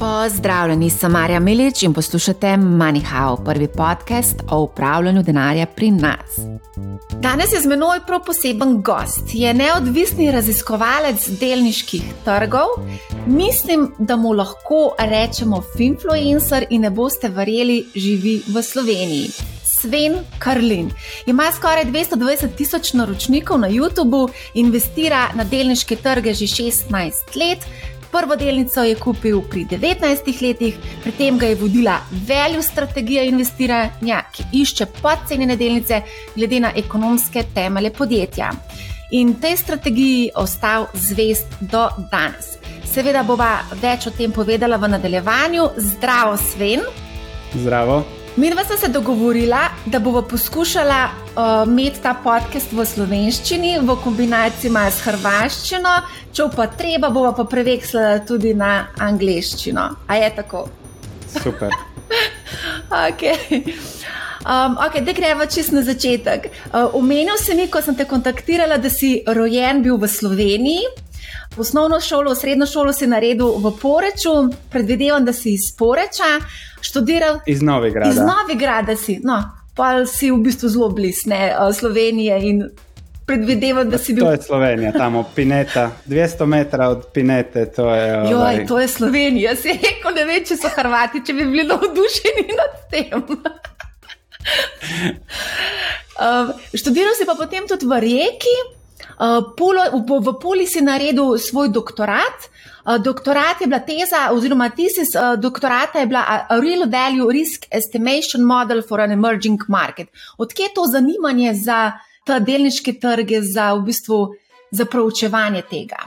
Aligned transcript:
Pozdravljeni, 0.00 0.90
sem 0.90 1.12
Marja 1.12 1.40
Milič 1.40 1.82
in 1.82 1.92
poslušate 1.92 2.46
MoneyHow, 2.46 3.44
prvi 3.44 3.68
podcast 3.68 4.36
o 4.50 4.60
upravljanju 4.62 5.22
denarja 5.22 5.66
pri 5.66 5.90
nas. 5.90 6.38
Danes 7.20 7.52
je 7.52 7.60
z 7.60 7.68
menoj 7.68 8.00
prav 8.06 8.22
poseben 8.24 8.82
gost, 8.82 9.34
je 9.34 9.54
neodvisni 9.54 10.30
raziskovalec 10.30 11.28
delniških 11.40 12.02
trgov. 12.24 12.66
Mislim, 13.26 13.92
da 13.98 14.16
mu 14.16 14.32
lahko 14.32 14.94
rečemo 14.98 15.62
Finfluencer 15.76 16.66
in 16.70 16.80
ne 16.80 16.90
boste 16.90 17.28
verjeli, 17.28 17.84
živi 17.94 18.40
v 18.48 18.62
Sloveniji. 18.62 19.30
Sven 19.64 20.16
Karlin 20.38 20.90
ima 21.26 21.52
skoraj 21.52 21.84
220 21.84 22.56
tisoč 22.56 22.92
naročnikov 22.92 23.60
na 23.60 23.68
YouTubu, 23.68 24.28
investira 24.54 25.28
na 25.34 25.44
delniške 25.44 25.96
trge 25.96 26.34
že 26.34 26.44
16 26.46 27.36
let. 27.36 27.58
Prvo 28.10 28.36
delnico 28.36 28.82
je 28.82 28.94
kupil 28.98 29.40
pri 29.50 29.64
19 29.70 30.42
letih, 30.42 30.74
pri 31.02 31.12
tem 31.12 31.38
ga 31.38 31.46
je 31.46 31.54
vodila 31.54 32.00
veljo 32.26 32.62
strategija 32.62 33.22
investiranja, 33.22 34.22
ki 34.32 34.44
išče 34.52 34.86
podcenjene 35.02 35.56
delnice 35.56 36.02
glede 36.34 36.60
na 36.60 36.72
ekonomske 36.76 37.44
temelje 37.54 37.92
podjetja. 37.92 38.50
In 39.10 39.34
tej 39.40 39.56
strategiji 39.56 40.30
ostal 40.34 40.86
zvest 40.94 41.46
do 41.60 41.88
danes. 42.10 42.56
Seveda 42.84 43.22
bova 43.22 43.60
več 43.82 44.06
o 44.06 44.14
tem 44.14 44.32
povedala 44.32 44.76
v 44.76 44.90
nadaljevanju. 44.90 45.68
Zdravo, 45.76 46.36
Sven. 46.36 46.82
Zdravo. 47.54 48.19
Mi 48.40 48.50
dva 48.50 48.64
sta 48.64 48.76
se 48.76 48.88
dogovorila, 48.88 49.58
da 49.86 49.98
bomo 49.98 50.22
poskušala 50.22 51.04
uh, 51.04 51.68
imeti 51.68 52.00
ta 52.00 52.14
podcast 52.24 52.72
v 52.72 52.86
slovenščini, 52.86 53.74
v 53.84 53.96
kombinaciji 54.00 54.70
s 54.72 55.02
hrvaščino, 55.04 55.92
če 56.32 56.46
pa 56.54 56.66
treba, 56.72 57.10
bomo 57.12 57.34
pa 57.36 57.44
prevekslali 57.44 58.22
tudi 58.24 58.54
na 58.56 58.86
angliščino. 58.96 59.84
A 60.06 60.16
je 60.16 60.30
tako? 60.38 60.62
Super. 61.42 61.76
okay. 63.10 63.60
Um, 64.40 64.78
okay, 64.88 65.04
da 65.04 65.12
gremo 65.12 65.44
čist 65.44 65.76
na 65.76 65.84
začetek. 65.84 66.48
Omenil 66.96 67.36
uh, 67.36 67.44
si 67.44 67.54
mi, 67.54 67.68
ko 67.68 67.84
sem 67.84 67.98
te 67.98 68.08
kontaktirala, 68.08 68.80
da 68.80 68.88
si 68.88 69.18
rojen 69.26 69.84
bil 69.84 70.00
v 70.00 70.08
Sloveniji. 70.08 71.09
Osnovno 71.56 72.00
šolo, 72.00 72.34
srednjo 72.34 72.66
šolo 72.66 72.92
si 72.92 73.06
naredil 73.06 73.46
v 73.46 73.72
Poreču, 73.82 74.56
predvidevam, 74.70 75.24
da 75.24 75.32
si 75.32 75.54
iz 75.54 75.72
Poreča 75.78 76.38
študiral. 76.80 77.40
Iz 77.46 77.62
Novigrada. 77.62 78.10
Iz 78.10 78.16
Novigrada 78.16 78.96
si, 78.96 79.20
no, 79.24 79.42
pa 79.74 80.06
si 80.06 80.30
v 80.30 80.38
bistvu 80.38 80.68
zelo 80.68 80.88
blizu 80.88 81.30
Slovenije 81.74 82.38
in 82.42 82.62
predvidevam, 83.26 83.90
da 83.90 83.98
si 83.98 84.14
bil. 84.14 84.24
To 84.24 84.30
je 84.30 84.42
Slovenija, 84.42 84.92
tam 84.92 85.16
od 85.16 85.26
Pineta, 85.34 85.90
200 86.06 86.46
metrov 86.46 86.90
od 86.90 87.06
Pinete. 87.14 87.66
To 87.76 87.94
je, 87.94 88.08
Joj, 88.08 88.34
ovaj... 88.34 88.66
to 88.66 88.80
je 88.80 88.88
Slovenija, 88.88 89.56
si 89.56 89.68
rekel, 89.68 90.14
ne 90.14 90.24
vem, 90.24 90.44
če 90.44 90.56
so 90.56 90.70
Hrvati, 90.74 91.22
če 91.26 91.32
bi 91.32 91.46
bili 91.46 91.66
navdušeni 91.68 92.46
nad 92.58 92.72
tem. 92.90 93.22
um, 96.26 96.52
študiral 96.74 97.14
si 97.18 97.26
pa 97.26 97.34
potem 97.38 97.66
tudi 97.70 97.86
v 97.86 98.00
Rijeki. 98.06 98.79
Uh, 99.20 99.52
Pulo, 99.56 100.00
v, 100.00 100.20
v 100.24 100.32
Puli 100.40 100.64
si 100.64 100.80
naredil 100.80 101.36
svoj 101.36 101.68
doktorat. 101.68 102.48
Uh, 102.88 102.96
doktorat 102.96 103.60
je 103.60 103.68
bila 103.68 103.84
teza, 103.84 104.32
oziroma 104.32 104.70
thesis 104.72 105.12
uh, 105.12 105.36
doktorata 105.36 106.00
je 106.00 106.06
bila 106.08 106.24
a 106.24 106.56
Real 106.56 106.88
Value 106.88 107.28
Risk 107.28 107.68
Estimation 107.68 108.40
Model 108.40 108.80
for 108.80 109.00
an 109.00 109.12
Emerging 109.12 109.60
Market. 109.68 110.08
Odkje 110.38 110.62
je 110.62 110.74
to 110.74 110.86
zanimanje 110.88 111.52
za 111.54 111.92
ta 112.24 112.38
delniške 112.40 112.96
trge, 112.96 113.42
za 113.44 113.74
v 113.76 113.92
bistvu 113.92 114.32
za 114.72 114.84
proučevanje 114.88 115.62
tega? 115.68 116.00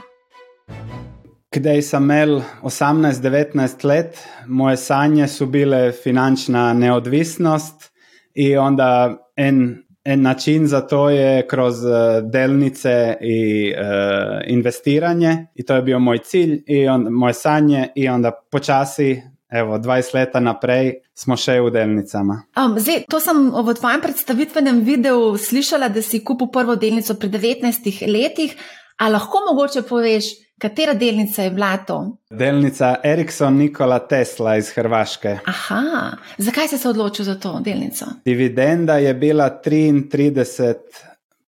Kdaj 1.54 1.82
sem 1.86 2.02
imel 2.02 2.40
18-19 2.66 3.86
let, 3.86 4.18
moje 4.46 4.76
sanje 4.76 5.28
so 5.28 5.46
bile 5.46 5.92
finančna 5.92 6.72
neodvisnost 6.72 7.92
in 8.34 8.58
onda 8.58 9.18
en 9.36 9.83
En 10.04 10.22
način 10.22 10.66
za 10.66 10.80
to 10.80 11.10
je 11.10 11.46
kroz 11.46 11.84
uh, 11.84 11.90
delnice 12.22 13.16
i 13.20 13.72
uh, 13.72 14.40
investiranje. 14.46 15.46
I 15.54 15.64
to 15.64 15.74
je 15.74 15.82
bio 15.82 15.98
moj 15.98 16.18
cilj 16.18 16.62
i 16.66 16.88
on, 16.88 17.06
moje 17.10 17.34
sanje. 17.34 17.88
I 17.94 18.08
onda 18.08 18.30
počasi, 18.50 19.22
evo, 19.48 19.78
20 19.78 20.14
leta 20.14 20.40
naprej 20.40 20.92
smo 21.14 21.36
še 21.36 21.56
v 21.60 21.70
delnicama. 21.70 22.42
Um, 22.58 22.76
zdaj, 22.78 23.06
to 23.08 23.20
sem 23.20 23.48
v 23.48 23.74
tvojem 23.78 24.04
predstavitvenem 24.04 24.82
videu 24.84 25.38
slišala, 25.38 25.88
da 25.88 26.02
si 26.02 26.20
kupil 26.24 26.50
prvo 26.52 26.76
delnico 26.76 27.16
pri 27.16 27.30
19 27.38 28.04
letih, 28.10 28.52
a 29.00 29.08
lahko 29.08 29.40
mogoče 29.48 29.86
poveš, 29.88 30.34
Katera 30.58 30.94
delnica 30.94 31.42
je 31.42 31.50
bila 31.50 31.76
to? 31.76 32.16
Delnica 32.30 32.96
Ericsson 33.04 33.56
Nikola 33.56 33.98
Tesla 33.98 34.56
iz 34.56 34.70
Hrvaške. 34.70 35.38
Aha, 35.46 36.10
zakaj 36.38 36.68
si 36.68 36.78
se 36.78 36.88
odločil 36.88 37.24
za 37.24 37.34
to 37.34 37.60
delnico? 37.64 38.06
Dividenda 38.24 38.98
je 38.98 39.14
bila 39.14 39.60
33 39.64 40.74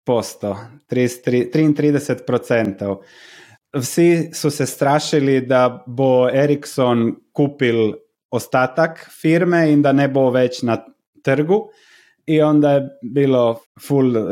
posto, 0.03 0.57
33 0.89 2.11
odstotkov. 2.11 2.97
Vsi 3.75 4.29
so 4.33 4.49
se 4.49 4.65
strašili, 4.65 5.41
da 5.41 5.83
bo 5.87 6.29
Ericsson 6.29 7.15
kupil 7.31 7.93
ostatak 8.31 9.09
firme 9.21 9.71
in 9.71 9.81
da 9.81 9.91
ne 9.91 10.07
bo 10.07 10.29
več 10.31 10.61
na 10.63 10.77
trgu 11.23 11.67
i 12.25 12.41
onda 12.41 12.71
je 12.71 12.89
bilo 13.01 13.59
full 13.87 14.17
uh, 14.17 14.25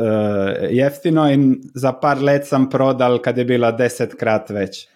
jeftino 0.70 1.30
in 1.30 1.60
za 1.74 1.92
par 1.92 2.22
let 2.22 2.46
sam 2.48 2.70
prodal 2.70 3.18
kad 3.18 3.38
je 3.38 3.44
bila 3.44 3.72
desetkrat 3.72 4.50
već. 4.50 4.88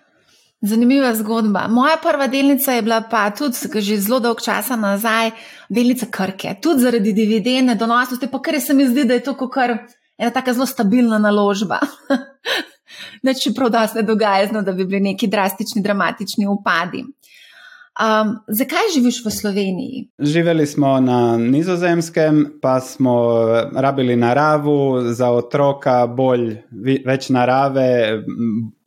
Zanimiva 0.60 1.14
zgodba. 1.14 1.68
Moja 1.68 1.96
prva 2.02 2.26
delnica 2.26 2.72
je 2.72 2.82
bila 2.82 3.02
pa 3.10 3.30
tudi 3.30 3.80
že 3.80 3.96
zelo 3.96 4.18
dolg 4.20 4.40
časa 4.42 4.76
nazaj, 4.76 5.30
delnica 5.68 6.06
Krke, 6.10 6.56
tudi 6.62 6.82
zaradi 6.82 7.12
dividende 7.12 7.74
donosnosti, 7.74 8.26
pa 8.26 8.40
ker 8.42 8.60
se 8.60 8.74
mi 8.74 8.86
zdi, 8.86 9.04
da 9.04 9.14
je 9.14 9.22
to 9.22 9.48
kar 9.48 9.76
ena 10.18 10.30
tako 10.30 10.52
zelo 10.52 10.66
stabilna 10.66 11.18
naložba. 11.18 11.78
Neč 13.22 13.48
prav, 13.56 13.70
da 13.70 13.86
se 13.86 14.02
dogaja, 14.02 14.62
da 14.62 14.72
bi 14.72 14.84
bili 14.84 15.00
neki 15.00 15.26
drastični, 15.26 15.82
dramatični 15.82 16.46
upadi. 16.46 17.04
Um, 17.98 18.36
zakaj 18.46 18.92
živiš 18.94 19.24
v 19.24 19.30
Sloveniji? 19.30 20.08
Živeli 20.18 20.66
smo 20.66 21.00
na 21.00 21.36
Nizozemskem, 21.36 22.58
pa 22.62 22.80
smo 22.80 23.44
rabili 23.74 24.16
naravu 24.16 25.02
za 25.12 25.30
otroka, 25.30 26.06
bolj, 26.06 26.60
več 27.06 27.26
narave, 27.34 28.22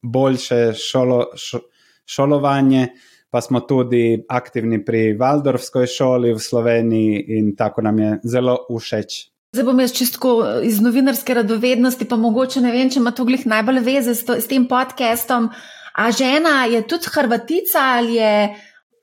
boljše 0.01 0.71
šolo, 0.79 1.25
šo, 1.35 1.59
šolovanje. 2.05 2.87
Pa 3.31 3.41
smo 3.41 3.59
tudi 3.59 4.23
aktivni 4.29 4.79
pri 4.85 5.17
Valdorfskoj 5.19 5.87
šoli 5.87 6.31
v 6.33 6.39
Sloveniji 6.39 7.25
in 7.27 7.51
tako 7.55 7.81
nam 7.81 7.99
je 7.99 8.15
zelo 8.23 8.57
všeč. 8.71 9.19
Zdaj 9.51 9.67
bom 9.67 9.79
jaz 9.79 9.91
čisto 9.91 10.39
iz 10.63 10.79
novinarske 10.79 11.33
radovednosti, 11.33 12.07
pa 12.07 12.15
mogoče 12.15 12.63
ne 12.63 12.71
vem, 12.71 12.89
če 12.89 13.03
ima 13.03 13.11
to 13.11 13.27
glih 13.27 13.43
najbolj 13.43 13.83
veze 13.83 14.15
s, 14.15 14.23
to, 14.23 14.39
s 14.39 14.47
tem 14.47 14.71
podcastom. 14.71 15.51
A 15.99 16.11
žena 16.15 16.63
je 16.71 16.85
tudi 16.87 17.11
Hrvatica 17.11 17.87
ali 17.99 18.15
je. 18.15 18.35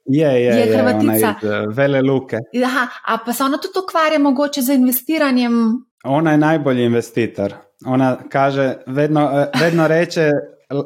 Je, 0.09 0.29
je, 0.43 0.55
je 0.57 0.77
Hrvatica. 0.77 1.35
Iz, 1.43 1.49
uh, 1.49 1.77
vele 1.77 2.01
luke. 2.03 2.37
Aha, 2.65 2.87
a 3.07 3.19
pa 3.27 3.33
se 3.33 3.45
ona 3.45 3.59
tudi 3.59 3.79
ukvarja 3.83 4.19
mogoče 4.19 4.63
z 4.63 4.75
investiranjem? 4.75 5.53
Ona 6.05 6.31
je 6.31 6.39
najbolji 6.39 6.85
investitor. 6.85 7.55
Ona 7.87 8.17
kaže, 8.29 8.75
vedno, 8.87 9.25
uh, 9.25 9.61
vedno 9.61 9.89
reče, 9.89 10.31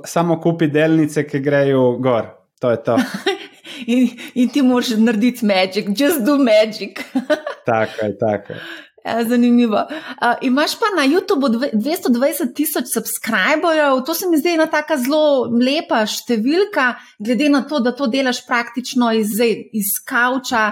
samo 0.05 0.41
kupi 0.41 0.67
delnice, 0.67 1.27
ki 1.27 1.41
grejo 1.41 1.97
gor. 1.99 2.27
To 2.61 2.71
je 2.71 2.83
to. 2.83 2.99
in, 3.87 4.09
in 4.35 4.49
ti 4.49 4.63
moraš 4.63 4.89
narediti 4.97 5.47
magic, 5.47 5.87
just 6.01 6.25
do 6.27 6.37
magic. 6.39 6.99
tako 7.67 8.07
je, 8.07 8.19
tako 8.19 8.53
je. 8.53 8.61
Ja, 9.05 9.25
zanimivo. 9.25 9.77
Uh, 9.77 10.35
imaš 10.47 10.77
pa 10.79 10.87
na 10.97 11.03
YouTubu 11.03 11.49
220 11.73 12.55
tisoč 12.55 12.85
subscriberjev, 12.95 14.05
to 14.07 14.15
se 14.15 14.29
mi 14.31 14.39
zdi 14.39 14.55
ena 14.55 14.69
tako 14.71 14.97
zelo 14.97 15.25
lepa 15.59 16.05
številka, 16.07 16.93
glede 17.19 17.49
na 17.51 17.65
to, 17.67 17.81
da 17.83 17.91
to 17.99 18.07
delaš 18.07 18.45
praktično 18.47 19.11
iz, 19.19 19.35
iz 19.75 19.97
kauča, 20.07 20.69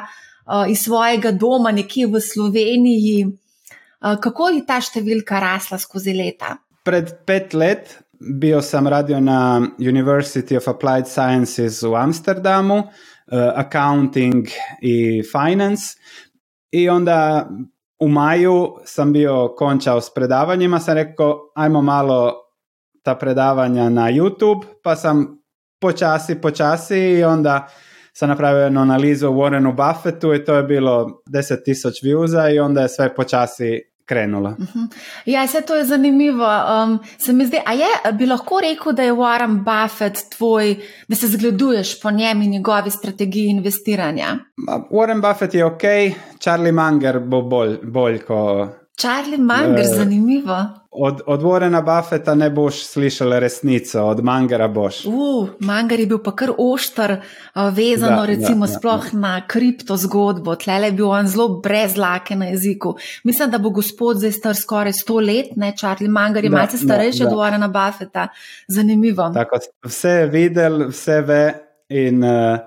uh, 0.47 0.71
iz 0.71 0.85
svojega 0.87 1.33
doma, 1.35 1.73
nekje 1.75 2.07
v 2.07 2.23
Sloveniji. 2.23 3.27
Uh, 3.27 4.15
kako 4.23 4.53
je 4.55 4.63
ta 4.69 4.79
številka 4.79 5.43
rasla 5.43 5.81
skozi 5.83 6.15
leta? 6.15 6.55
Pred 6.87 7.13
pet 7.27 7.59
let 7.59 7.99
bil 8.21 8.63
sem 8.63 8.87
radio 8.87 9.19
na 9.21 9.59
University 9.83 10.55
of 10.55 10.71
Applied 10.71 11.11
Sciences 11.11 11.83
v 11.83 11.99
Amsterdamu, 11.99 12.79
uh, 12.79 13.53
accounting 13.59 14.47
in 14.87 15.27
finance. 15.27 15.97
In 16.71 16.91
onda 16.95 17.49
v 18.01 18.09
maju 18.09 18.77
sam 18.85 19.13
bio 19.13 19.55
končao 19.57 20.01
s 20.01 20.15
predavanjima, 20.15 20.81
sam 20.81 20.95
rekao 20.95 21.39
ajmo 21.55 21.83
malo 21.83 22.35
ta 23.03 23.15
predavanja 23.15 23.89
na 23.89 24.11
YouTube, 24.11 24.65
pa 24.83 24.97
sam 24.97 25.43
počasi, 25.81 26.41
počasi 26.41 26.99
i 26.99 27.25
onda 27.25 27.69
sam 28.13 28.29
napravio 28.29 28.63
jednu 28.63 28.81
analizu 28.81 29.29
o 29.29 29.33
Warrenu 29.33 29.77
Buffettu 29.77 30.35
i 30.35 30.45
to 30.45 30.55
je 30.55 30.63
bilo 30.63 31.23
10.000 31.35 32.05
viewza 32.05 32.55
i 32.55 32.59
onda 32.59 32.83
je 32.83 32.89
sve 32.89 33.15
počasi 33.15 33.90
krenula. 34.11 34.57
Ja, 35.25 35.45
vse 35.47 35.63
to 35.63 35.77
je 35.79 35.85
zanimivo. 35.85 36.49
Um, 36.51 36.99
se 37.19 37.33
mi 37.33 37.47
zdi, 37.47 37.61
a 37.67 37.77
je, 37.79 37.91
bi 38.19 38.27
lahko 38.27 38.59
rekel, 38.61 38.93
da 38.93 39.07
je 39.07 39.15
Warren 39.15 39.61
Buffett 39.65 40.25
tvoj, 40.35 40.75
da 41.09 41.17
se 41.17 41.31
zgleduješ 41.31 42.01
po 42.03 42.11
njem 42.11 42.43
in 42.43 42.51
njegovi 42.51 42.91
strategiji 42.91 43.55
investiranja? 43.55 44.35
Warren 44.91 45.23
Buffett 45.23 45.55
je 45.55 45.65
ok, 45.65 45.83
Charlie 46.39 46.73
Munger 46.73 47.21
bo 47.21 47.43
bolj, 47.43 47.79
bolj 47.83 48.19
kot. 48.27 48.80
Charlie 49.01 49.39
Munger, 49.39 49.85
Eh, 49.85 49.95
zanimivo. 49.97 50.67
Od, 50.91 51.21
od 51.27 51.43
Warrena 51.43 51.83
Buffetta 51.83 52.35
ne 52.35 52.51
boš 52.51 52.85
slišal 52.87 53.39
resnico, 53.39 54.03
od 54.03 54.25
Mangera 54.25 54.69
boš. 54.69 55.05
Uh, 55.07 55.49
Mangar 55.59 56.01
je 56.01 56.07
bil 56.07 56.19
pa 56.19 56.33
kar 56.37 56.51
oštar, 56.59 57.13
uh, 57.13 57.63
vezano 57.77 58.17
Da, 58.17 58.27
recimo 58.27 58.67
da, 58.67 58.73
da, 58.73 58.79
sploh 58.79 59.15
na 59.15 59.47
kripto 59.47 59.97
zgodbo. 59.97 60.55
Tlele 60.55 60.87
je 60.87 60.93
bil 60.93 61.09
on 61.09 61.27
zelo 61.27 61.49
brez 61.49 61.97
lake 61.97 62.37
na 62.37 62.47
jeziku. 62.47 62.95
Mislim, 63.25 63.51
da 63.51 63.59
bo 63.59 63.71
gospod 63.71 64.17
zdaj 64.17 64.33
star 64.33 64.57
skoraj 64.57 64.93
sto 64.93 65.21
let, 65.21 65.57
ne 65.57 65.73
Charlie 65.79 66.11
Mangar 66.11 66.45
je 66.45 66.51
Da, 66.51 66.57
malce 66.57 66.77
da, 66.77 66.85
starejši 66.85 67.25
od 67.25 67.31
da. 67.31 67.37
Warrena 67.37 67.69
Buffetta. 67.73 68.29
Zanimivo. 68.69 69.31
Tako, 69.35 69.59
vse 69.85 70.11
je 70.11 70.27
videl, 70.27 70.89
vse 70.89 71.21
ve 71.21 71.55
in, 71.89 72.25
uh, 72.25 72.59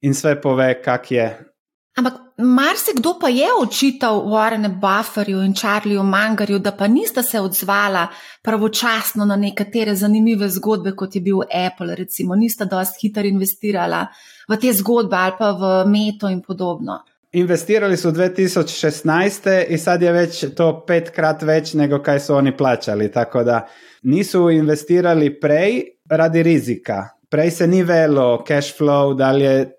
in 0.00 0.14
sve 0.14 0.40
pove, 0.40 0.82
kak 0.82 1.10
je. 1.10 1.52
Ampak 1.96 2.12
marsikdo 2.42 3.14
pa 3.20 3.28
je 3.28 3.46
očital 3.62 4.22
Warrenu 4.26 4.68
Bufferju 4.80 5.42
in 5.42 5.54
Charlieju 5.54 6.02
Mangarju, 6.02 6.58
da 6.58 6.72
pa 6.72 6.86
nista 6.86 7.22
se 7.22 7.40
odzvala 7.40 8.06
pravočasno 8.42 9.24
na 9.24 9.36
nekatere 9.36 9.94
zanimive 9.94 10.48
zgodbe, 10.48 10.96
kot 10.96 11.14
je 11.14 11.20
bil 11.20 11.40
Apple, 11.42 11.94
recimo, 11.94 12.34
nista 12.36 12.64
dosti 12.64 13.06
hitro 13.06 13.22
investirala 13.22 14.06
v 14.48 14.56
te 14.60 14.72
zgodbe 14.72 15.16
ali 15.16 15.32
pa 15.38 15.50
v 15.50 15.72
meto 15.86 16.28
in 16.28 16.42
podobno. 16.42 17.02
Investirali 17.32 17.96
su 17.96 18.10
2016. 18.10 19.64
i 19.68 19.78
sad 19.78 20.02
je 20.02 20.12
već 20.12 20.44
to 20.56 20.84
petkrat 20.86 21.42
već 21.42 21.74
nego 21.74 22.02
kaj 22.02 22.20
su 22.20 22.34
oni 22.34 22.56
plaćali, 22.56 23.12
tako 23.12 23.44
da 23.44 23.66
nisu 24.02 24.50
investirali 24.50 25.40
prej 25.40 25.82
radi 26.10 26.42
rizika. 26.42 27.08
Prej 27.30 27.50
se 27.50 27.66
ni 27.66 27.82
velo 27.82 28.44
cash 28.48 28.80
flow, 28.80 29.16
da 29.16 29.32
li 29.32 29.44
je 29.44 29.72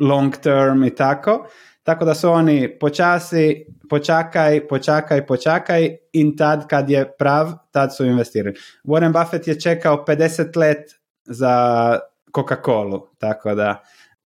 long 0.00 0.36
term 0.36 0.84
i 0.84 0.94
tako. 0.94 1.46
Tako 1.84 2.04
da 2.04 2.14
su 2.14 2.30
oni 2.30 2.78
počasi, 2.78 3.66
počakaj, 3.90 4.68
počakaj, 4.68 5.26
počakaj 5.26 5.96
in 6.12 6.36
tad 6.36 6.66
kad 6.66 6.90
je 6.90 7.16
prav, 7.18 7.52
tad 7.70 7.96
su 7.96 8.04
investirali. 8.04 8.56
Warren 8.84 9.12
Buffett 9.12 9.48
je 9.48 9.60
čekao 9.60 10.04
50 10.08 10.56
let 10.56 10.94
za 11.24 11.54
Coca-Colu, 12.36 13.00
tako 13.18 13.54
da 13.54 13.82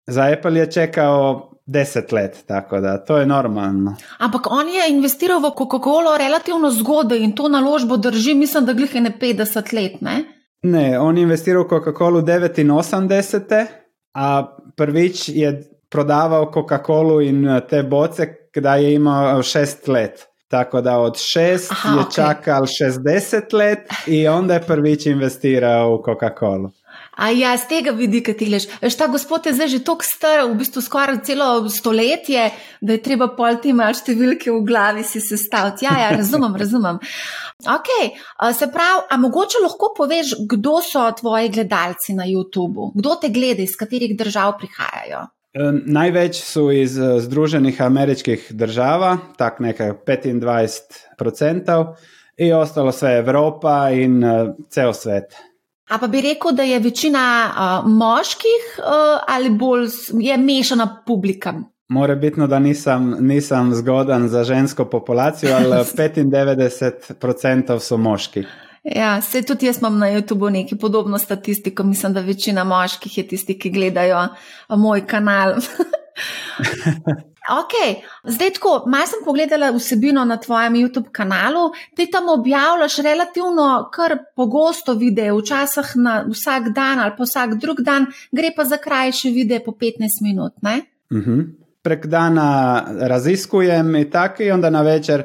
za 0.08 0.32
Apple 0.38 0.56
je 0.56 0.72
čekao 0.72 1.52
10 1.66 2.14
let, 2.14 2.44
tako 2.46 2.80
da 2.80 2.98
to 2.98 3.18
je 3.18 3.26
normalno. 3.26 3.96
Ampak 4.18 4.42
on 4.50 4.70
je 4.70 4.90
investiral 4.90 5.40
v 5.40 5.52
Coca-Colo 5.58 6.18
relativno 6.18 6.72
zgodaj 6.72 7.20
in 7.20 7.36
to 7.36 7.50
naložbo 7.50 7.98
drži, 7.98 8.36
mislim, 8.36 8.66
da 8.66 8.74
glih 8.74 8.96
je 8.96 9.02
ne 9.02 9.12
50 9.22 9.74
let. 9.74 10.02
Ne? 10.02 10.24
Ne, 10.62 11.00
on 11.00 11.18
je 11.18 11.24
investirao 11.24 11.64
u 11.64 11.68
Coca-Colu 11.70 12.22
89. 12.22 13.66
a 14.14 14.56
prvić 14.76 15.30
je 15.30 15.77
prodavao 15.90 16.52
Coca-Colu 16.54 17.22
in 17.28 17.48
uh, 17.48 17.60
te 17.70 17.84
boce 17.84 18.50
kada 18.54 18.76
je 18.76 18.94
imao 18.94 19.44
šest 19.44 19.88
let. 19.88 20.28
Tako 20.48 20.82
da 20.82 20.98
od 20.98 21.18
šest 21.20 21.72
Aha, 21.72 21.94
je 21.94 22.02
ok. 22.02 22.14
čakal 22.14 22.62
60 22.62 23.54
let 23.54 23.80
i 24.08 24.28
onda 24.28 24.54
je 24.54 24.62
prvić 24.62 25.06
investirao 25.06 25.94
u 25.94 26.04
Coca-Colu. 26.04 26.72
A 27.18 27.30
ja, 27.34 27.58
z 27.58 27.66
tega 27.68 27.92
vidika 27.92 28.34
ti 28.34 28.46
gledaš. 28.46 28.68
Veš, 28.82 28.96
ta 28.98 29.08
gospod 29.10 29.46
je 29.46 29.54
zdaj 29.58 29.68
že 29.68 29.80
tako 29.84 30.06
star, 30.06 30.44
v 30.46 30.54
bistvu 30.60 30.82
skoraj 30.86 31.24
celo 31.26 31.70
stoletje, 31.70 32.52
da 32.82 32.94
je 32.94 33.02
treba 33.02 33.28
pol 33.34 33.58
te 33.62 33.74
malo 33.74 33.98
številke 33.98 34.52
v 34.54 34.62
glavi 34.66 35.04
si 35.04 35.22
sestaviti. 35.22 35.88
Ja, 35.88 35.96
ja, 35.98 36.12
razumem, 36.14 36.56
razumem. 36.64 37.00
Ok, 37.66 37.90
a, 38.38 38.52
se 38.54 38.70
pravi, 38.70 39.08
a 39.10 39.18
mogoče 39.18 39.64
lahko 39.66 39.96
poveš, 39.98 40.36
kdo 40.46 40.78
so 40.86 41.08
tvoji 41.18 41.50
gledalci 41.50 42.14
na 42.14 42.30
YouTubu? 42.30 42.92
Kdo 42.96 43.18
te 43.22 43.34
gleda, 43.34 43.66
iz 43.66 43.74
katerih 43.76 44.14
držav 44.18 44.54
prihajajo? 44.62 45.26
Najveći 45.86 46.42
su 46.42 46.72
iz 46.72 47.00
e, 47.00 47.20
Združenih 47.20 47.82
američkih 47.82 48.48
država, 48.50 49.18
tak 49.38 49.60
nekaj 49.60 49.92
25%, 49.92 51.96
i 52.38 52.54
ostalo 52.54 52.92
sve 52.92 53.18
Evropa 53.18 53.90
in 53.90 54.24
e, 54.24 54.54
ceo 54.70 54.94
svet. 54.94 55.36
A 55.90 55.98
pa 55.98 56.08
bi 56.08 56.22
rekel, 56.22 56.52
da 56.52 56.64
je 56.64 56.80
večina 56.80 57.48
uh, 57.48 57.52
moških 57.92 58.80
uh, 58.80 58.86
ali 59.28 59.50
bolj 59.50 59.88
je 60.20 60.38
mešana 60.38 61.04
publika? 61.06 61.54
More 61.90 62.16
bitno 62.16 62.48
da 62.48 62.60
nisam, 62.60 63.16
nisam 63.20 63.76
zgodan 63.76 64.28
za 64.28 64.44
žensko 64.44 64.86
populaciju, 64.86 65.50
ali 65.56 65.66
95% 65.70 67.80
su 67.80 67.98
moški. 67.98 68.44
Ja, 68.96 69.22
se 69.22 69.42
tudi 69.42 69.66
jaz 69.66 69.82
imam 69.82 70.00
na 70.00 70.12
YouTubu 70.12 70.50
neki 70.50 70.76
podobno 70.76 71.18
statistiko. 71.18 71.84
Mislim, 71.84 72.14
da 72.14 72.22
večina 72.22 72.64
moških 72.64 73.18
je 73.18 73.28
tisti, 73.28 73.60
ki 73.60 73.70
gledajo 73.70 74.28
moj 74.70 75.08
kanal. 75.08 75.52
ok, 77.62 77.74
zdaj 78.24 78.54
tako, 78.54 78.84
malo 78.88 79.08
sem 79.08 79.26
pogledala 79.26 79.72
vsebino 79.76 80.26
na 80.26 80.38
tvojem 80.38 80.74
YouTube 80.74 81.12
kanalu. 81.12 81.72
Ti 81.96 82.08
tam 82.12 82.30
objavljaš 82.30 82.98
relativno 82.98 83.90
kar 83.94 84.18
pogosto 84.36 84.94
videe, 84.94 85.34
včasih 85.34 85.92
na 85.96 86.24
vsak 86.30 86.70
dan 86.76 87.00
ali 87.00 87.12
pa 87.18 87.24
vsak 87.24 87.60
drug 87.60 87.82
dan, 87.82 88.06
gre 88.32 88.52
pa 88.56 88.64
za 88.64 88.78
krajše 88.78 89.30
videe 89.30 89.64
po 89.64 89.72
15 89.72 90.22
minut. 90.22 90.54
Ne? 90.62 90.82
Mhm. 91.14 91.42
Prek 91.82 92.06
dana 92.06 92.84
raziskujem 93.00 93.96
i 93.96 94.10
tako 94.10 94.44
i 94.44 94.52
onda 94.52 94.70
na 94.70 94.82
večer 94.82 95.24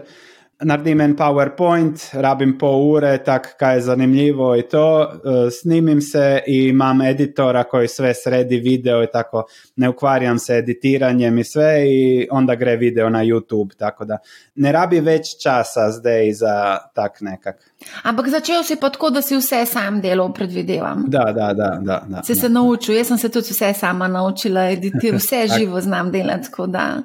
naredim 0.65 1.01
en 1.01 1.15
PowerPoint, 1.17 2.03
rabim 2.13 2.55
pol 2.59 2.85
ure, 2.91 3.13
tak 3.25 3.55
kaj 3.59 3.77
je 3.77 3.81
zanimljivo 3.81 4.57
i 4.57 4.63
to, 4.63 4.87
e, 5.03 5.51
snimim 5.51 6.01
se 6.01 6.43
i 6.47 6.69
imam 6.69 7.03
editora 7.03 7.65
koji 7.65 7.89
sve 7.89 8.15
sredi 8.15 8.59
video 8.61 9.03
i 9.03 9.07
tako, 9.13 9.45
ne 9.77 9.89
ukvarjam 9.89 10.39
se 10.39 10.57
editiranjem 10.57 11.39
i 11.39 11.45
sve 11.45 11.85
i 11.87 12.29
onda 12.31 12.55
gre 12.55 12.77
video 12.77 13.11
na 13.11 13.25
YouTube, 13.25 13.77
tako 13.77 14.05
da 14.05 14.19
ne 14.55 14.73
rabi 14.73 15.01
već 15.01 15.43
časa 15.43 15.91
zdaj 15.91 16.33
za 16.33 16.79
tak 16.95 17.21
nekak. 17.21 17.72
Ampak 18.03 18.29
začel 18.29 18.65
si 18.65 18.77
pa 18.77 18.91
tako, 18.91 19.11
da 19.11 19.23
si 19.23 19.37
vse 19.37 19.67
sam 19.67 20.01
delal, 20.01 20.33
predvidevam. 20.33 21.05
Da, 21.09 21.25
da, 21.33 21.53
da, 21.53 21.79
da. 21.81 22.03
da. 22.09 22.23
Si 22.23 22.35
se 22.35 22.49
naučil, 22.49 22.97
jaz 22.97 23.07
sem 23.07 23.19
se 23.19 23.29
tudi 23.29 23.49
vse 23.51 23.73
sama 23.79 24.09
naučila, 24.09 24.71
editirati, 24.71 25.17
vse 25.21 25.47
Tak. 25.49 25.59
živo 25.59 25.81
znam 25.81 26.13
delati. 26.13 26.51
Tako 26.51 26.67
da. 26.67 27.03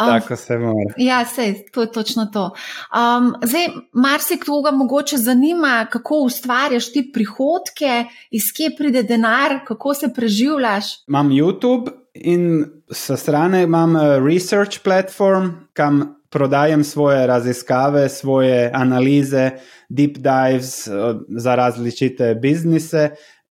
Um, 0.00 0.06
Tako 0.06 0.36
se 0.36 0.58
mora. 0.58 0.94
Ja, 0.96 1.24
sej, 1.24 1.54
to 1.72 1.80
je 1.80 1.92
točno 1.92 2.26
to. 2.26 2.44
Um, 2.44 3.34
zdaj, 3.42 3.66
marsikoga 3.92 4.70
mogoče 4.70 5.16
zanima, 5.16 5.86
kako 5.90 6.14
ustvarjaš 6.18 6.92
ti 6.92 7.10
prihodke, 7.12 8.04
iz 8.30 8.42
kje 8.56 8.76
pride 8.76 9.02
denar, 9.02 9.60
kako 9.66 9.94
se 9.94 10.14
preživljaš. 10.14 10.84
Imam 11.08 11.28
YouTube 11.28 11.90
in 12.14 12.64
sa 12.90 13.16
strane 13.16 13.62
imam 13.62 13.96
eh, 13.96 14.20
research 14.20 14.78
platform, 14.84 15.48
kam 15.72 16.16
prodajem 16.34 16.84
svoje 16.84 17.26
raziskave, 17.26 18.08
svoje 18.08 18.70
analize, 18.74 19.50
deep 19.88 20.18
dives 20.18 20.86
eh, 20.86 20.92
za 21.28 21.54
različite 21.54 22.34
biznise 22.34 23.10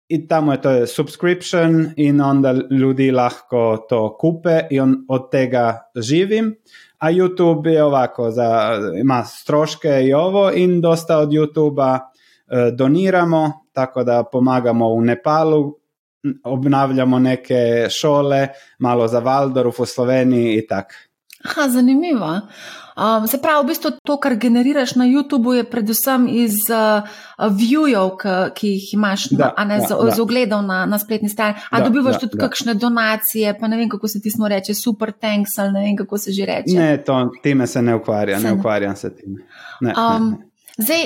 i 0.09 0.27
tamo 0.29 0.53
je 0.53 0.61
to 0.61 0.87
subscription 0.87 1.87
in 1.97 2.21
onda 2.21 2.55
ljudi 2.71 3.11
lahko 3.11 3.87
to 3.89 4.17
kupe 4.21 4.61
i 4.71 4.81
on, 4.81 5.05
od 5.09 5.31
tega 5.31 5.91
živim. 5.97 6.55
A 6.99 7.11
YouTube 7.11 7.69
je 7.69 7.85
ovako, 7.85 8.31
za, 8.31 8.79
ima 9.01 9.25
stroške 9.25 10.03
i 10.05 10.13
ovo 10.13 10.53
in 10.55 10.81
dosta 10.81 11.19
od 11.19 11.29
YouTube-a 11.29 11.99
e, 11.99 12.71
doniramo, 12.73 13.53
tako 13.73 14.05
da 14.05 14.25
pomagamo 14.33 14.89
u 14.89 15.01
Nepalu, 15.01 15.75
obnavljamo 16.45 17.19
neke 17.19 17.87
šole, 17.91 18.49
malo 18.79 19.09
za 19.09 19.19
Valdorf 19.19 19.81
u 19.81 19.87
Sloveniji 19.87 20.59
i 20.59 20.67
tak. 20.67 21.06
Aha, 21.49 21.69
zanimivo. 21.71 22.41
Um, 22.97 23.27
se 23.27 23.37
pravi, 23.37 23.61
v 23.61 23.69
bistvu 23.69 23.91
to, 24.03 24.15
kar 24.17 24.35
generiraš 24.35 24.95
na 24.95 25.05
YouTubu, 25.05 25.53
je 25.53 25.65
predvsem 25.65 26.29
iz 26.31 26.55
uh, 26.67 27.05
viewjev, 27.51 28.15
ki, 28.55 28.69
jih 28.69 28.95
imaš 28.95 29.27
Da, 29.31 29.51
a 29.53 29.65
ne, 29.65 29.79
da, 29.79 29.85
z, 29.85 29.99
da. 30.01 30.11
z 30.11 30.21
ogledov 30.21 30.63
na, 30.63 30.87
na 30.87 30.99
spletni 30.99 31.29
strani. 31.29 31.61
A 31.71 31.79
Da, 31.79 31.85
dobivaš 31.85 32.15
da, 32.15 32.21
tudi 32.21 32.39
da. 32.39 32.47
kakšne 32.47 32.75
donacije, 32.75 33.53
pa 33.61 33.69
ne 33.69 33.77
vem, 33.77 33.89
kako 33.89 34.09
se 34.09 34.21
ti 34.21 34.31
smo 34.31 34.49
reče, 34.49 34.75
super 34.75 35.13
tanks 35.13 35.59
ali 35.59 35.73
ne 35.73 35.81
vem, 35.83 35.97
kako 35.97 36.19
se 36.19 36.33
že 36.33 36.47
reče. 36.47 36.73
Ne, 36.75 36.97
to, 36.99 37.19
time 37.43 37.67
se 37.67 37.83
ne 37.83 37.95
ukvarja, 37.95 38.39
Se 38.39 38.45
ne 38.45 38.51
ne. 38.51 38.57
ukvarjam 38.57 38.97
se 38.97 39.13
time. 39.13 39.43
Ne, 39.81 39.89
ne, 39.89 39.95
Um, 40.17 40.31
ne. 40.31 40.37
zdaj, 40.79 41.05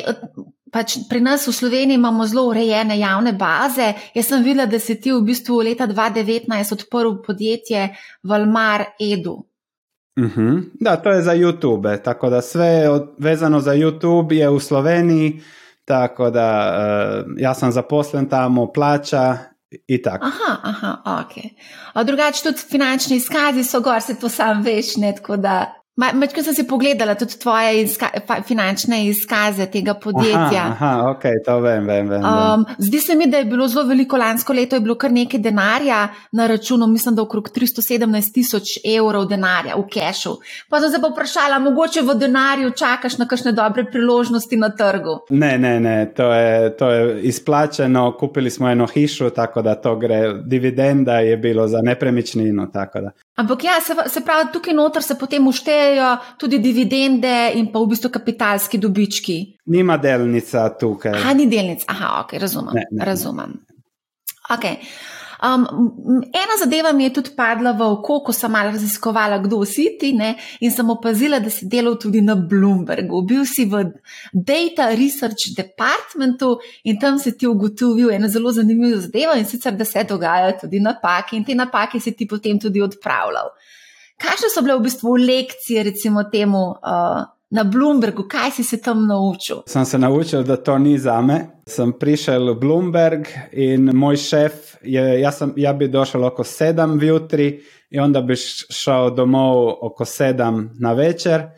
pač 0.71 0.99
pri 1.09 1.21
nas 1.21 1.43
v 1.45 1.53
Sloveniji 1.53 1.95
imamo 1.97 2.23
zelo 2.25 2.47
urejene 2.47 2.99
javne 2.99 3.33
baze. 3.33 3.91
Jaz 4.15 4.27
sem 4.27 4.43
videla, 4.43 4.67
da 4.67 4.79
si 4.79 4.95
ti 4.95 5.11
v 5.11 5.23
bistvu 5.23 5.59
leta 5.61 5.89
2019 5.89 6.47
odprl 6.73 7.17
podjetje 7.21 7.89
Valmar 8.23 8.85
Edu. 9.03 9.41
Mhm. 10.21 10.59
Da, 10.81 10.97
to 10.97 11.11
je 11.11 11.23
za 11.23 11.35
YouTube, 11.35 12.03
tako 12.03 12.31
da 12.31 12.43
sve 12.43 12.89
od, 12.89 13.11
vezano 13.19 13.61
za 13.61 13.75
YouTube 13.75 14.33
je 14.33 14.49
u 14.49 14.61
Sloveniji, 14.61 15.41
tako 15.85 16.31
da 16.31 16.77
eh, 16.79 17.25
ja 17.37 17.55
sam 17.55 17.73
zaposlen 17.73 18.29
tamo, 18.29 18.73
plaća 18.73 19.39
i 19.87 20.03
tako. 20.03 20.27
Aha, 20.27 20.57
aha, 20.63 21.23
ok. 21.25 21.45
A 21.93 22.05
drugače 22.05 22.43
tudi 22.43 22.59
finančni 22.71 23.17
izkazi 23.17 23.65
so 23.65 23.81
gor, 23.81 24.03
se 24.03 24.15
to 24.15 24.29
sam 24.29 24.63
veš, 24.63 24.97
ne 24.97 25.15
tako 25.17 25.37
da 25.37 25.80
Mečkaj 26.01 26.43
sem 26.43 26.55
si 26.55 26.65
pogledala 26.65 27.15
tudi 27.15 27.37
tvoje 27.39 27.83
izka 27.83 28.09
finančne 28.49 29.03
izkaze 29.07 29.67
tega 29.67 29.95
podjetja. 29.95 30.63
Aha, 30.73 30.87
aha 30.87 31.11
ok, 31.11 31.25
to 31.45 31.59
vem, 31.61 31.87
vem. 31.87 32.09
vem, 32.09 32.25
um, 32.25 32.65
zdi 32.79 33.01
se 33.01 33.15
mi, 33.15 33.27
da 33.27 33.43
je 33.43 33.45
bilo 33.45 33.69
zelo 33.69 33.85
veliko 33.89 34.17
lansko 34.17 34.53
leto, 34.53 34.77
je 34.77 34.81
bilo 34.81 34.97
kar 34.99 35.13
nekaj 35.13 35.41
denarja 35.41 36.09
na 36.33 36.47
računu, 36.47 36.87
mislim, 36.87 37.15
da 37.15 37.23
okrog 37.23 37.51
317 37.57 38.33
tisoč 38.35 38.79
evrov 38.97 39.27
denarja 39.29 39.77
v 39.77 39.85
kešu. 39.93 40.35
Pa 40.69 40.81
sem 40.81 40.91
se 40.91 41.01
pa 41.03 41.11
vprašala, 41.13 41.59
mogoče 41.59 42.03
v 42.03 42.17
denarju 42.19 42.71
čakaš 42.71 43.19
na 43.19 43.29
kakšne 43.29 43.53
dobre 43.53 43.85
priložnosti 43.85 44.57
na 44.57 44.71
trgu? 44.77 45.19
Ne, 45.31 45.59
ne, 45.59 45.77
ne, 45.81 45.97
to 46.17 46.33
je, 46.33 46.77
to 46.77 46.91
je 46.91 47.21
izplačeno, 47.29 48.17
kupili 48.19 48.51
smo 48.51 48.71
eno 48.71 48.87
hišo, 48.87 49.31
tako 49.31 49.63
da 49.63 49.75
to 49.75 49.97
gre, 49.97 50.33
dividenda 50.45 51.21
je 51.21 51.37
bilo 51.37 51.69
za 51.69 51.83
nepremičnino. 51.83 52.71
Ampak 53.37 53.65
ja, 53.65 53.81
se, 53.81 53.95
se 54.09 54.21
pravi, 54.25 54.49
tukaj 54.53 54.75
noter 54.75 55.03
se 55.03 55.15
potem 55.19 55.47
uštejejo 55.91 56.17
tudi 56.39 56.59
dividende 56.59 57.53
in 57.55 57.71
pa 57.73 57.79
v 57.79 57.87
bistvu 57.87 58.11
kapitalski 58.11 58.79
dobički. 58.79 59.39
Nima 59.67 59.97
delnica 59.97 60.69
tukaj. 60.79 61.13
Aha, 61.13 61.35
ni 61.35 61.47
delnica, 61.47 61.85
aha, 61.89 62.21
ok, 62.25 62.39
razumem. 62.39 62.75
Ne, 62.75 62.87
ne, 62.91 63.05
razumem. 63.05 63.59
Okay. 64.51 64.77
Um, 65.41 65.63
ena 66.37 66.57
zadeva 66.61 66.93
mi 66.93 67.05
je 67.05 67.13
tudi 67.17 67.31
padla 67.37 67.73
v 67.73 67.87
oko, 67.95 68.19
ko 68.27 68.33
sem 68.33 68.53
malo 68.53 68.75
raziskovala, 68.75 69.39
kdo 69.41 69.63
si 69.65 69.87
ti, 69.97 70.11
ne? 70.13 70.35
in 70.61 70.71
sem 70.71 70.91
opazila, 70.91 71.39
da 71.41 71.49
si 71.49 71.65
delal 71.65 71.97
tudi 71.97 72.21
na 72.21 72.35
Bloombergu. 72.35 73.23
Bil 73.25 73.47
si 73.49 73.65
v 73.65 73.87
Data 74.35 74.91
Research 74.93 75.55
Departmentu 75.57 76.59
in 76.85 77.01
tam 77.01 77.17
si 77.17 77.33
ti 77.33 77.49
ugotovil 77.49 78.13
eno 78.13 78.29
zelo 78.29 78.53
zanimivo 78.53 79.01
zadevo 79.01 79.39
in 79.39 79.49
sicer, 79.49 79.73
da 79.73 79.85
se 79.85 80.05
dogajajo 80.05 80.59
tudi 80.61 80.81
napake 80.81 81.37
in 81.37 81.45
te 81.45 81.57
napake 81.57 82.01
si 82.01 82.13
ti 82.13 82.29
potem 82.29 82.61
tudi 82.61 82.85
odpravljal. 82.85 83.49
Kakšne 84.21 84.51
so 84.53 84.63
bile 84.63 84.77
v 84.79 84.87
bistvu 84.89 85.17
lekcije, 85.17 85.85
recimo 85.87 86.25
temu? 86.33 86.75
Uh, 86.85 87.25
na 87.51 87.65
Bloombergu, 87.65 88.29
kaj 88.29 88.51
si 88.51 88.65
se 88.65 88.77
tam 88.83 89.07
naučil? 89.07 89.63
Sem 89.67 89.85
se 89.85 89.99
naučil, 89.99 90.43
da 90.43 90.57
to 90.57 90.79
ni 90.79 90.99
za 90.99 91.21
me. 91.21 91.63
Sem 91.67 91.93
prišel 91.93 92.53
v 92.55 92.59
Bloomberg 92.61 93.27
in 93.53 93.91
moj 93.95 94.17
šef, 94.17 94.77
je, 94.83 95.03
jaz, 95.21 95.39
sem, 95.39 95.53
jaz 95.57 95.77
bi 95.77 95.89
došel 95.89 96.25
oko 96.25 96.45
sedem 96.45 96.99
jutri 97.03 97.61
in 97.91 98.03
onda 98.03 98.23
bi 98.23 98.37
šel 98.37 99.11
domov 99.15 99.67
oko 99.91 100.05
sedem 100.05 100.69
na 100.79 100.93
večer. 100.93 101.49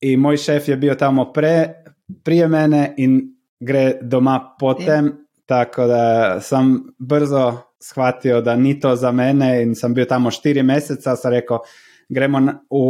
In 0.00 0.20
moj 0.20 0.36
šef 0.40 0.68
je 0.68 0.76
bil 0.76 0.96
tam 0.96 1.20
pre, 1.34 1.84
prije 2.24 2.48
mene 2.48 2.94
in 2.96 3.20
gre 3.60 3.98
doma 4.02 4.56
potem. 4.58 5.06
Je. 5.06 5.12
Tako 5.50 5.86
da 5.86 6.40
sem 6.40 6.78
brzo 6.98 7.69
shvatil, 7.82 8.42
da 8.42 8.56
ni 8.56 8.76
to 8.80 8.94
za 8.96 9.12
mene, 9.12 9.62
in 9.62 9.74
sem 9.74 9.94
bil 9.94 10.06
tam 10.06 10.30
štiri 10.30 10.62
mesece. 10.62 11.16
Sem 11.16 11.32
rekel, 11.32 11.62
gremo 12.08 12.40
v 12.70 12.86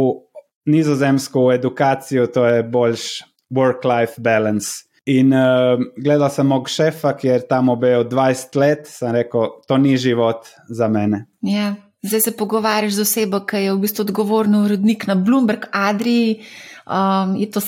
nizozemsko 0.71 1.51
edukacijo, 1.53 2.27
to 2.27 2.45
je 2.45 2.63
boljš 2.63 3.07
work-life 3.51 4.21
balance. 4.21 4.85
In 5.05 5.33
uh, 5.33 5.81
gledal 5.97 6.29
sem 6.29 6.47
mog 6.47 6.69
šefa, 6.69 7.15
ki 7.17 7.27
je 7.27 7.37
tam 7.49 7.71
obejo 7.73 8.03
20 8.05 8.57
let, 8.61 8.83
sem 8.87 9.15
rekel, 9.15 9.47
to 9.67 9.77
ni 9.81 9.95
život 9.97 10.45
za 10.69 10.87
mene. 10.87 11.25
Ja, 11.41 11.73
zdaj 12.05 12.21
se 12.21 12.35
pogovarjaš 12.37 12.99
z 12.99 13.07
osebo, 13.07 13.41
ki 13.45 13.63
je 13.65 13.73
v 13.73 13.81
bistvu 13.81 14.05
odgovorna 14.05 14.61
urednik 14.65 15.07
na 15.09 15.15
Bloomberg, 15.15 15.65
Adri. 15.73 16.45
Um, 16.85 17.35
je 17.37 17.47
to, 17.51 17.61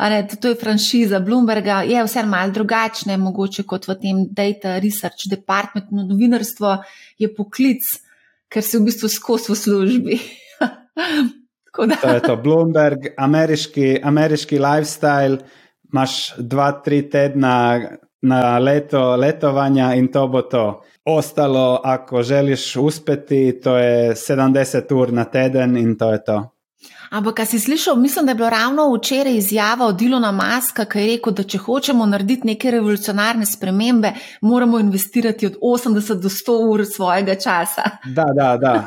ne, 0.00 0.22
to, 0.30 0.36
to 0.36 0.48
je 0.48 0.58
franšiza 0.60 1.20
Bloomberga, 1.20 1.82
je 1.82 2.04
vse 2.04 2.24
malo 2.26 2.52
drugačne, 2.56 3.16
mogoče 3.20 3.66
kot 3.68 3.88
v 3.88 3.98
tem 4.00 4.24
Data 4.30 4.78
Research 4.82 5.28
Department, 5.30 5.92
no, 5.92 6.06
novinarstvo 6.08 6.78
je 7.18 7.28
poklic, 7.34 7.84
ker 8.48 8.64
si 8.64 8.80
v 8.80 8.88
bistvu 8.88 9.12
skozi 9.12 9.52
v 9.52 9.58
službi. 9.64 10.20
To 11.76 12.08
je 12.08 12.20
to 12.24 12.38
Bloomberg, 12.40 13.10
ameriški, 13.20 13.98
ameriški 14.00 14.56
lifestyle, 14.56 15.42
imaš 15.92 16.32
dva, 16.40 16.70
tri 16.80 17.02
tedna 17.12 17.52
na 18.22 18.58
leto 18.58 19.16
letovanja 19.16 19.94
in 19.94 20.08
to 20.08 20.24
bo 20.28 20.42
to. 20.42 20.82
Ostalo, 21.04 21.80
ako 21.84 22.22
želiš 22.22 22.76
uspeti, 22.76 23.60
to 23.60 23.76
je 23.76 24.14
70 24.14 24.94
ur 24.94 25.12
na 25.12 25.24
teden 25.24 25.76
in 25.76 25.98
to 25.98 26.12
je 26.12 26.24
to. 26.24 26.55
Ampak, 27.10 27.34
kaj 27.34 27.46
si 27.46 27.58
slišal, 27.60 27.96
mislim, 27.96 28.26
da 28.26 28.32
je 28.32 28.34
bilo 28.34 28.50
ravno 28.50 28.94
včeraj 28.94 29.36
izjava 29.36 29.86
od 29.86 30.02
Ilona 30.02 30.32
Maska, 30.32 30.84
ki 30.84 30.98
je 30.98 31.06
rekel, 31.12 31.32
da 31.32 31.42
če 31.42 31.58
hočemo 31.58 32.06
narediti 32.06 32.46
neke 32.46 32.70
revolucionarne 32.70 33.46
spremembe, 33.46 34.12
moramo 34.40 34.78
investirati 34.78 35.46
od 35.46 35.56
80 35.62 36.20
do 36.20 36.28
100 36.28 36.58
ur 36.70 36.84
svojega 36.96 37.34
časa. 37.34 37.82
Da, 38.04 38.26
da, 38.34 38.56
da. 38.56 38.84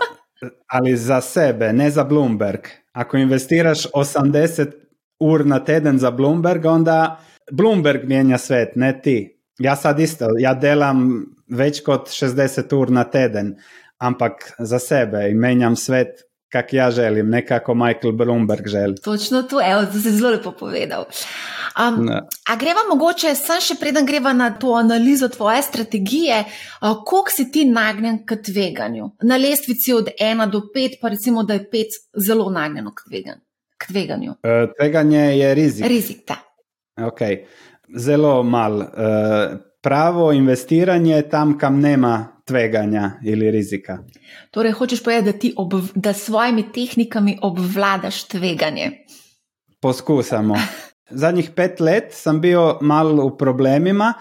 Ali 0.67 0.97
za 0.97 1.21
sebe, 1.21 1.73
ne 1.73 1.89
za 1.91 2.03
Bloomberg. 2.03 2.67
Ako 2.93 3.17
investiraš 3.17 3.87
80 3.95 4.71
ur 5.19 5.45
na 5.45 5.59
teden 5.63 5.99
za 5.99 6.11
Bloomberg, 6.11 6.65
onda 6.65 7.19
Bloomberg 7.51 8.07
mijenja 8.07 8.37
svet, 8.37 8.75
ne 8.75 9.01
ti. 9.01 9.35
Ja 9.59 9.75
sad 9.75 9.99
isto, 9.99 10.27
ja 10.39 10.53
delam 10.53 11.25
več 11.47 11.81
kot 11.83 12.07
60 12.07 12.75
ur 12.75 12.91
na 12.91 13.03
teden, 13.03 13.55
ampak 13.97 14.53
za 14.59 14.79
sebe 14.79 15.29
i 15.29 15.35
menjam 15.35 15.75
svet 15.75 16.28
kak 16.49 16.73
ja 16.73 16.91
želim, 16.91 17.29
ne 17.29 17.45
kako 17.45 17.73
Michael 17.75 18.13
Bloomberg 18.13 18.67
želi. 18.67 18.95
Točno 19.03 19.41
to, 19.43 19.61
evo, 19.71 19.85
to 19.85 19.99
si 19.99 20.11
zelo 20.11 20.29
lepo 20.29 20.51
povedal. 20.51 21.05
Um, 21.79 22.09
a 22.49 22.55
greva 22.55 22.81
mogoče, 22.89 23.35
sem 23.35 23.61
še 23.61 23.77
preden 23.79 24.05
greva 24.05 24.33
na 24.33 24.49
to 24.59 24.73
analizo 24.73 25.29
tvoje 25.29 25.61
strategije, 25.63 26.43
uh, 26.43 27.03
koliko 27.05 27.31
si 27.31 27.51
ti 27.51 27.65
nagnjen 27.65 28.23
k 28.25 28.41
tveganju? 28.45 29.11
Na 29.23 29.37
lestvici 29.37 29.93
od 29.93 30.09
1 30.19 30.49
do 30.51 30.61
5, 30.75 30.99
pa 31.01 31.13
recimo, 31.13 31.43
da 31.43 31.53
je 31.53 31.69
5 31.73 32.01
zelo 32.27 32.49
nagnjeno 32.49 32.93
k, 32.95 33.07
tvegan, 33.09 33.39
k 33.77 33.91
tveganju. 33.93 34.31
Uh, 34.31 34.67
tveganje 34.77 35.23
je 35.37 35.55
rizik. 35.55 35.85
Rizik, 35.85 36.25
da. 36.27 36.41
Ok, 37.05 37.21
zelo 37.95 38.43
mal. 38.43 38.81
Uh, 38.81 39.68
pravo 39.81 40.31
investiranje 40.31 41.21
tam, 41.21 41.57
kam 41.57 41.79
nema 41.79 42.27
tveganja 42.45 43.11
ili 43.23 43.51
rizika. 43.51 43.97
Torej, 44.51 44.71
hočeš 44.71 45.03
povedati, 45.03 45.31
da 45.31 45.39
ti 45.39 45.53
da 45.95 46.13
s 46.13 46.23
svojimi 46.25 46.71
tehnikami 46.71 47.37
obvladaš 47.41 48.23
tveganje? 48.23 48.91
Poskusamo. 49.81 50.55
Zadnjih 51.21 51.49
pet 51.55 51.79
let 51.79 52.13
sem 52.13 52.41
bil 52.41 52.61
malo 52.81 53.27
v 53.27 53.37
problemima 53.37 54.13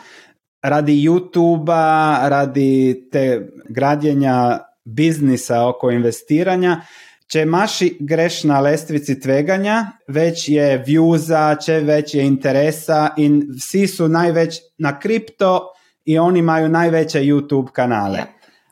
radi 0.62 1.02
YouTube-a, 1.06 2.28
radi 2.28 3.08
te 3.12 3.48
gradjenja 3.68 4.58
biznisa 4.84 5.66
oko 5.68 5.90
investiranja. 5.90 6.80
Če 7.28 7.42
imaš 7.44 7.82
greš 8.00 8.38
na 8.48 8.62
lestvici 8.64 9.18
tveganja, 9.20 9.74
več 10.08 10.46
je 10.48 10.78
viewza, 10.86 11.42
če 11.60 11.82
več 11.84 12.14
je 12.16 12.24
interesa 12.24 13.10
in 13.20 13.42
vsi 13.52 13.82
su 13.92 14.06
največ 14.08 14.62
na 14.80 14.94
kripto 14.96 15.74
i 16.08 16.16
oni 16.18 16.40
imaju 16.40 16.70
najveće 16.72 17.20
YouTube 17.20 17.68
kanale. 17.76 18.24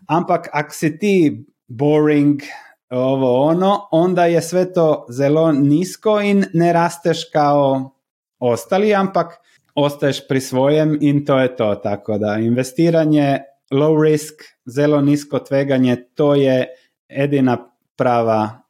Ampak 0.09 0.49
ako 0.53 0.73
si 0.73 0.91
ti 0.99 1.15
boring, 1.69 2.41
ovo 2.91 3.35
ono, 3.43 3.89
onda 3.93 4.25
je 4.25 4.41
sve 4.43 4.73
to 4.73 5.05
zelo 5.11 5.53
nisko 5.53 6.21
in 6.25 6.45
ne 6.55 6.73
rasteš 6.73 7.27
kao 7.33 7.93
ostali, 8.41 8.95
ampak 8.95 9.37
ostaješ 9.75 10.25
pri 10.29 10.41
svojem 10.41 10.99
in 11.01 11.25
to 11.29 11.39
je 11.39 11.57
to. 11.57 11.75
Tako 11.75 12.19
da 12.19 12.39
investiranje, 12.41 13.39
low 13.71 14.01
risk, 14.01 14.49
zelo 14.65 15.01
nisko 15.01 15.45
tveganje, 15.45 15.97
to 16.15 16.35
je 16.35 16.67
edina 17.09 17.59
prava 17.97 18.63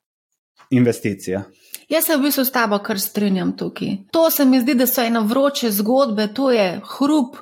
investicija. 0.70 1.42
Jaz 1.88 2.04
se 2.04 2.16
v 2.16 2.22
bistvu 2.26 2.44
s 2.44 2.52
tabo 2.52 2.78
kar 2.78 3.00
strinjam 3.00 3.56
tukaj. 3.56 3.96
To 4.10 4.30
se 4.30 4.44
mi 4.44 4.60
zdi, 4.60 4.74
da 4.74 4.86
so 4.86 5.02
ena 5.02 5.20
vroče 5.20 5.70
zgodbe, 5.70 6.28
to 6.34 6.50
je 6.50 6.80
hrup, 6.96 7.36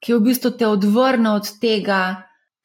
ki 0.00 0.14
v 0.14 0.20
bistvu 0.20 0.50
te 0.58 0.66
odvrne 0.66 1.30
od 1.36 1.48
tega, 1.60 2.00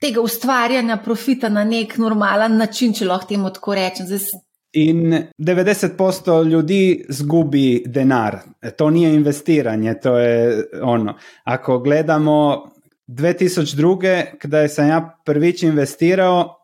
tega 0.01 0.21
ustvarjanja 0.21 0.97
profita 1.03 1.49
na 1.49 1.63
nek 1.63 1.97
normalen 1.97 2.57
način, 2.57 2.93
če 2.93 3.05
lahko 3.05 3.27
temu 3.33 3.51
tako 3.53 3.75
rečem. 3.75 4.07
Zdaj, 4.07 4.43
In 4.77 5.23
90% 5.37 6.43
ljudi 6.49 7.05
zgubi 7.09 7.83
denar. 7.85 8.37
To 8.77 8.89
nije 8.89 9.13
investiranje, 9.15 9.93
to 10.03 10.17
je 10.17 10.63
ono. 10.81 11.15
Ako 11.43 11.79
gledamo 11.79 12.69
2002. 13.07 14.25
kada 14.39 14.67
sam 14.67 14.87
ja 14.87 15.17
prvič 15.25 15.63
investirao, 15.63 16.41
e, 16.41 16.56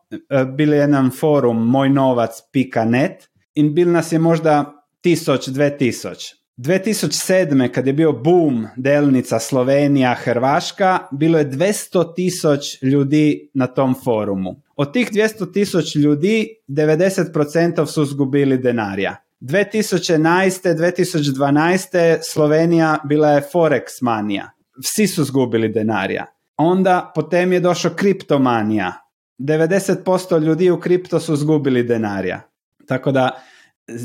bil 0.56 0.72
je 0.72 0.78
jedan 0.78 1.10
forum 1.10 1.66
mojnovac.net 1.66 3.28
in 3.54 3.74
bil 3.74 3.92
nas 3.92 4.12
je 4.12 4.18
možda 4.18 4.84
1000-2000. 5.04 6.34
2007. 6.56 7.68
kad 7.72 7.86
je 7.86 7.92
bio 7.92 8.12
boom 8.12 8.66
delnica 8.76 9.38
Slovenija, 9.38 10.14
Hrvaška, 10.14 10.98
bilo 11.12 11.38
je 11.38 11.50
200 11.50 12.14
tisuć 12.14 12.82
ljudi 12.82 13.50
na 13.54 13.66
tom 13.66 13.94
forumu. 14.04 14.62
Od 14.76 14.92
tih 14.92 15.10
200 15.12 15.52
tisuć 15.52 15.96
ljudi 15.96 16.48
90% 16.68 17.86
su 17.86 18.04
zgubili 18.04 18.58
denarja. 18.58 19.16
2011. 19.40 20.74
2012. 20.74 22.18
Slovenija 22.32 22.98
bila 23.04 23.30
je 23.30 23.42
Forex 23.52 23.82
manija. 24.02 24.50
Vsi 24.84 25.06
su 25.06 25.24
zgubili 25.24 25.68
denarja. 25.68 26.26
Onda 26.56 27.12
potem 27.14 27.52
je 27.52 27.60
došao 27.60 27.90
kriptomanija. 27.90 28.92
90% 29.38 30.40
ljudi 30.40 30.70
u 30.70 30.80
kripto 30.80 31.20
su 31.20 31.36
zgubili 31.36 31.82
denarja. 31.82 32.40
Tako 32.86 33.12
da 33.12 33.30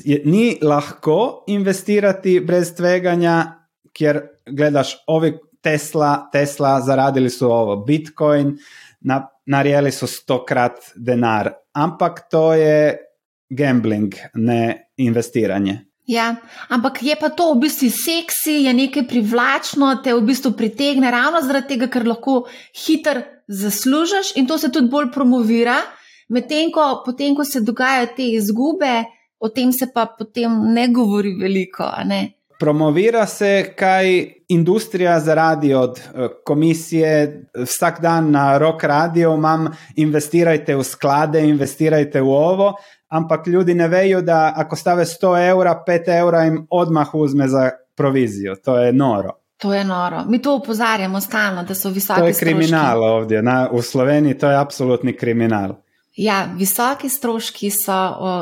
je, 0.04 0.22
ni 0.26 0.58
lahko 0.62 1.44
investirati 1.48 2.40
brez 2.40 2.76
tveganja, 2.76 3.46
ker 3.94 4.22
gledaš 4.46 4.98
ovi 5.08 5.38
Tesla, 5.62 6.30
Tesla, 6.32 6.82
zaradili 6.82 7.30
so 7.30 7.48
ovo, 7.48 7.76
Bitcoin, 7.76 8.58
na, 9.02 9.28
narijeli 9.46 9.92
so 9.92 10.08
stokrat 10.08 10.92
denar, 10.96 11.52
ampak 11.74 12.22
to 12.32 12.54
je 12.54 12.98
gambling, 13.50 14.14
ne 14.34 14.92
investiranje. 14.98 15.88
Ja, 16.10 16.39
ampak 16.74 17.04
je 17.06 17.13
pa 17.13 17.30
to 17.30 17.51
v 17.54 17.68
bistvu 17.68 17.92
seksi, 17.94 18.63
je 18.66 18.72
nekaj 18.74 19.06
privlačno, 19.06 19.92
te 20.01 20.16
v 20.18 20.24
bistvu 20.25 20.56
pritegne 20.58 21.12
ravno 21.13 21.44
zaradi 21.46 21.75
tega, 21.75 21.89
ker 21.94 22.08
lahko 22.10 22.39
hitro 22.74 23.22
zaslužiš 23.46 24.34
in 24.42 24.48
to 24.50 24.58
se 24.58 24.72
tudi 24.74 24.89
bolj 24.89 25.12
promovira. 25.13 25.78
Medtem 26.34 26.72
ko, 26.74 27.04
potem, 27.06 27.36
ko 27.38 27.46
se 27.46 27.62
dogajajo 27.62 28.10
te 28.18 28.25
izgube, 28.25 29.04
o 29.38 29.50
tem 29.54 29.70
se 29.74 29.92
pa 29.94 30.08
potem 30.18 30.58
ne 30.74 30.88
govori 30.94 31.36
veliko. 31.38 31.92
Ne? 32.10 32.38
Promovira 32.60 33.25
se, 33.25 33.74
kaj 33.75 34.34
industrija 34.48 35.20
zaradi 35.20 35.74
od 35.74 36.00
eh, 36.00 36.28
komisije, 36.46 37.44
vsak 37.66 38.01
dan 38.01 38.32
na 38.32 38.58
rok 38.58 38.84
radio 38.84 39.34
imam, 39.36 39.70
investirajte 39.96 40.75
v 40.75 40.84
sklade, 40.84 41.44
investirajte 41.50 42.22
v 42.22 42.28
ovo, 42.28 42.74
ampak 43.08 43.48
ljudi 43.48 43.74
ne 43.74 43.88
vejo, 43.88 44.22
da 44.22 44.54
ako 44.56 44.75
stave 44.75 45.06
100 45.06 45.50
evra, 45.51 45.84
5 45.88 46.20
evra 46.20 46.44
jim 46.44 46.68
odmah 46.70 47.16
uzme 47.16 47.48
za 47.48 47.70
provizijo. 47.96 48.56
To 48.56 48.78
je 48.78 48.94
noro. 48.94 49.32
To 49.58 49.74
je 49.74 49.84
noro. 49.84 50.24
Mi 50.28 50.42
to 50.42 50.56
upozarjamo 50.56 51.22
stalno, 51.22 51.63
da 51.63 51.75
so 51.75 51.89
visoki 51.89 52.04
stroški. 52.04 52.22
To 52.22 52.28
je 52.28 52.39
kriminal 52.39 52.92
stroški. 52.92 53.10
ovdje, 53.10 53.42
na, 53.42 53.70
v 53.74 53.82
Sloveniji 53.82 54.38
to 54.38 54.50
je 54.50 54.58
absolutni 54.58 55.13
kriminal. 55.18 55.75
Ja, 56.16 56.48
visoki 56.56 57.10
stroški 57.10 57.72
so, 57.72 58.00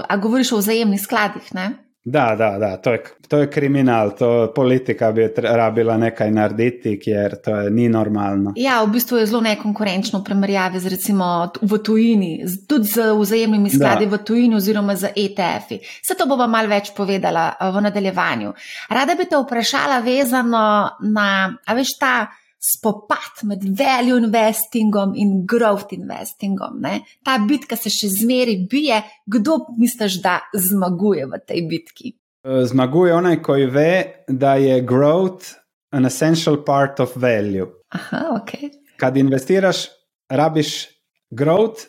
a 0.09 0.17
govoriš 0.17 0.51
o 0.51 0.57
vzajemnih 0.57 1.01
skladih, 1.01 1.53
ne? 1.53 1.86
Da, 2.09 2.35
da, 2.35 2.57
da, 2.57 2.77
to 2.77 2.91
je, 2.91 3.03
to 3.27 3.37
je 3.37 3.49
kriminal, 3.51 4.15
to 4.15 4.53
politika 4.55 5.11
bi 5.11 5.27
rabila 5.37 5.97
nekaj 5.97 6.31
narediti, 6.31 6.93
ker 7.03 7.35
to 7.43 7.55
je 7.55 7.71
ni 7.71 7.89
normalno. 7.91 8.53
Ja, 8.55 8.77
v 8.83 8.93
bistvu 8.93 9.19
je 9.19 9.25
zelo 9.27 9.41
nekonkurenčno 9.43 10.21
v 10.21 10.23
primerjavi 10.23 10.79
z 10.79 10.93
recimo 10.93 11.51
v 11.61 11.81
tujini, 11.83 12.31
tudi 12.67 12.87
z 12.87 13.11
vzajemnimi 13.11 13.69
skladi 13.69 14.07
da. 14.07 14.15
v 14.15 14.23
tujini 14.23 14.55
oziroma 14.55 14.95
z 14.95 15.11
ETF-i. 15.15 15.81
Vse 15.83 16.15
to 16.15 16.29
bova 16.31 16.47
mal 16.47 16.71
več 16.71 16.93
povedala 16.95 17.49
v 17.59 17.83
nadaljevanju. 17.89 18.55
Rada 18.89 19.19
bi 19.19 19.27
te 19.27 19.43
vprašala 19.43 19.99
vezano 19.99 20.63
na, 21.03 21.29
a 21.65 21.75
veš, 21.75 21.97
ta 21.99 22.15
spopad 22.59 23.43
med 23.43 23.63
value 23.77 24.17
investingom 24.17 25.13
in 25.15 25.45
growth 25.45 25.93
investingom. 25.93 26.81
Ne? 26.81 27.01
Ta 27.25 27.37
bitka 27.47 27.77
se 27.77 27.91
še 27.93 28.09
zmeraj 28.21 28.63
bije. 28.69 29.01
Kdo 29.25 29.59
misliš, 29.77 30.19
da 30.23 30.39
zmaguje 30.53 31.27
v 31.29 31.41
tej 31.45 31.63
bitki? 31.69 32.13
E, 32.43 32.63
zmaguje 32.71 33.13
onaj, 33.15 33.41
ki 33.45 33.69
ve, 33.71 33.91
da 34.27 34.55
je 34.61 34.81
growth 34.81 35.55
an 35.91 36.05
essential 36.05 36.63
part 36.65 36.99
of 36.99 37.15
value. 37.15 37.69
Aha, 37.95 38.25
ok. 38.41 38.55
Kad 38.97 39.17
investiraš, 39.17 39.87
rabiš 40.29 40.87
growth 41.29 41.87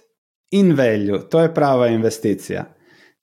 in 0.51 0.75
value. 0.77 1.23
To 1.31 1.41
je 1.41 1.55
prava 1.55 1.89
investicija. 1.89 2.65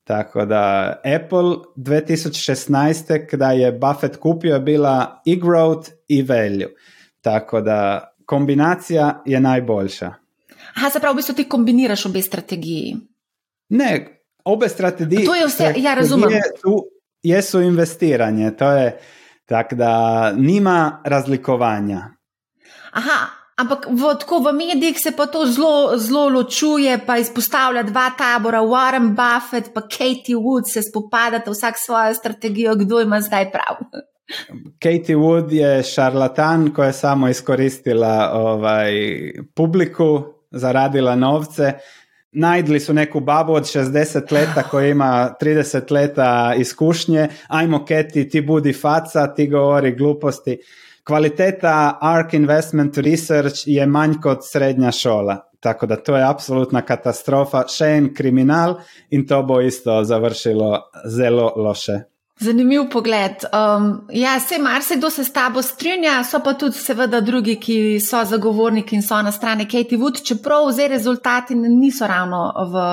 Tako 0.06 0.46
da 0.46 0.62
Apple 1.02 1.56
2016, 1.76 3.28
kada 3.30 3.52
je 3.52 3.72
Buffett 3.72 4.18
kupio, 4.18 4.54
je 4.54 4.60
bila 4.60 5.22
i 5.26 5.42
growth 5.42 5.90
i 6.08 6.22
value. 6.22 6.70
Tako 7.26 7.62
da 7.62 8.12
kombinacija 8.26 9.22
je 9.26 9.40
najboljša. 9.40 10.14
Aha, 10.76 10.90
se 10.90 11.00
pravi, 11.00 11.14
v 11.14 11.16
bistvu 11.16 11.36
ti 11.36 11.44
kombiniraš 11.50 12.06
obe 12.06 12.22
strategiji. 12.22 12.98
Ne, 13.70 14.22
obe 14.44 14.70
strategije. 14.70 15.26
To 15.26 15.36
je 15.36 15.48
vse, 15.48 15.74
ja, 15.78 15.94
razumem. 15.94 16.30
Su, 16.62 16.86
jesu 17.24 17.62
investiranje, 17.62 18.52
to 18.52 18.72
je 18.72 19.00
tako, 19.46 19.76
da 19.76 20.32
nima 20.38 21.02
razlikovanja. 21.06 22.04
Aha, 22.92 23.20
ampak 23.56 23.88
v, 23.90 24.16
tako, 24.20 24.40
v 24.40 24.54
medijih 24.54 25.00
se 25.02 25.16
pa 25.18 25.26
to 25.26 25.46
zelo, 25.46 25.98
zelo 25.98 26.30
ločuje, 26.30 27.00
pa 27.06 27.18
izpostavlja 27.18 27.84
dva 27.84 28.12
tabora, 28.18 28.62
Warren 28.62 29.16
Buffett 29.18 29.68
in 29.68 29.82
Katie 29.82 30.38
Wood 30.38 30.74
se 30.74 30.82
spopadata 30.82 31.52
vsak 31.52 31.76
svojo 31.86 32.14
strategijo, 32.14 32.76
kdo 32.76 33.02
ima 33.02 33.22
zdaj 33.22 33.52
prav. 33.52 33.82
Katie 34.80 35.16
Wood 35.16 35.52
je 35.52 35.84
šarlatan, 35.84 36.74
ko 36.74 36.84
je 36.84 36.94
samo 36.94 37.30
izkoristila 37.30 38.32
ovaj, 38.34 38.94
publiku, 39.56 40.24
zaradila 40.52 41.16
novce. 41.16 41.74
Najdli 42.32 42.80
su 42.80 42.94
neku 42.94 43.20
babu 43.20 43.54
od 43.54 43.64
60 43.64 44.32
leta 44.32 44.64
koja 44.64 44.88
ima 44.88 45.36
30 45.42 45.92
leta 45.92 46.54
iskušnje. 46.58 47.28
Ajmo, 47.48 47.86
Keti, 47.86 48.30
ti 48.30 48.42
budi 48.42 48.74
faca, 48.74 49.34
ti 49.34 49.48
govori 49.48 49.96
gluposti. 49.96 50.58
Kvaliteta 51.04 51.98
ARK 52.02 52.34
Investment 52.34 52.98
Research 52.98 53.56
je 53.66 53.86
manj 53.86 54.14
kot 54.22 54.40
srednja 54.44 54.92
šola. 54.92 55.38
Tako 55.60 55.86
da 55.86 55.96
to 55.96 56.16
je 56.18 56.30
apsolutna 56.30 56.82
katastrofa, 56.82 57.64
en 57.82 58.14
kriminal 58.14 58.76
in 59.10 59.28
to 59.28 59.44
bo 59.44 59.62
isto 59.62 60.04
završilo 60.04 60.82
zelo 61.06 61.54
loše. 61.56 62.15
Zanimiv 62.40 62.90
pogled. 62.92 63.46
Um, 63.54 64.08
ja, 64.12 64.40
se 64.40 64.58
marsikdo 64.60 65.10
se 65.10 65.24
s 65.24 65.34
tabo 65.34 65.62
strinja, 65.62 66.24
so 66.24 66.42
pa 66.44 66.54
tudi, 66.54 66.76
seveda, 66.78 67.22
drugi, 67.22 67.56
ki 67.56 68.00
so 68.04 68.24
zagovorniki 68.28 68.96
in 68.96 69.04
so 69.04 69.22
na 69.22 69.32
strani 69.32 69.66
Katie 69.66 69.98
Wood, 69.98 70.20
čeprav 70.24 70.72
zdaj 70.72 70.88
rezultati 70.88 71.56
niso 71.56 72.08
ravno 72.08 72.52
v 72.74 72.84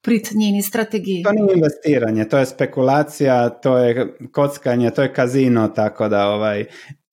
prid 0.00 0.28
njeni 0.34 0.62
strategiji. 0.62 1.22
To 1.22 1.32
ni 1.32 1.52
investiranje, 1.54 2.24
to 2.28 2.38
je 2.38 2.46
spekulacija, 2.46 3.48
to 3.48 3.78
je 3.78 4.16
kockanje, 4.32 4.90
to 4.90 5.02
je 5.02 5.12
kazino. 5.12 5.68
Ovaj. 6.10 6.64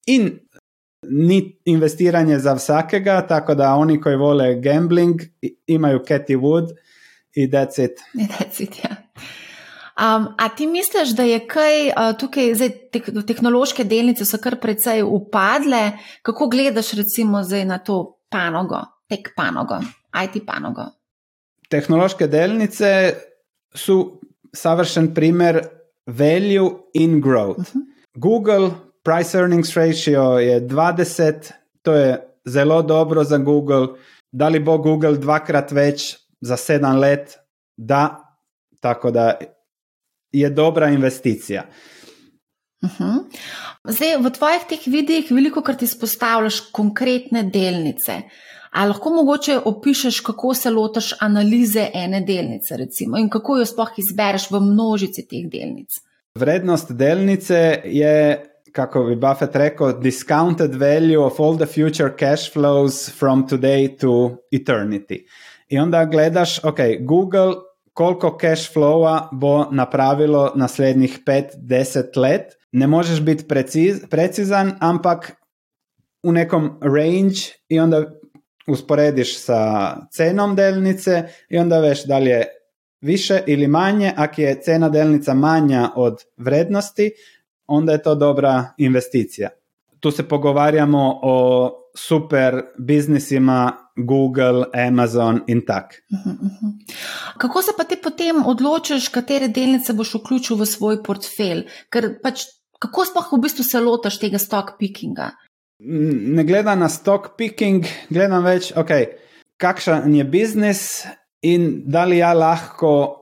In 0.05 0.39
ni 1.09 1.59
investiranje 1.65 2.39
za 2.39 2.53
vsakega, 2.53 3.21
tako 3.27 3.55
da 3.55 3.73
oni, 3.73 4.01
ki 4.01 4.15
vole 4.19 4.55
gambling, 4.61 5.21
imajo 5.67 6.03
Katie 6.07 6.37
Wood 6.37 6.71
in 7.35 7.51
that's 7.51 7.83
it. 7.83 7.99
That's 8.39 8.63
it 8.63 8.79
ja. 8.83 9.04
Um, 9.95 10.27
a 10.37 10.49
ti 10.55 10.67
misliš, 10.67 11.13
da 11.15 11.23
je 11.23 11.39
kaj 11.47 11.87
uh, 11.87 12.17
tukaj, 12.19 12.49
zdaj 12.59 12.71
te, 12.91 12.99
tehnološke 13.27 13.85
delnice 13.87 14.25
so 14.27 14.37
kar 14.43 14.57
precej 14.59 15.05
upadle? 15.07 15.93
Kako 16.21 16.49
gledaš, 16.51 16.91
recimo, 16.99 17.39
na 17.65 17.77
to 17.79 18.19
panogo, 18.29 18.81
tek 19.07 19.31
panogo, 19.37 19.79
IT 20.23 20.41
panogo? 20.43 20.89
Tehnološke 21.71 22.27
delnice 22.27 22.91
so 23.71 24.19
savršen 24.51 25.13
primer 25.15 25.61
value 26.07 26.69
in 26.93 27.21
growth. 27.21 27.59
Uh 27.59 27.75
mhm. 27.75 27.79
-huh. 27.79 27.91
Google, 28.15 28.71
price 29.03 29.37
earnings 29.37 29.73
ratio 29.73 30.21
je 30.39 30.61
20, 30.61 31.51
to 31.81 31.93
je 31.93 32.19
zelo 32.45 32.81
dobro 32.81 33.23
za 33.23 33.37
Google. 33.37 33.87
Da 34.31 34.47
li 34.47 34.59
bo 34.59 34.77
Google 34.77 35.17
dvakrat 35.17 35.71
več 35.71 36.17
za 36.41 36.57
sedem 36.57 36.97
let? 36.97 37.37
Da. 37.77 38.21
Tako 38.79 39.11
da 39.11 39.37
je 40.39 40.49
dobra 40.49 40.89
investicija. 40.89 41.65
Uh 42.83 42.89
mhm. 42.89 43.03
-huh. 43.03 43.23
Zdaj, 43.83 44.17
v 44.17 44.29
tvojih 44.29 44.63
teh 44.69 44.87
videih 44.87 45.31
veliko 45.31 45.61
krat 45.61 45.81
izpostavljaš 45.81 46.59
konkretne 46.71 47.43
delnice. 47.43 48.21
Ali 48.71 48.91
lahko 48.91 49.09
mogoče 49.09 49.59
opišeš, 49.65 50.19
kako 50.19 50.53
se 50.53 50.69
lotiš 50.69 51.13
analize 51.19 51.85
ene 51.93 52.21
delnice, 52.21 52.77
recimo, 52.77 53.17
in 53.17 53.29
kako 53.29 53.57
jo 53.57 53.65
sploh 53.65 53.93
izbereš 53.97 54.49
v 54.51 54.59
množici 54.59 55.23
teh 55.27 55.45
delnic? 55.51 55.95
Vrednost 56.35 56.91
delnice 56.91 57.81
je, 57.85 58.15
kako 58.71 59.03
bi 59.03 59.15
Buffett 59.15 59.55
rekel, 59.55 59.93
discounted 60.01 60.75
value 60.75 61.23
of 61.23 61.39
all 61.39 61.57
the 61.57 61.65
future 61.65 62.11
cash 62.19 62.51
flows 62.51 63.09
from 63.19 63.47
today 63.47 63.97
to 63.97 64.35
eternity. 64.51 65.23
In 65.69 65.81
onda 65.81 66.05
gledaš, 66.05 66.59
ok, 66.63 66.79
Google 66.99 67.53
koliko 67.95 68.37
cash 68.41 68.73
flowa 68.73 69.29
bo 69.31 69.65
napravilo 69.71 70.51
naslednjih 70.55 71.19
5-10 71.25 72.17
let. 72.17 72.41
Ne 72.71 72.87
možeš 72.87 73.21
biti 73.21 73.47
preciz, 73.47 74.01
precizan, 74.09 74.73
ampak 74.79 75.31
v 76.23 76.31
nekom 76.31 76.79
range 76.81 77.55
in 77.69 77.81
onda 77.81 78.03
usporediš 78.67 79.37
sa 79.39 79.61
cenom 80.11 80.55
delnice 80.55 81.23
in 81.49 81.61
onda 81.61 81.79
veš 81.79 82.03
da 82.05 82.17
li 82.17 82.29
je 82.29 82.45
više 83.01 83.41
ili 83.47 83.67
manje. 83.67 84.13
Ako 84.17 84.41
je 84.41 84.61
cena 84.61 84.89
delnica 84.89 85.33
manja 85.33 85.89
od 85.95 86.17
vrednosti, 86.37 87.11
onda 87.67 87.91
je 87.91 88.01
to 88.01 88.15
dobra 88.15 88.73
investicija. 88.77 89.49
Tu 89.99 90.11
se 90.11 90.27
pogovarjamo 90.27 91.19
o 91.23 91.71
super 91.97 92.61
biznisima 92.77 93.84
Google, 93.95 94.65
Amazon 94.73 95.43
in 95.47 95.61
tak. 95.65 96.03
Uh 96.11 96.19
-huh, 96.19 96.31
uh 96.31 96.51
-huh. 96.51 96.71
Kako 97.37 97.61
se 97.61 97.71
pa 97.77 97.83
ti 97.83 97.95
potem 98.03 98.45
odločiš, 98.45 99.09
katere 99.09 99.47
delnice 99.47 99.93
boš 99.93 100.13
vključil 100.13 100.57
v 100.57 100.65
svoj 100.65 101.03
portfelj? 101.03 101.65
Pač, 102.23 102.41
kako 102.79 103.05
sploh 103.05 103.33
v 103.33 103.41
bistvu 103.41 103.63
se 103.63 103.79
lotiš 103.79 104.19
tega 104.19 104.37
stock 104.37 104.69
pickinga? 104.79 105.31
Ne 105.79 106.43
gledam 106.43 106.79
na 106.79 106.89
stock 106.89 107.37
picking, 107.37 107.85
gledam 108.09 108.43
več, 108.43 108.73
okay, 108.75 109.05
kakšen 109.57 110.15
je 110.15 110.23
biznis 110.23 111.05
in 111.41 111.83
da 111.85 112.05
li 112.05 112.17
ja 112.17 112.33
lahko 112.33 113.15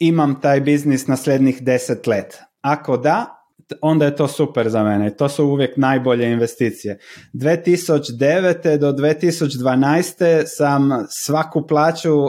imam 0.00 0.40
taj 0.40 0.60
biznis 0.60 1.06
naslednjih 1.06 1.62
deset 1.62 2.06
let. 2.06 2.40
Ako 2.62 2.96
da, 2.96 3.43
onda 3.80 4.04
je 4.04 4.16
to 4.16 4.28
super 4.28 4.68
za 4.68 4.84
mene. 4.84 5.16
To 5.16 5.28
su 5.28 5.44
uvijek 5.44 5.76
najbolje 5.76 6.32
investicije. 6.32 6.98
2009. 7.32 8.78
do 8.78 8.92
2012. 8.92 10.42
sam 10.46 10.90
svaku 11.08 11.66
plaću 11.66 12.26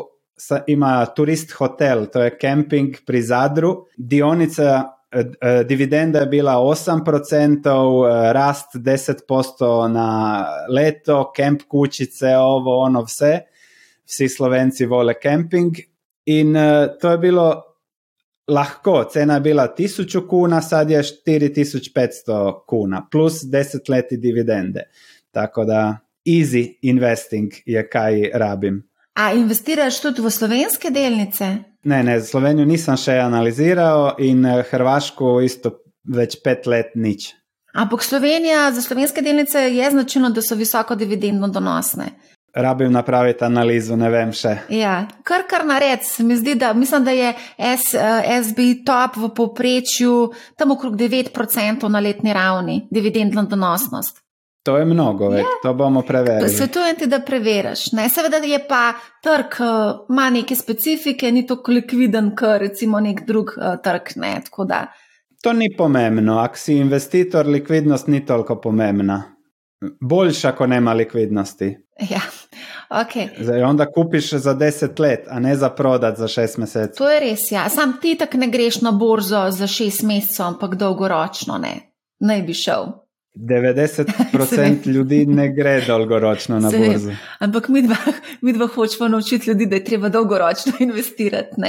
ima 0.67 1.06
turist 1.06 1.52
hotel, 1.52 2.06
to 2.06 2.21
je 2.21 2.38
kemping 2.38 2.95
pri 3.06 3.21
Zadru. 3.21 3.86
Dionica 3.98 4.84
e, 5.12 5.24
e, 5.41 5.63
dividenda 5.63 6.19
je 6.19 6.26
bila 6.26 6.54
8%, 6.54 8.30
e, 8.30 8.34
rast 8.34 8.76
10% 8.76 9.88
na 9.88 10.45
leto, 10.69 11.32
kemp 11.36 11.62
kućice, 11.67 12.38
ovo, 12.38 12.80
ono, 12.80 13.08
sve. 13.08 13.41
Vsi 14.06 14.30
Slovenci 14.30 14.86
vole 14.86 15.13
kemping. 15.19 15.76
In 16.26 16.56
to 17.02 17.12
je 17.12 17.17
bilo 17.17 17.74
lahko, 18.47 19.03
cena 19.03 19.34
je 19.34 19.39
bila 19.39 19.67
1000 19.77 20.27
kuna, 20.27 20.62
sad 20.62 20.89
je 20.89 21.03
4500 21.03 22.65
kuna, 22.67 23.08
plus 23.12 23.43
10 23.43 23.89
leti 23.89 24.17
dividende. 24.17 24.89
Tako 25.31 25.65
da 25.65 25.97
easy 26.25 26.77
investing 26.81 27.51
je 27.65 27.89
kaj 27.89 28.29
rabim. 28.34 28.84
A 29.13 29.34
investiraš 29.34 30.01
tudi 30.01 30.21
v 30.21 30.29
slovenske 30.29 30.89
delnice? 30.89 31.55
Ne, 31.84 32.03
ne, 32.03 32.21
Slovenijo 32.21 32.65
nisem 32.65 32.97
še 32.97 33.19
analiziral 33.23 34.15
in 34.19 34.45
eh, 34.45 34.63
Hrvaško 34.71 35.39
isto 35.45 35.71
več 36.03 36.36
pet 36.43 36.67
let 36.67 36.95
nič. 36.95 37.29
Ampak 37.75 38.03
Slovenija 38.03 38.71
za 38.71 38.81
slovenske 38.81 39.21
delnice 39.21 39.60
je 39.60 39.91
značilno, 39.91 40.29
da 40.29 40.41
so 40.41 40.55
visoko 40.55 40.95
dividendno 40.95 41.47
donosne. 41.47 42.10
Rabim 42.55 42.91
napraviti 42.91 43.43
analizo, 43.43 43.95
ne 43.99 44.09
vem 44.09 44.29
še. 44.31 44.53
Ja, 44.71 45.01
kar 45.27 45.43
kar 45.49 45.65
nared, 45.67 46.05
mi 46.23 46.37
zdi, 46.39 46.53
da 46.55 46.73
mislim, 46.73 47.03
da 47.03 47.11
je 47.11 47.33
S, 47.57 47.93
eh, 47.93 48.29
SB 48.43 48.85
top 48.85 49.17
v 49.19 49.29
povprečju 49.35 50.13
tam 50.57 50.71
okrog 50.71 50.95
9% 50.95 51.89
na 51.89 51.99
letni 51.99 52.33
ravni, 52.33 52.87
dividendna 52.91 53.43
donosnost. 53.43 54.25
To 54.65 54.77
je 54.77 54.85
mnogo, 54.85 55.33
je. 55.33 55.43
to 55.63 55.73
bomo 55.73 56.01
preverili. 56.01 56.49
Svetujem 56.49 56.95
ti, 56.95 57.07
da 57.07 57.19
preveriš. 57.19 57.91
Ne? 57.91 58.09
Seveda 58.09 58.37
je 58.37 58.59
pa 58.67 58.93
trg, 59.23 59.59
uh, 59.59 60.05
ima 60.09 60.29
neke 60.29 60.55
specifike, 60.55 61.31
ni 61.31 61.45
tako 61.47 61.71
likviden, 61.71 62.31
kot 62.35 62.57
recimo 62.59 62.99
nek 62.99 63.27
drug 63.27 63.51
uh, 63.57 63.75
trg. 63.83 64.15
Ne? 64.15 64.41
To 65.43 65.53
ni 65.53 65.69
pomembno. 65.77 66.39
Ak 66.39 66.57
si 66.57 66.79
investitor, 66.81 67.45
likvidnost 67.45 68.07
ni 68.07 68.25
toliko 68.25 68.55
pomembna. 68.55 69.23
Boljša, 70.01 70.51
ko 70.51 70.67
nema 70.67 70.93
likvidnosti. 70.93 71.75
Ja, 72.09 72.21
ok. 72.89 73.39
Zdaj, 73.39 73.63
onda 73.63 73.85
kupiš 73.91 74.33
za 74.33 74.55
10 74.55 74.99
let, 74.99 75.25
a 75.29 75.39
ne 75.39 75.55
za 75.55 75.69
prodat 75.69 76.17
za 76.17 76.27
6 76.27 76.59
mesecev. 76.59 76.95
To 76.97 77.09
je 77.09 77.19
res, 77.19 77.51
ja. 77.51 77.69
Sam 77.69 77.97
ti 78.01 78.15
tak 78.15 78.33
ne 78.33 78.47
greš 78.47 78.81
na 78.81 78.91
borzo 78.91 79.47
za 79.51 79.67
6 79.67 80.03
mesecev, 80.03 80.45
ampak 80.45 80.75
dolgoročno 80.75 81.57
ne. 81.57 81.75
Naj 82.19 82.41
bi 82.41 82.53
šel. 82.53 82.85
90% 83.35 84.87
ljudi 84.95 85.25
ne 85.25 85.49
gre 85.53 85.81
dolgoročno 85.87 86.59
na 86.59 86.71
borzo. 86.71 87.11
Ampak 87.39 87.69
mi 87.69 87.81
dva, 87.81 87.97
mi 88.41 88.53
dva 88.53 88.67
hočemo 88.67 89.07
naučiti 89.07 89.49
ljudi, 89.49 89.65
da 89.65 89.75
je 89.75 89.83
treba 89.83 90.09
dolgoročno 90.09 90.73
investirati. 90.87 91.55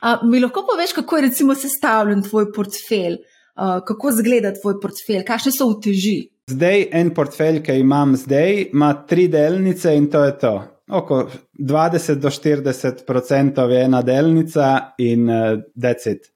A, 0.00 0.18
mi 0.24 0.40
lahko 0.40 0.64
poveš, 0.72 0.92
kako 0.92 1.16
je 1.16 1.22
recimo 1.22 1.54
sestavljen 1.54 2.22
tvoj 2.22 2.52
portfelj, 2.52 3.16
A, 3.54 3.80
kako 3.84 4.08
izgleda 4.08 4.52
tvoj 4.54 4.80
portfelj, 4.80 5.24
kakšne 5.24 5.52
so 5.52 5.66
uteži? 5.68 6.29
Zdaj, 6.50 6.88
en 6.92 7.12
portfelj, 7.14 7.60
ki 7.62 7.78
imam 7.78 8.16
zdaj, 8.18 8.64
ima 8.72 8.92
tri 9.06 9.28
delnice 9.30 9.94
in 9.96 10.10
to 10.10 10.24
je 10.24 10.36
to. 10.38 10.54
Oko 10.90 11.22
20 11.58 12.18
do 12.18 12.30
40 12.30 13.04
odstotkov 13.06 13.70
je 13.70 13.82
ena 13.84 14.02
delnica 14.02 14.94
in 14.98 15.28
uh, 15.30 15.60
decit. 15.74 16.26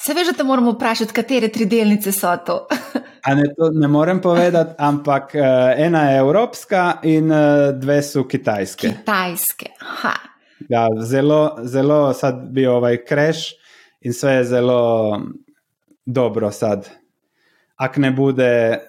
Se 0.00 0.14
veš, 0.16 0.30
da 0.30 0.32
te 0.38 0.44
moramo 0.48 0.72
vprašati, 0.72 1.12
katere 1.12 1.50
tri 1.52 1.66
delnice 1.68 2.12
so 2.12 2.32
to? 2.46 2.56
ne, 3.36 3.44
to 3.56 3.68
ne 3.72 3.88
morem 3.88 4.20
povedati, 4.20 4.74
ampak 4.78 5.34
uh, 5.34 5.42
ena 5.76 6.06
je 6.10 6.18
evropska 6.18 6.84
in 7.02 7.32
uh, 7.32 7.68
dve 7.76 8.00
so 8.02 8.24
kitajske. 8.24 8.88
Kitajske. 8.88 9.74
Ja, 10.68 10.86
zelo, 11.04 11.58
zelo 11.62 12.12
sad 12.12 12.48
bi 12.52 12.66
ovaj 12.66 13.04
kreš 13.04 13.50
in 14.00 14.16
vse 14.16 14.38
je 14.38 14.44
zelo 14.44 15.20
dobro 16.06 16.50
sad. 16.50 16.88
Ak 17.76 17.96
ne 17.96 18.10
bude 18.10 18.80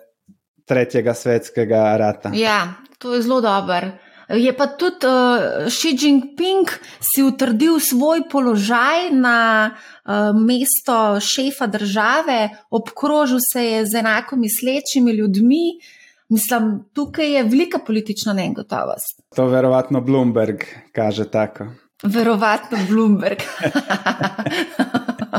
tretjega 0.71 1.13
svetskega 1.13 1.84
rata. 1.99 2.31
Ja, 2.34 2.73
to 2.97 3.15
je 3.15 3.21
zelo 3.27 3.41
dober. 3.43 3.91
Je 4.31 4.51
pa 4.55 4.69
tudi 4.79 5.07
uh, 5.07 5.67
Xi 5.67 5.91
Jinping 5.99 6.69
si 7.03 7.23
utrdil 7.23 7.79
svoj 7.84 8.23
položaj 8.31 9.10
na 9.12 9.71
uh, 9.71 10.31
mesto 10.31 11.19
šefa 11.19 11.67
države, 11.67 12.49
obkrožil 12.71 13.43
se 13.51 13.65
je 13.65 13.86
z 13.86 13.99
enako 13.99 14.39
mislečimi 14.39 15.12
ljudmi. 15.12 15.81
Mislim, 16.29 16.86
tukaj 16.93 17.34
je 17.34 17.43
velika 17.43 17.79
politična 17.88 18.34
negotovost. 18.34 19.19
To 19.36 19.45
verovatno 19.51 20.01
Bloomberg 20.01 20.63
kaže 20.95 21.27
tako. 21.31 21.67
Verovatno 22.03 22.77
Bloomberg. 22.89 23.43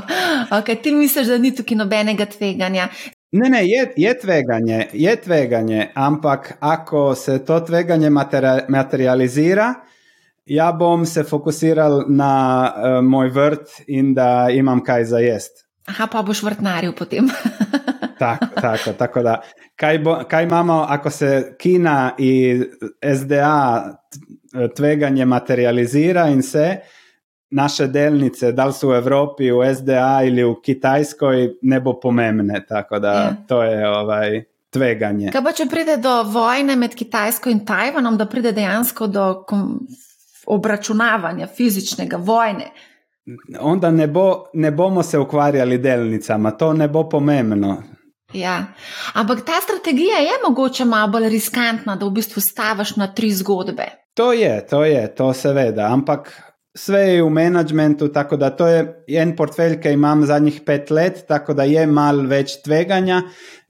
okay, 0.57 0.83
ti 0.83 0.93
misliš, 0.93 1.27
da 1.27 1.39
ni 1.39 1.55
tukaj 1.55 1.77
nobenega 1.77 2.27
tveganja? 2.27 2.89
Ne, 3.33 3.49
ne, 3.49 3.69
je, 3.69 3.93
je 3.97 4.19
tveganje, 4.19 4.87
je 4.93 5.17
tveganje, 5.17 5.89
ampak 5.95 6.53
ako 6.61 7.15
se 7.15 7.45
to 7.45 7.61
tveganje 7.61 8.11
materializira, 8.69 9.75
ja 10.47 10.73
bom 10.73 11.07
se 11.07 11.23
fokusiral 11.25 12.05
na 12.09 12.35
uh, 12.77 13.05
moj 13.05 13.29
vrt 13.29 13.69
in 13.87 14.15
da 14.15 14.49
imam 14.53 14.85
kaj 14.85 15.05
za 15.05 15.19
jest. 15.19 15.65
Aha, 15.87 16.07
pa 16.13 16.23
boš 16.23 16.43
vrtnaril 16.43 16.93
potem. 16.93 17.31
tako, 18.19 18.47
tako, 18.61 18.93
tako 18.93 19.23
da. 19.23 19.41
Kaj, 19.77 19.99
bo, 19.99 20.19
kaj 20.29 20.45
imamo, 20.45 20.85
ako 20.89 21.11
se 21.11 21.57
Kina 21.59 22.15
in 22.19 22.65
SDA 23.17 23.85
tveganje 24.77 25.25
materializira 25.25 26.29
in 26.29 26.43
se, 26.43 26.77
naše 27.53 27.87
delnice, 27.87 28.53
da 28.53 28.67
li 28.67 28.73
so 28.73 28.89
v 28.89 28.97
Evropi, 28.97 29.51
v 29.53 29.75
SDA 29.75 30.07
ali 30.23 30.45
v 30.45 30.55
Kitajskoj, 30.65 31.49
ne 31.63 31.81
bo 31.81 31.99
pomembne. 32.01 32.65
Tako 32.69 32.99
da 32.99 33.13
ja. 33.13 33.37
to 33.49 33.63
je 33.63 33.89
ovaj. 33.89 34.43
Tveganje. 34.73 35.29
Kaj 35.29 35.43
pa, 35.45 35.51
če 35.53 35.67
pride 35.69 35.99
do 36.01 36.13
vojne 36.33 36.79
med 36.81 36.95
Kitajsko 36.97 37.51
in 37.53 37.59
Tajvanom, 37.69 38.15
da 38.17 38.25
pride 38.25 38.55
dejansko 38.57 39.05
do 39.13 39.25
obračunavanja 40.49 41.45
fizičnega 41.47 42.17
vojne? 42.17 42.71
Onda 43.61 43.91
ne, 43.91 44.07
bo, 44.09 44.47
ne 44.55 44.71
bomo 44.71 45.03
se 45.03 45.19
ukvarjali 45.19 45.77
delnicama, 45.79 46.51
to 46.57 46.73
ne 46.73 46.89
bo 46.89 47.05
pomembno. 47.09 47.83
Ja. 48.33 48.65
Ampak 49.13 49.45
ta 49.45 49.61
strategija 49.63 50.19
je 50.19 50.41
mogoče 50.49 50.85
malo 50.85 51.13
bolj 51.13 51.29
riskantna, 51.29 51.97
da 51.97 52.07
v 52.07 52.17
bistvu 52.17 52.41
staviš 52.41 52.97
na 52.97 53.13
tri 53.13 53.31
zgodbe. 53.31 53.87
To 54.15 54.33
je, 54.33 54.67
to 54.67 54.85
je, 54.85 55.15
to 55.15 55.33
seveda. 55.33 55.93
Ampak 55.93 56.33
Sve 56.75 57.01
je 57.01 57.23
v 57.23 57.29
menedžmentu, 57.29 58.09
tako 58.09 58.37
da 58.41 58.49
to 58.57 58.67
je 58.67 58.85
en 59.21 59.35
portfelj, 59.37 59.77
ki 59.81 59.91
imam 59.93 60.25
zadnjih 60.27 60.63
pet 60.67 60.91
let, 60.91 61.25
tako 61.29 61.53
da 61.55 61.67
je 61.69 61.87
malo 61.87 62.25
več 62.29 62.63
tveganja 62.65 63.23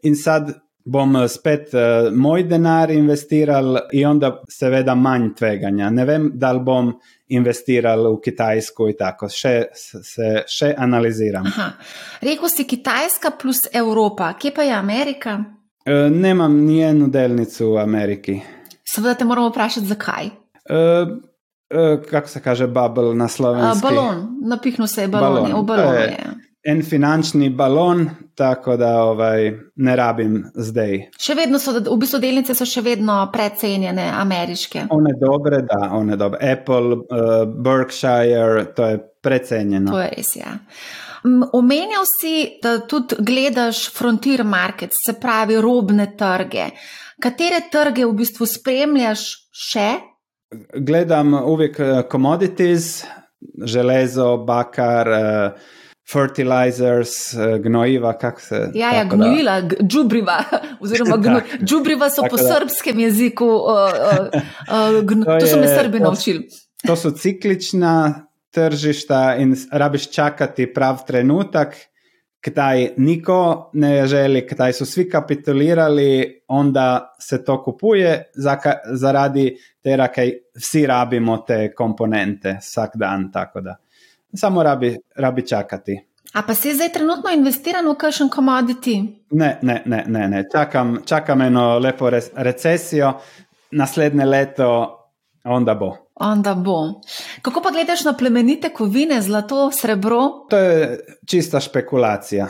in 0.07 0.15
sad 0.17 0.53
bom 0.85 1.17
eh, 1.17 1.29
spet 1.29 1.75
uh, 1.75 2.13
moj 2.15 2.45
denar 2.49 2.91
investiral 2.91 3.79
in 3.93 4.07
onda 4.07 4.33
seveda 4.51 4.95
manj 4.95 5.33
tveganja. 5.39 5.91
Ne 5.91 6.05
vem, 6.05 6.31
da 6.35 6.53
bom 6.59 6.93
investiral 7.33 8.07
v 8.11 8.21
Kitajsko 8.25 8.89
in 8.91 8.99
tako, 8.99 9.29
še, 9.31 9.55
se 9.75 10.31
še 10.49 10.73
analiziram. 10.79 11.47
Aha. 11.49 11.69
Rekl 12.23 12.51
si 12.53 12.67
Kitajska 12.69 13.35
plus 13.41 13.65
Evropa, 13.73 14.33
kje 14.39 14.55
pa 14.55 14.67
je 14.67 14.75
Amerika? 14.77 15.39
Uh, 15.87 16.07
nemam 16.11 16.61
ni 16.67 16.83
eno 16.87 17.09
delnico 17.11 17.75
v 17.75 17.83
Ameriki. 17.83 18.39
Seveda 18.87 19.19
te 19.19 19.27
moramo 19.27 19.51
vprašati, 19.51 19.91
zakaj. 19.91 20.33
Uh, 20.71 21.17
kako 22.11 22.29
se 22.29 22.43
kaže, 22.43 22.67
bubble 22.67 23.15
na 23.15 23.29
slovenskem? 23.29 23.95
Balon, 23.95 24.29
napihnil 24.49 24.87
se 24.87 25.03
je 25.03 25.09
balon, 25.09 25.43
balon. 25.43 25.61
v 25.61 25.67
balonu. 25.67 26.41
En 26.65 26.83
finančni 26.87 27.51
balon, 27.51 28.11
tako 28.39 28.77
da 28.77 29.03
ovaj, 29.03 29.51
ne 29.77 29.97
rabim 29.97 30.37
zdaj. 30.55 31.09
Še 31.19 31.35
vedno 31.35 31.59
so, 31.59 31.75
v 31.75 31.97
bistvu 31.99 32.21
delnice 32.23 32.55
so 32.55 32.67
še 32.69 32.85
vedno 32.87 33.17
precenjene, 33.35 34.05
ameriške. 34.15 34.85
One 34.95 35.17
dobre, 35.19 35.65
da, 35.67 35.89
one 35.97 36.17
dobre. 36.17 36.39
Apple, 36.53 37.01
uh, 37.03 37.33
Berkshire, 37.51 38.69
to 38.77 38.93
je 38.93 39.01
precenjeno. 39.23 39.91
To 39.91 40.05
je 40.05 40.13
res, 40.15 40.37
ja. 40.39 40.55
Omenjal 41.53 42.07
si, 42.07 42.37
da 42.63 42.79
tudi 42.87 43.19
gledaš 43.19 43.89
frontier 43.95 44.45
market, 44.45 44.95
se 44.95 45.19
pravi 45.19 45.59
robne 45.63 46.13
trge. 46.19 46.71
Katere 47.23 47.61
trge 47.71 48.07
v 48.07 48.17
bistvu 48.23 48.47
spremljaš 48.51 49.27
še? 49.51 49.89
Gledam 50.75 51.35
uvijek 51.35 51.81
eh, 51.81 52.03
commodities, 52.11 53.05
železo, 53.65 54.37
bakar, 54.37 55.09
uh, 55.09 55.61
fertilizers, 56.13 57.35
uh, 57.35 57.57
gnojiva, 57.63 58.19
kako 58.19 58.41
se. 58.41 58.71
Ja, 58.75 58.93
ja 58.93 59.05
gnojila, 59.05 59.63
džubriva, 59.83 60.45
oziroma 60.83 61.17
gno, 61.25 61.41
džubriva 61.65 62.11
so 62.11 62.23
po 62.31 62.37
da, 62.37 62.43
srpskem 62.43 63.01
jeziku, 63.01 63.47
uh, 63.47 63.63
uh, 63.63 64.27
uh, 64.97 65.05
gno, 65.05 65.25
to, 65.25 65.39
to 65.41 65.47
so 65.47 65.59
me 65.59 65.69
srbi 65.79 66.01
naučili. 66.01 66.49
To 66.87 66.97
so 66.97 67.11
ciklična 67.11 68.27
tržišta 68.51 69.37
in 69.39 69.57
rabiš 69.73 70.11
čakati 70.11 70.73
prav 70.75 71.07
trenutak, 71.07 71.77
kdaj 72.45 72.89
niko 72.97 73.71
ne 73.73 74.07
želi, 74.07 74.47
kdaj 74.51 74.73
su 74.73 74.87
svi 74.87 75.11
kapitulirali, 75.11 76.43
onda 76.49 77.15
se 77.19 77.45
to 77.45 77.63
kupuje 77.63 78.31
zaka, 78.35 78.75
zaradi 78.93 79.57
tega, 79.83 80.09
kaj 80.09 80.33
vsi 80.57 80.87
rabimo 80.87 81.37
te 81.47 81.75
komponente 81.75 82.59
vsak 82.61 82.91
dan, 82.95 83.31
tako 83.33 83.61
da 83.61 83.77
samo 84.35 84.63
rabi, 84.63 84.97
rabi 85.17 85.47
čakati. 85.47 86.01
A 86.33 86.43
pa 86.43 86.55
si 86.55 86.75
zdaj 86.75 86.93
trenutno 86.93 87.31
investiran 87.31 87.89
v 87.89 87.95
kakšen 87.95 88.31
commodity? 88.33 88.95
Ne, 89.31 89.59
ne, 89.63 89.83
ne, 89.85 90.05
ne, 90.07 90.29
ne. 90.29 90.45
Čakam, 90.53 91.03
čakam 91.05 91.43
eno 91.43 91.79
lepo 91.79 92.11
recesijo, 92.37 93.13
naslednje 93.71 94.25
leto, 94.25 94.69
onda 95.45 95.75
bo. 95.75 95.97
Onda 96.15 96.55
bo. 96.55 96.79
Kako 97.43 97.61
pa 97.63 97.71
gledaš 97.71 98.05
na 98.05 98.13
plemenite 98.13 98.69
kovine, 98.69 99.23
zlato, 99.23 99.71
srebro? 99.71 100.47
To 100.51 100.57
je 100.57 101.01
čista 101.27 101.61
špekulacija. 101.61 102.49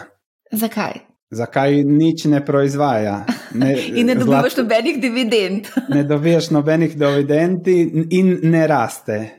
Zakaj? 0.52 0.92
Zakaj 1.30 1.84
nič 1.84 2.24
ne 2.24 2.44
proizvaja? 2.44 3.24
Ne, 3.54 3.72
in 3.98 4.06
ne 4.06 4.14
dobivaš 4.14 4.54
zlato, 4.54 4.62
nobenih 4.62 5.00
dividend. 5.00 5.68
ne 5.96 6.04
dobivaš 6.04 6.50
nobenih 6.50 6.98
dividend 6.98 7.68
in 8.10 8.38
ne 8.42 8.66
raste. 8.66 9.30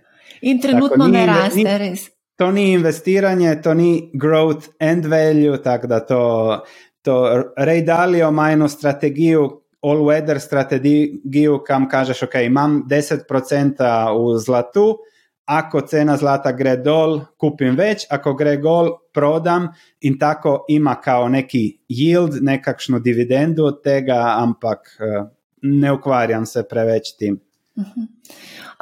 In 0.41 0.61
trenutno 0.61 0.97
Tako, 0.97 1.07
ni, 1.07 1.17
ne 1.17 1.25
raste, 1.25 1.57
ni, 1.57 1.77
res. 1.77 2.09
To 2.35 2.51
ni 2.51 2.71
investiranje, 2.73 3.61
to 3.61 3.73
ni 3.73 4.11
growth 4.13 4.73
and 4.79 5.05
value, 5.05 5.61
tako 5.63 5.87
da 5.87 5.99
to, 5.99 6.23
to 7.01 7.43
Ray 7.57 7.85
Dalio 7.85 8.29
ima 8.29 8.51
eno 8.51 8.67
strategijo, 8.67 9.61
all-weather 9.81 10.39
strategijo, 10.39 11.63
kam 11.63 11.89
kažeš, 11.89 12.23
ok, 12.23 12.35
imam 12.45 12.83
10% 12.89 13.83
v 14.17 14.37
zlatu, 14.39 14.97
ako 15.45 15.81
cena 15.87 16.17
zlata 16.17 16.51
gre 16.55 16.77
dol, 16.79 17.19
kupim 17.37 17.75
več, 17.75 18.05
ako 18.11 18.33
gre 18.39 18.57
gol, 18.63 18.91
prodam 19.13 19.67
in 20.01 20.17
tako 20.19 20.63
ima 20.71 20.95
kao 21.01 21.27
neki 21.29 21.63
yield, 21.91 22.39
nekakšno 22.41 22.99
dividendu 22.99 23.65
od 23.67 23.81
tega, 23.83 24.37
ampak 24.39 24.93
uh, 24.99 25.25
ne 25.61 25.91
ukvarjam 25.91 26.45
se 26.45 26.63
preveč 26.63 27.15
tim. 27.17 27.39
Uh 27.75 27.83
-huh. 27.83 28.07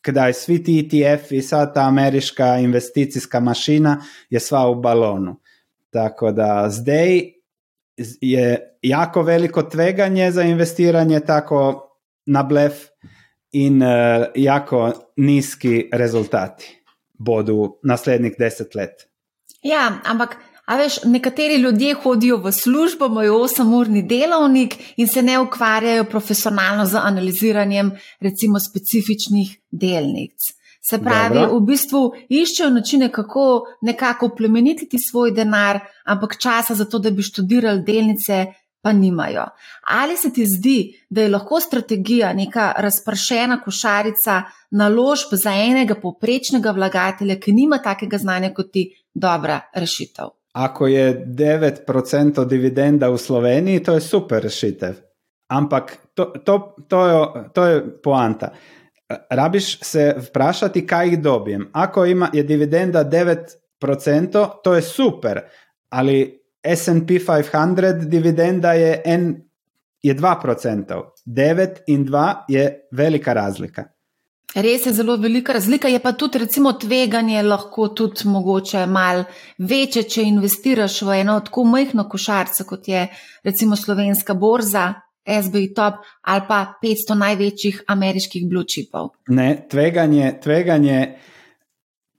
kdaj 0.07 0.33
svi 0.33 0.65
ti 0.65 0.81
ETF-i, 0.81 1.43
sva 1.43 1.67
ta 1.73 1.81
ameriška 1.91 2.59
investicijska 2.63 3.41
mašina 3.41 4.03
je 4.31 4.41
sva 4.41 4.69
u 4.71 4.75
balonu. 4.75 5.37
Tako 5.91 6.33
da 6.33 6.67
zdaj 6.71 7.21
je 8.21 8.77
jako 8.83 9.23
veliko 9.23 9.63
tveganje 9.63 10.31
za 10.31 10.43
investiranje 10.43 11.21
tako 11.21 11.83
na 12.27 12.43
blef 12.43 12.75
in 13.53 13.83
uh, 13.83 13.89
jako 14.35 14.93
nizki 15.17 15.89
rezultati 15.93 16.83
bodo 17.19 17.79
naslednjih 17.83 18.35
deset 18.39 18.75
let. 18.75 19.09
Ja, 19.63 20.01
ampak. 20.05 20.37
A 20.67 20.77
veš, 20.77 20.97
nekateri 21.05 21.61
ljudje 21.63 21.95
hodijo 21.95 22.41
v 22.43 22.51
službo, 22.53 23.07
imajo 23.07 23.37
8-urni 23.47 24.01
delovnik 24.03 24.75
in 24.97 25.07
se 25.07 25.23
ne 25.23 25.39
ukvarjajo 25.39 26.05
profesionalno 26.11 26.87
z 26.87 26.99
analiziranjem, 26.99 27.93
recimo, 28.21 28.59
specifičnih 28.61 29.53
delnic. 29.71 30.56
Se 30.91 30.99
pravi, 31.03 31.39
Dobro. 31.39 31.59
v 31.59 31.65
bistvu 31.67 32.01
iščejo 32.29 32.69
načine, 32.71 33.09
kako 33.13 33.65
nekako 33.83 34.29
plemenititi 34.39 34.99
svoj 35.03 35.33
denar, 35.35 35.81
ampak 36.05 36.37
časa 36.39 36.77
za 36.79 36.85
to, 36.87 37.01
da 37.03 37.11
bi 37.11 37.27
študirali 37.27 37.83
delnice, 37.83 38.45
pa 38.83 38.93
nimajo. 38.93 39.49
Ali 39.83 40.17
se 40.17 40.31
ti 40.33 40.45
zdi, 40.47 40.77
da 41.11 41.25
je 41.25 41.33
lahko 41.33 41.59
strategija 41.61 42.31
neka 42.33 42.69
razpršena 42.79 43.59
košarica 43.65 44.43
naložb 44.71 45.35
za 45.35 45.51
enega 45.51 45.97
poprečnega 46.03 46.71
vlagatelja, 46.71 47.41
ki 47.41 47.53
nima 47.53 47.81
takega 47.83 48.19
znanja 48.23 48.53
kot 48.55 48.71
ti, 48.73 48.87
dobra 49.15 49.61
rešitev? 49.75 50.31
Ako 50.53 50.87
je 50.87 51.09
9% 51.27 52.47
dividenda 52.47 53.11
v 53.11 53.19
Sloveniji, 53.19 53.83
to 53.83 53.99
je 53.99 54.07
super 54.07 54.43
rešitev. 54.43 54.95
Ampak 55.49 55.97
to, 56.15 56.31
to, 56.45 56.75
to, 56.89 57.07
je, 57.07 57.45
to 57.55 57.67
je 57.67 57.85
poanta 58.03 58.55
rabiš 59.31 59.79
se 59.83 60.15
vprašati, 60.19 60.87
kaj 60.87 61.09
jih 61.09 61.23
dobijem. 61.23 61.71
Ako 61.73 62.05
ima, 62.05 62.31
je 62.33 62.43
dividenda 62.43 63.05
9%, 63.05 64.49
to 64.65 64.75
je 64.75 64.83
super, 64.83 65.41
ali 65.89 66.43
SP 66.81 67.11
500 67.27 68.05
dividenda 68.09 68.73
je, 68.73 69.03
en, 69.05 69.45
je 70.03 70.15
2%. 70.17 71.03
9 71.27 71.69
in 71.87 72.07
2 72.07 72.35
je 72.49 72.89
velika 72.91 73.33
razlika. 73.33 73.85
Res 74.55 74.87
je 74.87 74.93
zelo 74.93 75.17
velika 75.17 75.53
razlika, 75.53 75.89
je 75.89 75.99
pa 76.01 76.13
tudi 76.13 76.39
recimo 76.39 76.73
tveganje 76.73 77.43
lahko 77.43 77.89
tudi 77.89 78.29
mogoče 78.29 78.87
mal 78.87 79.25
večje, 79.59 80.03
če 80.03 80.23
investiraš 80.23 81.03
v 81.03 81.19
eno 81.21 81.41
tako 81.41 81.65
majhno 81.65 82.07
košarco, 82.09 82.65
kot 82.65 82.89
je 82.89 83.03
recimo 83.45 83.77
slovenska 83.77 84.35
borza, 84.35 84.95
SBI 85.43 85.75
top 85.75 85.95
ali 86.23 86.43
pa 86.49 86.75
500 86.83 87.19
največjih 87.19 87.83
ameriških 87.87 88.49
blue 88.49 88.65
chipov. 88.65 89.09
Ne, 89.29 89.67
tveganje, 89.71 90.39
tveganje, 90.43 91.19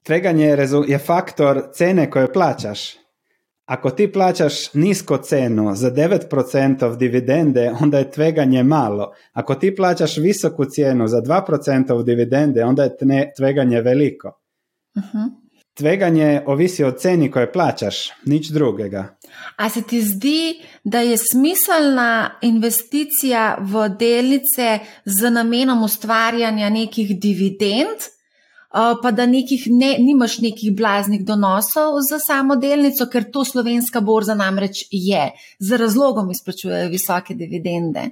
tveganje 0.03 0.45
je, 0.45 0.69
je 0.87 0.99
faktor 0.99 1.61
cene, 1.73 2.09
ko 2.11 2.19
jo 2.19 2.31
plačaš. 2.33 2.95
Ako 3.67 3.89
ti 3.89 4.11
plačaš 4.11 4.73
nizko 4.73 5.17
cenu 5.17 5.75
za 5.75 5.91
9% 5.91 6.97
dividende, 6.97 7.73
onda 7.81 7.97
je 7.97 8.11
tveganje 8.11 8.63
malo. 8.63 9.11
Ako 9.33 9.55
ti 9.55 9.75
plačaš 9.75 10.17
visoku 10.17 10.65
cijenu 10.65 11.07
za 11.07 11.21
2% 11.21 12.03
dividende, 12.03 12.63
onda 12.63 12.83
je 12.83 12.95
tveganje 13.37 13.81
veliko. 13.81 14.27
Uh 14.95 15.03
mhm. 15.03 15.17
-huh. 15.17 15.46
Tveganje 15.77 16.41
ovisi 16.45 16.83
od 16.83 16.97
ceni 16.99 17.31
koje 17.31 17.51
plaćaš, 17.51 18.09
nič 18.25 18.47
drugega. 18.47 19.17
A 19.55 19.69
se 19.69 19.81
ti 19.81 20.01
zdi, 20.01 20.59
da 20.83 20.99
je 20.99 21.17
smiselna 21.17 22.39
investicija 22.41 23.57
v 23.59 23.89
delnice 23.99 24.79
z 25.05 25.29
namenom 25.29 25.83
ustvarjanja 25.83 26.69
nekih 26.69 27.19
dividend, 27.19 28.09
pa 29.01 29.11
da 29.11 29.25
nekih 29.25 29.63
ne, 29.67 29.95
nimaš 29.99 30.39
nekih 30.39 30.75
blaznih 30.75 31.25
donosov 31.25 32.01
za 32.09 32.19
samo 32.19 32.55
delnico, 32.55 33.05
ker 33.05 33.31
to 33.31 33.45
slovenska 33.45 34.01
borza 34.01 34.35
namreč 34.35 34.87
je, 34.91 35.31
z 35.59 35.77
razlogom 35.77 36.31
izplačujejo 36.31 36.89
visoke 36.89 37.33
dividende. 37.33 38.09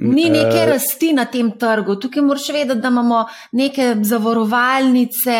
Ni 0.00 0.24
neke 0.30 0.58
uh, 0.58 0.68
rasti 0.72 1.12
na 1.14 1.24
tem 1.30 1.52
trgu. 1.58 1.94
Tukaj 2.02 2.22
moraš 2.26 2.48
vedeti, 2.52 2.80
da 2.82 2.90
imamo 2.90 3.20
neke 3.52 3.92
zavarovalnice, 4.02 5.36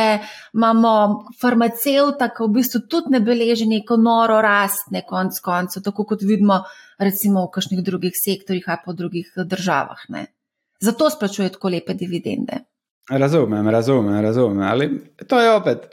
imamo 0.54 0.92
farmacevta, 1.40 2.28
ki 2.30 2.46
v 2.46 2.52
bistvu 2.60 2.84
tudi 2.90 3.16
ne 3.16 3.20
beleži 3.20 3.66
neko 3.66 3.98
noro 3.98 4.38
rast, 4.44 4.92
ne 4.94 5.02
konc 5.08 5.40
koncev, 5.42 5.82
tako 5.82 6.06
kot 6.12 6.22
vidimo 6.22 6.60
recimo 7.02 7.48
v 7.48 7.52
kakšnih 7.56 7.82
drugih 7.82 8.14
sektorjih 8.14 8.70
ali 8.70 8.86
v 8.86 8.96
drugih 9.02 9.34
državah. 9.42 10.06
Ne. 10.14 10.26
Zato 10.80 11.10
splačuje 11.10 11.50
tako 11.56 11.74
lepe 11.74 11.98
dividende. 11.98 12.62
Razumem, 13.10 13.68
razumem, 13.68 14.22
razumem. 14.22 14.62
Ali 14.62 14.90
to 15.26 15.40
je 15.40 15.52
opet, 15.52 15.88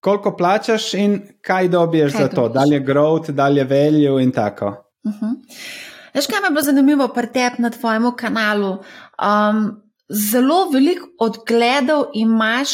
koliko 0.00 0.36
plačaš 0.36 0.94
in 0.94 1.20
kaj 1.40 1.68
dobiješ 1.68 2.12
kaj 2.12 2.22
za 2.22 2.28
to, 2.28 2.48
da 2.48 2.66
je 2.66 2.84
growth, 2.84 3.30
da 3.30 3.46
je 3.48 3.64
value 3.64 4.22
in 4.22 4.32
tako. 4.32 4.74
Uh 5.04 5.12
-huh. 5.12 5.94
Veš, 6.16 6.26
kaj 6.26 6.40
mi 6.40 6.46
je 6.46 6.50
bilo 6.50 6.62
zanimivo 6.62 7.08
pri 7.08 7.28
tebi 7.32 7.62
na 7.62 7.70
tvojem 7.70 8.06
kanalu? 8.16 8.78
Um, 9.20 9.82
zelo 10.08 10.70
veliko 10.72 11.08
odgledov 11.20 12.06
imaš 12.14 12.70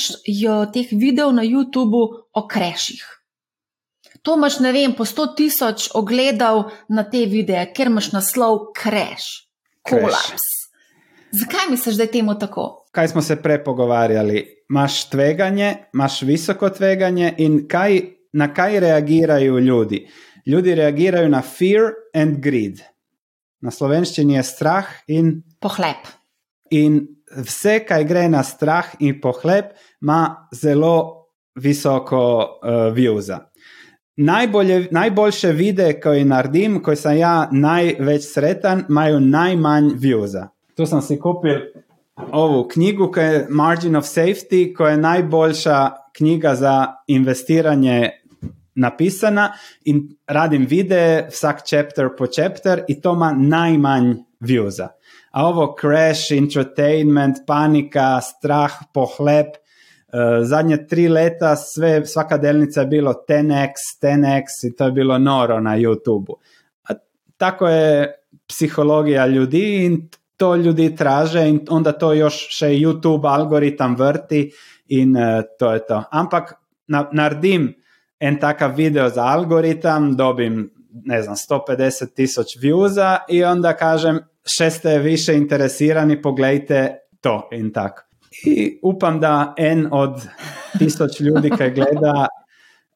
teh 0.73 0.93
videov 0.93 1.33
na 1.35 1.43
YouTubu 1.43 2.03
o 2.33 2.49
kreših. 2.49 3.03
To 4.23 4.37
imaš, 4.39 4.61
ne 4.61 4.71
vem, 4.73 4.95
po 4.95 5.05
100 5.05 5.27
tisoč 5.37 5.89
ogledov 5.95 6.71
na 6.89 7.03
te 7.03 7.25
videe, 7.27 7.65
ker 7.75 7.91
imaš 7.91 8.13
naslov 8.13 8.69
kreš, 8.79 9.27
kolaps. 9.83 10.47
Zakaj 11.33 11.67
misliš, 11.71 11.99
da 11.99 12.07
je 12.07 12.13
temu 12.13 12.39
tako? 12.39 12.87
Kaj 12.93 13.09
smo 13.09 13.23
se 13.23 13.37
prej 13.43 13.65
pogovarjali? 13.65 14.45
Imáš 14.71 15.09
tveganje, 15.11 15.75
imaš 15.95 16.23
visoko 16.23 16.71
tveganje 16.71 17.35
in 17.39 17.65
kaj, 17.69 18.01
na 18.33 18.53
kaj 18.55 18.81
reagirajo 18.81 19.59
ljudi? 19.59 20.07
Ljudi 20.47 20.75
reagirajo 20.75 21.29
na 21.29 21.43
fear 21.43 21.91
and 22.15 22.39
greed 22.39 22.92
na 23.63 23.71
slovenščini 23.71 24.37
je 24.37 24.45
strah 24.47 24.89
in 25.09 25.35
pohlep. 25.63 26.09
In 26.75 27.03
vse, 27.37 27.83
kar 27.87 28.05
gre 28.09 28.27
na 28.29 28.43
strah 28.47 28.95
in 29.01 29.21
pohlep, 29.21 29.73
ima 30.03 30.49
zelo 30.55 31.29
visoko 31.55 32.23
uh, 32.43 32.89
viuza. 32.95 33.47
Najbolje, 34.17 34.89
najboljše 34.93 35.53
videe, 35.57 35.95
ko 36.01 36.13
jih 36.13 36.27
naredim, 36.29 36.81
ko 36.85 36.95
sem 36.97 37.17
ja 37.23 37.49
največ 37.53 38.27
sreten, 38.29 38.85
imajo 38.89 39.21
najmanj 39.25 39.95
viuza. 40.01 40.51
Tu 40.77 40.87
sem 40.87 41.01
si 41.05 41.17
kupil 41.21 41.63
ovo 42.33 42.67
knjigo, 42.69 43.09
ki 43.13 43.21
je 43.21 43.47
Margin 43.49 43.97
of 43.97 44.05
Safety, 44.05 44.67
ki 44.77 44.91
je 44.91 45.01
najboljša 45.01 45.79
knjiga 46.17 46.55
za 46.55 46.77
investiranje 47.09 48.11
napisana 48.75 49.53
in 49.85 50.09
radim 50.27 50.67
videe, 50.67 51.27
vsak 51.31 51.65
chapter 51.67 52.11
po 52.17 52.27
chapter, 52.27 52.85
in 52.89 53.01
to 53.01 53.13
ima 53.13 53.33
najmanj 53.33 54.15
viewza. 54.41 54.89
A 55.33 55.47
ovo 55.49 55.75
crash, 55.81 56.33
entertainment, 56.33 57.47
panika, 57.47 58.21
strah, 58.21 58.73
pohlep. 58.95 59.57
Uh, 60.13 60.45
zadnje 60.45 60.77
tri 60.87 61.09
leta 61.09 61.57
sve, 61.57 62.07
svaka 62.07 62.37
delnica 62.37 62.81
je 62.81 62.87
bilo 62.87 63.15
10x, 63.29 63.97
10x 64.03 64.67
in 64.69 64.75
to 64.77 64.85
je 64.85 64.93
bilo 64.93 65.19
noro 65.19 65.61
na 65.61 65.79
YouTubu. 65.79 66.35
A 66.89 66.95
tako 67.37 67.69
je 67.69 68.13
psihologija 68.47 69.27
ljudi 69.27 69.85
in 69.87 70.09
to 70.37 70.57
ljudi 70.57 70.97
traže 70.97 71.49
in 71.49 71.61
onda 71.71 71.93
to 71.93 72.13
još 72.13 72.47
še 72.51 72.67
YouTube 72.67 73.29
algoritam 73.29 73.97
vrti 73.97 74.51
in 74.89 75.17
uh, 75.17 75.43
to 75.59 75.73
je 75.73 75.87
to. 75.87 76.03
Ampak 76.11 76.55
na, 76.87 77.09
naredim 77.13 77.73
en 78.23 78.39
takav 78.41 78.77
video 78.77 79.09
za 79.09 79.25
algoritam, 79.25 80.17
dobim 80.17 80.71
ne 81.05 81.23
znam 81.23 81.37
150 81.37 82.15
tisoč 82.15 82.47
viewza 82.57 83.19
i 83.29 83.45
onda 83.45 83.73
kažem 83.77 84.21
še 84.47 84.71
ste 84.71 84.99
više 84.99 85.35
interesirani, 85.35 86.23
pogledajte 86.23 86.99
to 87.21 87.49
in 87.53 87.73
tako. 87.73 88.03
I 88.47 88.79
upam 88.83 89.21
da 89.21 89.55
en 89.59 89.89
od 89.91 90.23
tisoč 90.79 91.21
ljudi 91.21 91.51
ki 91.51 91.71
gleda 91.75 92.27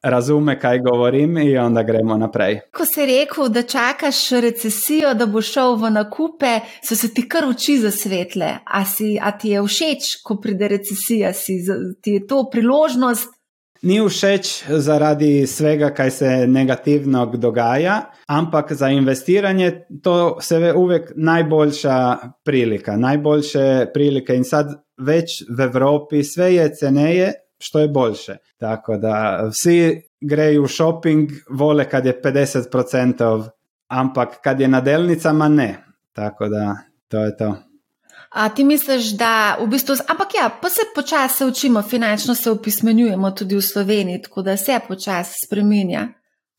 razume, 0.01 0.59
kaj 0.59 0.79
govorim 0.79 1.37
in 1.37 1.59
onda 1.59 1.83
gremo 1.83 2.17
naprej. 2.17 2.59
Ko 2.71 2.85
si 2.85 3.05
rekel, 3.05 3.49
da 3.49 3.61
čakaš 3.61 4.29
recesijo, 4.29 5.13
da 5.13 5.25
bo 5.25 5.41
šel 5.41 5.75
v 5.75 5.91
nakupe, 5.91 6.59
so 6.85 6.95
se 6.95 7.13
ti 7.13 7.27
kar 7.29 7.45
oči 7.49 7.77
zasvetle. 7.81 8.53
A, 8.65 8.85
si, 8.85 9.17
a 9.21 9.31
ti 9.37 9.49
je 9.49 9.63
všeč, 9.63 10.11
ko 10.23 10.39
pride 10.41 10.67
recesija, 10.67 11.33
si, 11.33 11.59
ti 12.01 12.19
je 12.19 12.27
to 12.27 12.45
priložnost, 12.51 13.36
Ni 13.81 13.99
všeč 14.01 14.63
zaradi 14.81 15.43
vsega, 15.45 15.89
kaj 15.93 16.11
se 16.11 16.29
negativno 16.47 17.25
dogaja, 17.25 18.01
ampak 18.27 18.73
za 18.73 18.89
investiranje 18.89 19.71
to 20.03 20.37
se 20.41 20.55
je 20.55 20.73
uvek 20.73 21.11
najboljša 21.15 22.17
prilika, 22.45 22.97
najboljše 22.97 23.85
prilike 23.93 24.35
in 24.35 24.43
sad 24.43 24.73
več 24.97 25.41
v 25.49 25.69
Evropi, 25.69 26.23
sve 26.23 26.53
je 26.55 26.71
ceneje, 26.75 27.33
što 27.59 27.79
je 27.79 27.87
boljše. 27.87 28.37
Tako 28.59 28.97
da 28.97 29.47
vsi 29.51 30.01
greju 30.21 30.63
v 30.63 30.67
shopping, 30.67 31.31
vole 31.49 31.89
kad 31.89 32.05
je 32.05 32.21
50%, 32.21 33.49
ampak 33.87 34.41
kad 34.43 34.59
je 34.59 34.67
na 34.67 34.81
delnicama 34.81 35.47
ne. 35.47 35.83
Tako 36.13 36.47
da 36.49 36.75
to 37.07 37.23
je 37.23 37.37
to. 37.37 37.55
A 38.29 38.49
ti 38.49 38.63
misliš, 38.63 39.13
da 39.17 39.57
v 39.61 39.67
bistvu, 39.71 39.95
ampak 40.07 40.35
ja, 40.35 40.49
pa 40.61 40.69
se 40.69 40.81
počasi 40.95 41.45
učimo, 41.45 41.81
finančno 41.81 42.35
se 42.35 42.51
opismenjujemo 42.51 43.31
tudi 43.31 43.55
v 43.55 43.61
Sloveniji, 43.61 44.21
tako 44.21 44.41
da 44.41 44.57
se 44.57 44.79
počasi 44.87 45.33
spremenja. 45.45 46.07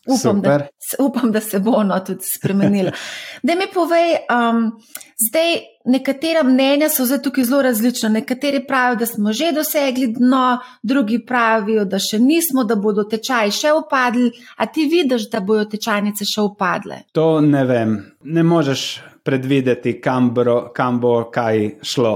Upam 0.09 0.41
da, 0.41 0.67
upam, 0.99 1.33
da 1.33 1.41
se 1.41 1.59
bo 1.59 1.71
ono 1.71 2.01
tudi 2.01 2.21
spremenilo. 2.39 2.91
Da 3.43 3.55
mi 3.55 3.65
povej, 3.75 4.17
um, 4.51 4.81
zdaj 5.29 5.55
nekatera 5.85 6.43
mnenja 6.43 6.89
so 6.89 7.05
zdaj 7.07 7.23
tukaj 7.23 7.45
zelo 7.45 7.63
različna. 7.63 8.09
Nekateri 8.09 8.67
pravijo, 8.67 8.99
da 8.99 9.07
smo 9.07 9.33
že 9.33 9.53
dosegli 9.53 10.07
dno, 10.07 10.59
drugi 10.83 11.27
pravijo, 11.27 11.85
da 11.85 11.99
še 11.99 12.19
nismo, 12.19 12.65
da 12.65 12.75
bodo 12.75 13.05
tečaji 13.05 13.51
še 13.51 13.73
upadli. 13.73 14.31
A 14.57 14.67
ti 14.67 14.89
vidiš, 14.91 15.31
da 15.31 15.41
bodo 15.41 15.65
tečajnice 15.65 16.25
še 16.25 16.41
upadle? 16.41 17.03
To 17.13 17.41
ne 17.41 17.65
vem. 17.65 17.99
Ne 18.25 18.43
možeš 18.43 19.01
predvideti, 19.29 19.99
kam, 20.01 20.31
bro, 20.35 20.71
kam 20.73 21.01
bo 21.01 21.13
kaj 21.31 21.75
šlo. 21.85 22.15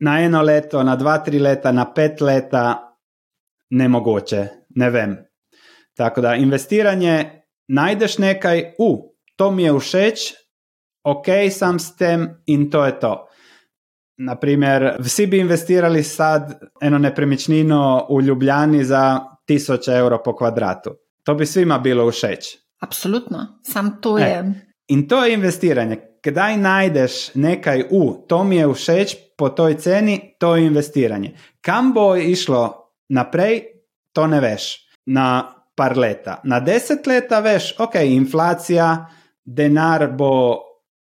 Na 0.00 0.16
eno 0.24 0.40
leto, 0.42 0.80
na 0.82 0.96
dva, 0.96 1.18
tri 1.20 1.38
leta, 1.38 1.72
na 1.76 1.84
pet 1.92 2.22
leta, 2.24 2.64
ne 3.76 3.88
mogoče, 3.88 4.46
ne 4.80 4.90
vem. 4.90 5.16
Tako 5.96 6.24
da 6.24 6.34
investiranje, 6.40 7.16
najdeš 7.68 8.18
nekaj, 8.24 8.62
u, 8.78 8.88
uh, 8.88 9.00
to 9.36 9.50
mi 9.50 9.68
je 9.68 9.72
všeč, 9.72 10.32
ok, 11.04 11.28
sam 11.50 11.78
s 11.78 11.96
tem 11.96 12.28
in 12.46 12.70
to 12.70 12.84
je 12.84 12.96
to. 13.00 13.12
Naprimer, 14.20 14.96
vsi 15.00 15.26
bi 15.26 15.38
investirali 15.40 16.02
sad 16.04 16.58
eno 16.80 16.98
nepremičnino 16.98 18.06
v 18.10 18.22
Ljubljani 18.22 18.84
za 18.84 19.20
1000 19.48 19.98
evrov 19.98 20.22
po 20.24 20.36
kvadratu. 20.36 20.90
To 21.24 21.34
bi 21.34 21.46
svima 21.46 21.78
bilo 21.78 22.10
všeč. 22.10 22.56
Absolutno, 22.80 23.60
sam 23.62 23.98
to 24.00 24.18
e, 24.18 24.22
je. 24.22 24.69
In 24.90 25.06
to 25.08 25.24
je 25.24 25.34
investiranje 25.34 26.10
kdaj 26.22 26.56
najdeš 26.56 27.34
nekaj 27.34 27.84
u, 27.90 28.24
to 28.28 28.44
mi 28.44 28.56
je 28.56 28.68
všeč 28.72 29.16
po 29.36 29.48
toj 29.48 29.74
ceni, 29.78 30.34
to 30.38 30.56
je 30.56 30.66
investiranje. 30.66 31.34
Kam 31.60 31.92
bo 31.92 32.16
išlo 32.16 32.92
naprej, 33.08 33.62
to 34.12 34.26
ne 34.26 34.40
veš 34.40 34.86
na 35.06 35.54
par 35.76 35.98
leta. 35.98 36.40
Na 36.44 36.60
deset 36.60 37.06
leta 37.06 37.40
veš, 37.40 37.74
ok, 37.78 37.94
inflacija, 38.04 39.06
denar 39.44 40.10
bo 40.16 40.60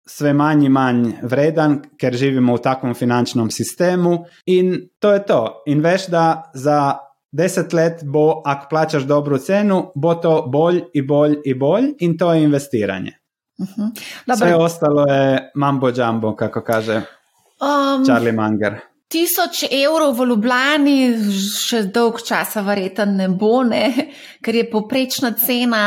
sve 0.07 0.33
manj 0.33 0.65
in 0.65 0.71
manj 0.71 1.11
vredan, 1.23 1.79
ker 1.99 2.15
živimo 2.15 2.55
v 2.55 2.63
takem 2.63 2.95
finančnem 2.95 3.51
sistemu 3.51 4.25
in 4.45 4.73
to 4.99 5.13
je 5.13 5.23
to. 5.25 5.41
In 5.67 5.83
veš, 5.83 6.07
da 6.07 6.51
za 6.53 6.97
deset 7.31 7.73
let 7.73 8.03
bo, 8.03 8.41
ako 8.45 8.67
plačaš 8.69 9.03
dobro 9.03 9.37
cenu, 9.37 9.91
bo 9.95 10.15
to 10.15 10.45
bolj 10.47 10.81
in 10.93 11.07
bolj 11.07 11.37
in 11.45 11.59
bolj 11.59 11.91
in 11.99 12.17
to 12.17 12.33
je 12.33 12.43
investiranje. 12.43 13.20
Uh-huh. 13.61 13.91
Vse 14.27 14.55
ostalo 14.55 15.05
je 15.07 15.51
mambo 15.55 15.89
jumbo, 15.89 16.35
kako 16.35 16.61
kaže 16.61 16.95
um, 16.95 18.05
Charlie 18.05 18.31
Munger. 18.31 18.79
Tisoč 19.11 19.65
evrov 19.67 20.15
v 20.15 20.27
Ljubljani, 20.29 20.97
še 21.35 21.83
dolg 21.91 22.21
čas, 22.23 22.55
verjetno 22.63 23.05
ne 23.11 23.27
bo, 23.27 23.59
ne? 23.67 24.13
ker 24.41 24.55
je 24.55 24.69
poprečna 24.71 25.33
cena, 25.35 25.81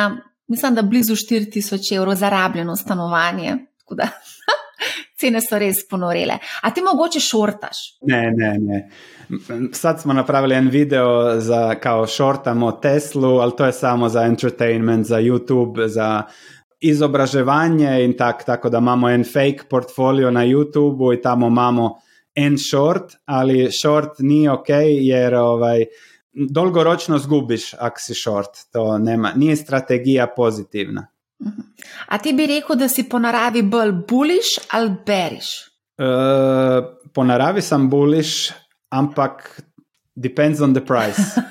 mislim, 0.48 0.76
da 0.76 0.84
blizu 0.84 1.16
4000 1.16 1.96
evrov 1.96 2.18
za 2.20 2.28
rabljeno 2.28 2.76
stanovanje. 2.76 3.56
Da, 3.90 4.10
cene 5.20 5.40
so 5.40 5.58
res 5.60 5.82
ponorele. 5.88 6.36
A 6.62 6.70
ti 6.74 6.84
mogoče 6.84 7.20
šortaš? 7.20 7.80
Ne, 8.10 8.28
ne, 8.36 8.52
ne. 8.60 8.82
Sad 9.72 10.02
smo 10.02 10.12
napravili 10.12 10.54
en 10.54 10.68
video 10.68 11.40
za 11.40 11.74
kao 11.80 12.06
šortamo 12.06 12.72
Teslu, 12.72 13.38
ali 13.40 13.56
to 13.56 13.66
je 13.66 13.72
samo 13.72 14.08
za 14.08 14.26
entertainment, 14.28 15.06
za 15.06 15.20
YouTube, 15.20 15.86
za 15.86 16.22
izobraževanje 16.80 18.04
in 18.04 18.16
tak, 18.16 18.44
tako 18.44 18.70
da 18.70 18.78
imamo 18.78 19.10
en 19.10 19.24
fake 19.24 19.68
portfolio 19.70 20.30
na 20.30 20.44
YouTubu 20.44 21.14
in 21.14 21.22
tamo 21.22 21.46
imamo 21.46 21.90
en 22.34 22.58
short, 22.58 23.16
ali 23.24 23.72
short 23.72 24.18
ni 24.18 24.48
ok, 24.48 24.68
jer 25.00 25.34
ovaj, 25.34 25.84
dolgoročno 26.32 27.18
zgubiš, 27.18 27.74
ako 27.78 28.00
si 28.00 28.14
short. 28.14 28.50
To 28.72 28.98
nema, 28.98 29.32
nije 29.36 29.56
strategija 29.56 30.26
pozitivna. 30.36 31.06
Mhm. 31.42 31.60
A 32.06 32.18
ti 32.18 32.32
bi 32.32 32.46
rekel, 32.46 32.76
da 32.76 32.88
si 32.88 33.08
po 33.08 33.18
naravi 33.18 33.62
bolj 33.62 33.92
buliš 34.08 34.46
ali 34.70 34.90
beriš? 35.06 35.46
Uh, 35.98 36.84
po 37.14 37.24
naravi 37.24 37.62
sem 37.62 37.90
buliš, 37.90 38.50
ampak 38.90 39.62
depends 40.14 40.60
on 40.60 40.74
the 40.74 40.84
price. 40.84 41.22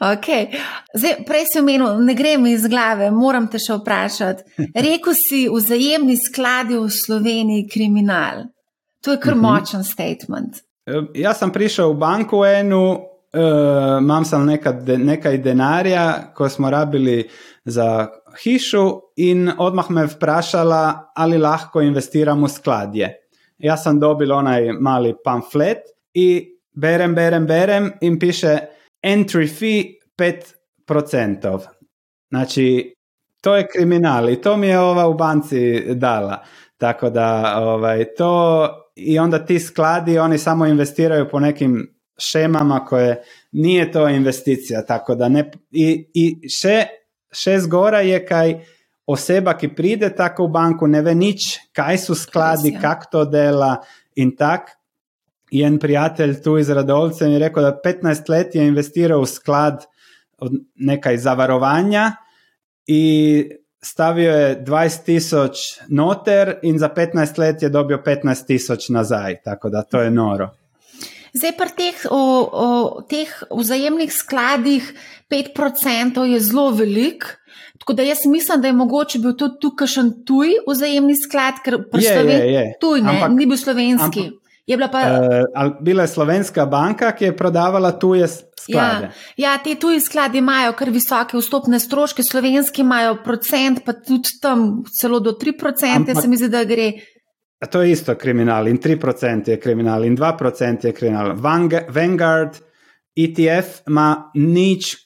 Okay. 0.00 0.50
Zdaj, 0.94 1.24
prej 1.26 1.44
si 1.52 1.60
omenil, 1.60 2.00
ne 2.04 2.14
grem 2.14 2.46
iz 2.46 2.66
glave, 2.68 3.10
moram 3.10 3.48
te 3.48 3.60
še 3.62 3.78
vprašati. 3.80 4.44
Rekl 4.88 5.16
si, 5.16 5.46
vzajemni 5.48 6.16
skladi 6.20 6.76
v 6.76 6.92
Sloveniji 6.92 7.68
kriminal. 7.72 8.46
To 9.04 9.14
je 9.14 9.20
kar 9.20 9.32
uh 9.32 9.38
mhm. 9.38 9.46
-huh. 9.46 9.58
močen 9.60 9.84
statement. 9.84 10.62
Jaz 11.14 11.38
sem 11.38 11.50
prišel 11.50 11.92
v 11.92 11.98
banko 11.98 12.44
eno, 12.46 12.82
uh, 13.34 13.98
imam 13.98 14.24
sem 14.24 14.46
nekaj, 14.46 14.72
de, 14.86 14.98
nekaj 14.98 15.38
denarja, 15.38 16.32
ko 16.34 16.48
smo 16.48 16.70
rabili 16.70 17.28
za 17.64 18.08
hišo, 18.42 19.00
in 19.16 19.50
odmah 19.58 19.90
me 19.90 20.06
vprašala, 20.06 21.12
ali 21.16 21.38
lahko 21.38 21.80
investiram 21.80 22.44
v 22.44 22.48
skladje. 22.48 23.10
Jaz 23.58 23.82
sem 23.82 24.00
dobil 24.00 24.32
onaj 24.32 24.72
mali 24.80 25.14
pamflet 25.24 25.78
in 26.14 26.44
berem, 26.76 27.14
berem, 27.14 27.46
berem 27.46 27.92
in 28.00 28.18
piše 28.18 28.58
entry 29.02 29.48
fee 29.48 29.96
5%. 30.86 31.60
Znači, 32.28 32.94
to 33.40 33.56
je 33.56 33.66
kriminal 33.68 34.30
i 34.30 34.40
to 34.40 34.56
mi 34.56 34.66
je 34.66 34.78
ova 34.78 35.08
u 35.08 35.14
banci 35.14 35.94
dala. 35.94 36.42
Tako 36.76 37.10
da, 37.10 37.56
ovaj, 37.58 38.04
to 38.16 38.68
i 38.96 39.18
onda 39.18 39.44
ti 39.44 39.60
skladi, 39.60 40.18
oni 40.18 40.38
samo 40.38 40.66
investiraju 40.66 41.28
po 41.30 41.40
nekim 41.40 41.96
šemama 42.18 42.84
koje 42.84 43.22
nije 43.52 43.92
to 43.92 44.08
investicija, 44.08 44.86
tako 44.86 45.14
da 45.14 45.28
ne, 45.28 45.50
i, 45.70 46.10
i 46.14 46.48
še, 46.48 46.86
še 47.32 47.58
zgora 47.58 48.00
je 48.00 48.26
kaj 48.26 48.54
oseba, 49.06 49.54
ki 49.56 49.74
pride 49.74 50.10
tako 50.16 50.46
v 50.46 50.52
banku, 50.52 50.86
ne 50.86 51.02
ve 51.02 51.14
nič, 51.14 51.58
kaj 51.72 51.98
su 51.98 52.14
skladi, 52.14 52.74
kak 52.80 53.10
to 53.12 53.24
dela 53.24 53.76
in 54.16 54.34
tak, 54.36 54.72
en 55.52 55.78
prijatelj 55.78 56.42
tu 56.42 56.58
iz 56.58 56.70
Radovca 56.70 57.26
mi 57.26 57.32
je 57.32 57.38
rekel, 57.38 57.62
da 57.62 57.80
15 57.84 58.30
let 58.30 58.54
je 58.54 58.66
investiral 58.66 59.22
v 59.22 59.26
sklad 59.26 59.86
od 60.38 60.52
nekaj 60.74 61.18
zavarovanja 61.18 62.12
in 62.86 63.44
stavio 63.82 64.32
je 64.32 64.64
20 64.64 65.04
tisoč 65.04 65.58
noter 65.88 66.58
in 66.62 66.78
za 66.78 66.88
15 66.88 67.38
let 67.38 67.62
je 67.62 67.68
dobil 67.68 67.98
15 67.98 68.46
tisoč 68.46 68.88
nazaj, 68.88 69.42
tako 69.44 69.70
da 69.70 69.82
to 69.82 70.00
je 70.00 70.10
noro. 70.10 70.50
Zdaj, 71.36 71.52
pri 71.52 71.70
teh, 71.76 72.06
o, 72.10 72.20
o, 72.52 72.68
teh 73.08 73.28
vzajemnih 73.50 74.12
skladih 74.12 74.86
5% 75.30 76.22
je 76.24 76.40
zelo 76.40 76.70
velik. 76.70 77.26
Tako 77.78 77.92
da 77.92 78.02
jaz 78.02 78.24
mislim, 78.26 78.60
da 78.60 78.68
je 78.68 78.72
mogoče 78.72 79.18
bil 79.18 79.34
tudi 79.36 79.60
tukaj 79.60 79.90
še 79.92 80.04
tuj 80.26 80.54
vzajemni 80.66 81.16
sklad, 81.20 81.60
ker 81.64 81.76
je, 81.92 82.14
je, 82.30 82.38
je. 82.54 82.64
tuj, 82.80 83.02
ne, 83.04 83.12
ampak, 83.12 83.36
ni 83.36 83.46
bil 83.46 83.60
slovenski. 83.60 84.24
Ampak, 84.30 84.45
Je 84.66 84.76
bila, 84.76 84.88
pa, 84.88 85.00
uh, 85.00 85.72
bila 85.80 86.02
je 86.02 86.08
slovenska 86.08 86.66
banka, 86.66 87.12
ki 87.12 87.24
je 87.24 87.36
prodavala 87.36 87.92
tuje 87.92 88.26
sklade. 88.28 89.10
Ja, 89.36 89.52
ja 89.52 89.58
te 89.62 89.74
tuje 89.78 90.00
sklade 90.00 90.38
imajo 90.38 90.72
kar 90.74 90.90
visoke 90.90 91.38
vstopne 91.38 91.78
stroške, 91.80 92.22
slovenski 92.26 92.82
imajo 92.82 93.20
procent, 93.24 93.84
pa 93.86 93.92
tudi 93.92 94.40
tam 94.42 94.82
celo 95.00 95.20
do 95.20 95.36
3%, 95.38 96.20
se 96.20 96.28
mi 96.28 96.36
zdi, 96.36 96.48
da 96.48 96.64
gre. 96.64 96.92
To 97.70 97.82
je 97.82 97.92
isto 97.92 98.14
kriminal 98.14 98.68
in 98.68 98.78
3% 98.78 99.48
je 99.50 99.60
kriminal 99.60 100.04
in 100.04 100.16
2% 100.16 100.86
je 100.86 100.92
kriminal. 100.92 101.32
Vanguard 101.88 102.58
ETF 103.16 103.86
ima 103.88 104.30
nič 104.34 105.05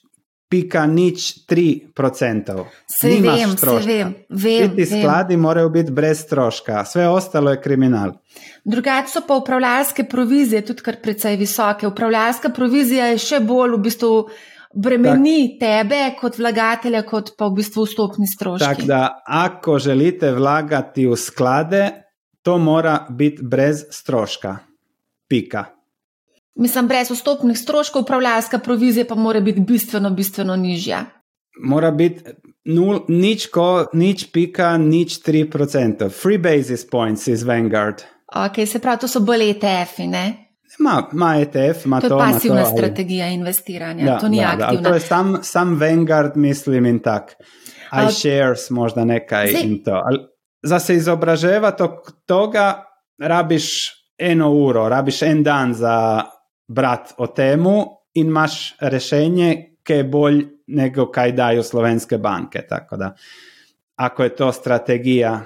pika 0.50 0.82
nič 0.86 1.46
tri 1.46 1.78
procentov. 1.94 2.66
Se 2.90 3.08
vem, 3.08 3.54
se 3.56 3.78
vem. 3.86 4.14
vem 4.28 4.76
Ti 4.76 4.86
skladi 4.86 5.36
morajo 5.38 5.70
biti 5.70 5.94
brez 5.94 6.24
stroška, 6.26 6.82
vse 6.82 7.06
ostalo 7.08 7.54
je 7.54 7.60
kriminal. 7.62 8.16
Drugače 8.64 9.12
so 9.12 9.22
pa 9.28 9.38
upravljalske 9.38 10.04
provizije 10.10 10.64
tudi 10.66 10.82
kar 10.82 10.98
precej 11.02 11.38
visoke. 11.38 11.86
Upravljalska 11.86 12.50
provizija 12.54 13.12
je 13.12 13.22
še 13.22 13.40
bolj 13.46 13.78
v 13.78 13.82
bistvu 13.86 14.12
bremeni 14.74 15.38
tak, 15.54 15.62
tebe 15.62 16.02
kot 16.18 16.38
vlagatelja, 16.38 17.02
kot 17.06 17.34
pa 17.38 17.46
v 17.50 17.60
bistvu 17.62 17.86
vstopni 17.86 18.26
stroški. 18.26 18.66
Tako 18.66 18.90
da, 18.90 19.02
ako 19.26 19.78
želite 19.78 20.34
vlagati 20.34 21.06
v 21.06 21.18
sklade, 21.18 21.84
to 22.42 22.58
mora 22.58 23.04
biti 23.10 23.46
brez 23.46 23.86
stroška. 23.90 24.58
Pika. 25.30 25.68
Mislim, 26.54 26.88
brez 26.88 27.10
vstopnih 27.10 27.58
stroškov, 27.58 28.02
upravljalska 28.02 28.58
provizija 28.58 29.04
pa 29.08 29.14
mora 29.14 29.40
biti 29.40 29.60
bistveno, 29.60 30.10
bistveno 30.10 30.56
nižja. 30.56 31.04
Mora 31.62 31.90
biti 31.90 32.22
nul, 32.64 33.00
nič, 33.08 33.46
ko, 33.46 33.86
nič 33.92 34.30
pika, 34.32 34.76
nič 34.78 35.20
3%. 35.22 36.10
Free 36.10 36.38
basis 36.38 36.86
points 36.90 37.26
iz 37.26 37.42
Vanguard. 37.42 38.02
Ok, 38.36 38.66
se 38.66 38.78
pravi, 38.78 39.00
to 39.00 39.08
so 39.08 39.20
bolj 39.20 39.50
ETF-i, 39.50 40.06
ne? 40.06 40.24
Ma, 40.78 41.08
ma 41.12 41.34
ETF, 41.40 41.86
ima 41.86 42.00
to. 42.00 42.08
To 42.08 42.14
je 42.14 42.32
pasivna 42.32 42.64
to, 42.64 42.70
strategija 42.76 43.26
ali... 43.26 43.34
investiranja, 43.34 44.04
da, 44.04 44.18
to 44.18 44.28
ni 44.28 44.36
da, 44.36 44.50
aktivna. 44.52 44.80
Da, 44.80 44.88
to 44.88 44.94
je 44.94 45.00
sam, 45.00 45.38
sam 45.42 45.74
Vanguard, 45.80 46.36
mislim, 46.36 46.86
in 46.86 46.98
tak. 46.98 47.34
iShares, 48.08 48.70
možda 48.70 49.04
nekaj 49.04 49.48
Zdaj... 49.48 49.62
in 49.62 49.82
to. 49.84 49.90
Al, 49.90 50.18
za 50.62 50.78
se 50.78 50.96
izobraževati 50.96 51.82
toga, 52.26 52.84
rabiš 53.18 53.90
eno 54.18 54.50
uro, 54.52 54.88
rabiš 54.88 55.22
en 55.22 55.42
dan 55.42 55.74
za 55.74 56.22
brat 56.70 57.14
o 57.18 57.26
temu 57.26 57.76
in 58.14 58.30
imaš 58.30 58.74
rešenje, 58.80 59.50
ki 59.82 59.92
je 59.92 60.04
bolj 60.04 60.42
nego 60.76 61.08
kaj 61.10 61.32
dajo 61.32 61.62
slovenske 61.62 62.18
banke. 62.18 62.62
Tako 62.68 62.96
da, 62.96 63.14
ako 63.96 64.22
je 64.22 64.36
to 64.36 64.52
strategija 64.52 65.40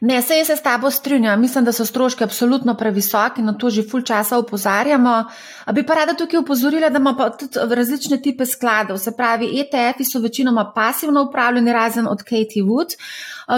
Ne, 0.00 0.22
se 0.22 0.36
jaz 0.36 0.46
se 0.46 0.56
s 0.56 0.62
tabo 0.62 0.90
strinjam. 0.90 1.40
Mislim, 1.40 1.64
da 1.64 1.72
so 1.72 1.84
stroški 1.84 2.24
absolutno 2.24 2.74
previsoki, 2.74 3.42
na 3.42 3.52
to 3.52 3.70
že 3.70 3.82
ful 3.82 4.02
časa 4.02 4.38
upozarjamo. 4.38 5.24
A 5.64 5.72
bi 5.72 5.86
pa 5.86 5.94
rada 5.94 6.14
tukaj 6.14 6.40
upozorila, 6.40 6.88
da 6.88 6.98
ima 6.98 7.14
pa 7.18 7.30
tudi 7.30 7.74
različne 7.74 8.16
type 8.18 8.46
skladov. 8.46 8.98
Se 8.98 9.12
pravi, 9.16 9.50
ETF-i 9.60 10.04
so 10.04 10.20
večinoma 10.20 10.72
pasivno 10.74 11.22
upravljeni, 11.28 11.72
razen 11.72 12.08
od 12.08 12.22
Katie 12.22 12.64
Wood, 12.64 12.96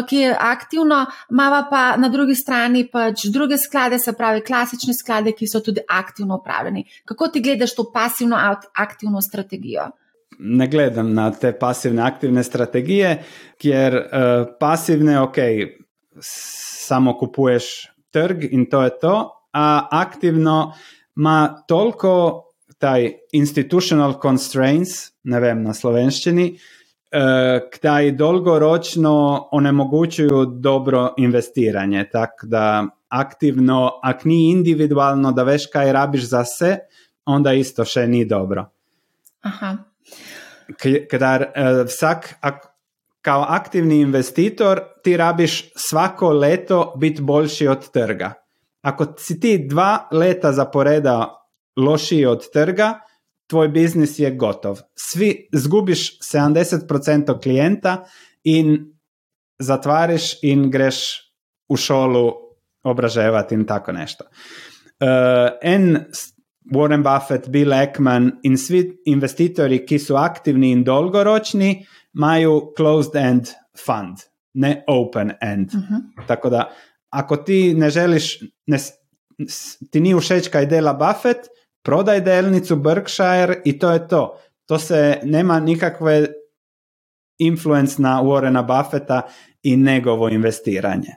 ki 0.09 0.17
je 0.17 0.37
aktivno, 0.41 1.07
mava 1.31 1.67
pa 1.71 1.97
na 1.97 2.09
drugi 2.09 2.35
strani 2.35 2.89
pač 2.93 3.25
druge 3.25 3.59
sklade, 3.59 3.99
se 3.99 4.13
pravi 4.13 4.41
klasične 4.41 4.95
sklade, 4.95 5.33
ki 5.33 5.47
so 5.47 5.61
tudi 5.61 5.81
aktivno 5.89 6.37
upravljeni. 6.37 6.85
Kako 7.05 7.29
ti 7.29 7.41
gledaš 7.41 7.75
to 7.75 7.91
pasivno 7.93 8.37
aktivno 8.75 9.21
strategijo? 9.21 9.91
Ne 10.39 10.67
gledam 10.67 11.15
na 11.15 11.31
te 11.31 11.53
pasivne 11.53 12.03
aktivne 12.03 12.43
strategije, 12.45 13.23
kjer 13.59 13.95
uh, 13.95 14.47
pasivne, 14.61 15.21
ok, 15.21 15.37
samo 16.21 17.19
kupuješ 17.19 17.89
trg 18.11 18.45
in 18.53 18.67
to 18.71 18.83
je 18.83 18.99
to, 18.99 19.15
a 19.53 19.89
aktivno 19.91 20.73
ima 21.17 21.65
toliko 21.69 22.45
taj 22.79 23.13
institutional 23.33 24.15
constraints, 24.23 25.13
ne 25.25 25.41
vem 25.41 25.63
na 25.63 25.75
slovenščini, 25.75 26.47
eh, 27.13 27.61
kaj 27.81 28.11
dolgoročno 28.13 29.49
onemogućuju 29.53 30.47
dobro 30.47 31.15
investiranje. 31.17 32.09
Tako 32.13 32.47
da 32.47 32.87
aktivno, 33.09 34.01
ak 34.03 34.25
ni 34.25 34.51
individualno 34.51 35.33
da 35.33 35.43
veš 35.43 35.67
kaj 35.73 35.93
rabiš 35.93 36.29
za 36.29 36.45
se, 36.45 36.77
onda 37.25 37.53
isto 37.53 37.85
še 37.85 38.07
ni 38.07 38.25
dobro. 38.25 38.67
Aha. 39.43 39.77
Kadar 41.11 41.45
uh, 41.51 41.83
vsak, 41.87 42.35
ak, 42.41 42.72
kao 43.23 43.45
aktivni 43.49 44.01
investitor 44.01 44.81
ti 45.03 45.17
rabiš 45.17 45.73
svako 45.77 46.33
leto 46.33 46.95
biti 46.97 47.23
boljši 47.23 47.67
od 47.69 47.91
trga. 47.91 48.33
Ako 48.81 49.07
si 49.19 49.41
ti 49.41 49.67
dva 49.69 50.09
leta 50.13 50.53
zaporeda 50.53 51.47
lošiji 51.77 52.27
od 52.27 52.51
trga, 52.53 52.99
tvoj 53.47 53.69
biznis 53.69 54.19
je 54.19 54.31
gotov. 54.31 54.81
Svi 54.95 55.49
zgubiš 55.53 56.19
70% 56.35 57.43
klijenta 57.43 58.05
in 58.45 58.93
zatvariš 59.59 60.43
in 60.43 60.71
greš 60.71 60.97
u 61.69 61.77
šolu 61.77 62.33
obraževati 62.83 63.55
in 63.55 63.67
tako 63.67 63.93
nešto. 63.93 64.25
Uh, 64.25 65.09
en 65.63 66.05
Warren 66.75 67.03
Buffett, 67.03 67.49
Bill 67.49 67.73
Ackman 67.73 68.31
in 68.43 68.59
svi 68.59 69.03
investitori 69.05 69.87
ki 69.87 69.99
su 69.99 70.17
aktivni 70.17 70.71
in 70.71 70.85
dolgoročni, 70.85 71.87
imaju 72.15 72.73
closed 72.77 73.17
end 73.17 73.47
fund, 73.87 74.17
ne 74.55 74.85
open 74.89 75.33
end. 75.41 75.71
Uh-huh. 75.71 76.27
Tako 76.27 76.51
da, 76.51 76.71
ako 77.11 77.37
ti 77.37 77.75
ne 77.75 77.91
želiš, 77.91 78.41
ne, 78.67 78.79
ti 79.91 80.01
nije 80.01 80.21
všeč 80.21 80.49
kaj 80.49 80.67
dela 80.67 80.93
Buffett, 80.93 81.49
prodaj 81.83 82.21
delnicu 82.21 82.77
Berkshire 82.77 83.61
i 83.65 83.79
to 83.79 83.91
je 83.91 84.09
to. 84.09 84.39
To 84.67 84.79
se 84.79 85.21
nema 85.25 85.61
nikakve 85.61 86.27
influence 87.39 88.03
na 88.03 88.23
Warrena 88.23 88.63
Buffetta 88.63 89.23
i 89.63 89.77
njegovo 89.77 90.29
investiranje. 90.29 91.17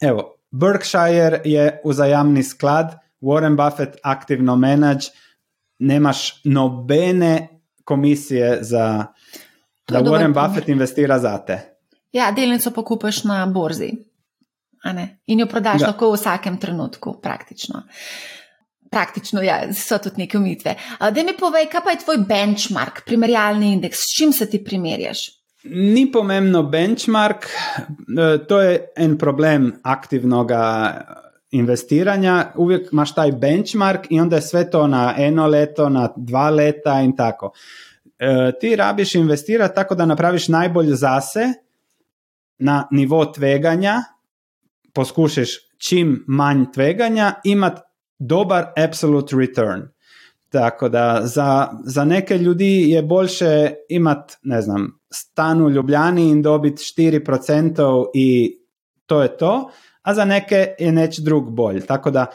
Evo, 0.00 0.34
Berkshire 0.50 1.40
je 1.44 1.80
vzajamni 1.84 2.42
sklad, 2.42 2.94
Warren 3.20 3.56
Buffett 3.56 3.96
aktivno 4.02 4.56
menedž, 4.56 5.06
nemaš 5.78 6.40
nobene 6.44 7.48
komisije 7.84 8.58
za 8.60 9.06
da 9.88 10.02
Warren 10.02 10.34
Buffett 10.34 10.68
investira 10.68 11.18
za 11.18 11.38
te. 11.38 11.58
Ja, 12.12 12.30
delnico 12.32 12.70
pa 12.70 12.84
kupiš 12.84 13.24
na 13.24 13.46
borzi 13.46 13.92
in 15.26 15.40
jo 15.40 15.46
prodaš 15.46 15.80
ja. 15.80 15.86
lahko 15.90 16.10
v 16.10 16.16
vsakem 16.16 16.58
trenutku, 16.58 17.18
praktično. 17.22 17.82
Praktično, 18.90 19.42
ja, 19.42 19.60
so 19.74 19.98
tudi 19.98 20.22
neke 20.22 20.38
umitve. 20.38 20.74
Da 21.00 21.24
mi 21.24 21.34
povej, 21.36 21.66
kaj 21.68 21.82
pa 21.84 21.92
je 21.92 21.98
tvoj 22.04 22.22
benchmark, 22.28 23.02
primerjalni 23.04 23.72
indeks, 23.72 23.98
s 23.98 24.16
čim 24.18 24.32
se 24.32 24.48
ti 24.50 24.62
primerjaš? 24.64 25.26
Ni 25.64 26.06
pomembno 26.12 26.62
benchmark, 26.62 27.44
e, 27.44 28.46
to 28.48 28.60
je 28.60 28.78
en 28.96 29.18
problem 29.18 29.72
aktivnega 29.82 30.62
investiranja. 31.50 32.52
Uvijek 32.56 32.92
imaš 32.92 33.14
taj 33.14 33.32
benchmark 33.32 34.06
in 34.10 34.20
onda 34.20 34.36
je 34.36 34.42
sve 34.42 34.70
to 34.70 34.86
na 34.86 35.14
eno 35.18 35.46
leto, 35.46 35.88
na 35.88 36.08
dva 36.16 36.50
leta 36.50 37.00
in 37.00 37.16
tako. 37.16 37.52
E, 38.18 38.52
ti 38.60 38.76
rabiš 38.76 39.14
investirati 39.14 39.74
tako 39.74 39.94
da 39.94 40.06
napraviš 40.06 40.48
najbolj 40.48 40.86
zase 40.86 41.40
na 42.58 42.88
nivo 42.90 43.24
tveganja, 43.24 43.94
poskušaš 44.94 45.48
čim 45.88 46.24
manj 46.28 46.64
tveganja, 46.74 47.34
imati 47.44 47.80
dobar 48.18 48.66
absolute 48.86 49.36
return. 49.36 49.82
Tako 50.48 50.88
da 50.88 51.20
za, 51.24 51.68
za 51.84 52.04
neke 52.04 52.38
ljudi 52.38 52.90
je 52.90 53.02
boljše 53.02 53.74
imati, 53.88 54.34
ne 54.42 54.62
znam, 54.62 55.00
stan 55.12 55.62
u 55.62 55.70
Ljubljani 55.70 56.30
in 56.30 56.42
dobiti 56.42 56.82
4% 56.82 58.04
i 58.14 58.58
to 59.06 59.22
je 59.22 59.36
to, 59.36 59.70
a 60.02 60.14
za 60.14 60.24
neke 60.24 60.74
je 60.78 60.92
neč 60.92 61.18
drug 61.18 61.54
bolj. 61.54 61.86
Tako 61.86 62.10
da 62.10 62.26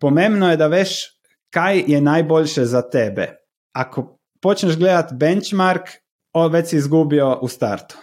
pomembno 0.00 0.50
je 0.50 0.56
da 0.56 0.66
veš 0.66 1.14
kaj 1.50 1.84
je 1.86 2.00
najboljše 2.00 2.64
za 2.64 2.82
tebe. 2.90 3.28
Ako 3.72 4.18
počneš 4.44 4.76
gledati 4.76 5.14
benchmark, 5.14 5.88
već 6.50 6.68
si 6.68 6.76
izgubio 6.76 7.38
u 7.42 7.48
startu. 7.48 7.96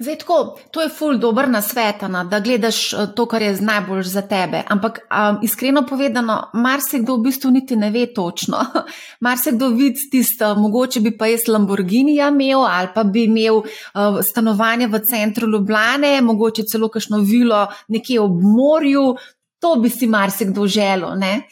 Zdaj, 0.00 0.16
tako, 0.18 0.58
to 0.70 0.82
je 0.82 0.88
ful 0.88 1.18
dobr 1.18 1.48
na 1.48 1.60
svet, 1.62 2.00
da 2.30 2.40
gledaš 2.40 2.92
eh, 2.92 2.96
to, 3.16 3.26
kar 3.28 3.42
je 3.42 3.52
najbolj 3.60 4.02
za 4.02 4.22
tebe. 4.22 4.62
Ampak 4.68 4.98
um, 4.98 5.38
iskreno 5.44 5.82
povedano, 5.86 6.38
marsikdo 6.54 7.18
v 7.18 7.26
bistvu 7.26 7.50
niti 7.50 7.76
ne 7.76 7.90
ve 7.90 8.06
točno. 8.14 8.64
marsikdo 9.26 9.68
vidi 9.68 10.08
tisto, 10.10 10.54
mogoče 10.54 11.00
bi 11.04 11.12
pa 11.18 11.28
jaz 11.28 11.46
Lamborghini 11.48 12.16
imel 12.16 12.64
ali 12.64 12.88
pa 12.94 13.04
bi 13.04 13.24
imel 13.28 13.60
uh, 13.60 14.18
stanovanje 14.30 14.88
v 14.88 15.04
centru 15.04 15.50
Ljubljane, 15.50 16.20
mogoče 16.20 16.64
celo 16.72 16.88
kakšno 16.88 17.18
vilo 17.18 17.66
nekje 17.88 18.20
ob 18.20 18.42
morju. 18.42 19.16
To 19.60 19.76
bi 19.76 19.90
si 19.90 20.06
marsikdo 20.06 20.66
želel. 20.66 21.18
Ne? 21.18 21.42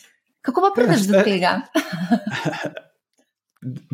Kako 0.41 0.61
pa 0.61 0.75
prideš 0.75 1.07
do 1.07 1.23
tega? 1.31 1.61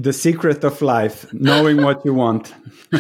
The 0.03 0.13
secret 0.13 0.65
of 0.65 0.83
life, 0.83 1.27
knowing 1.33 1.81
what 1.81 2.05
you 2.05 2.15
want. 2.15 2.53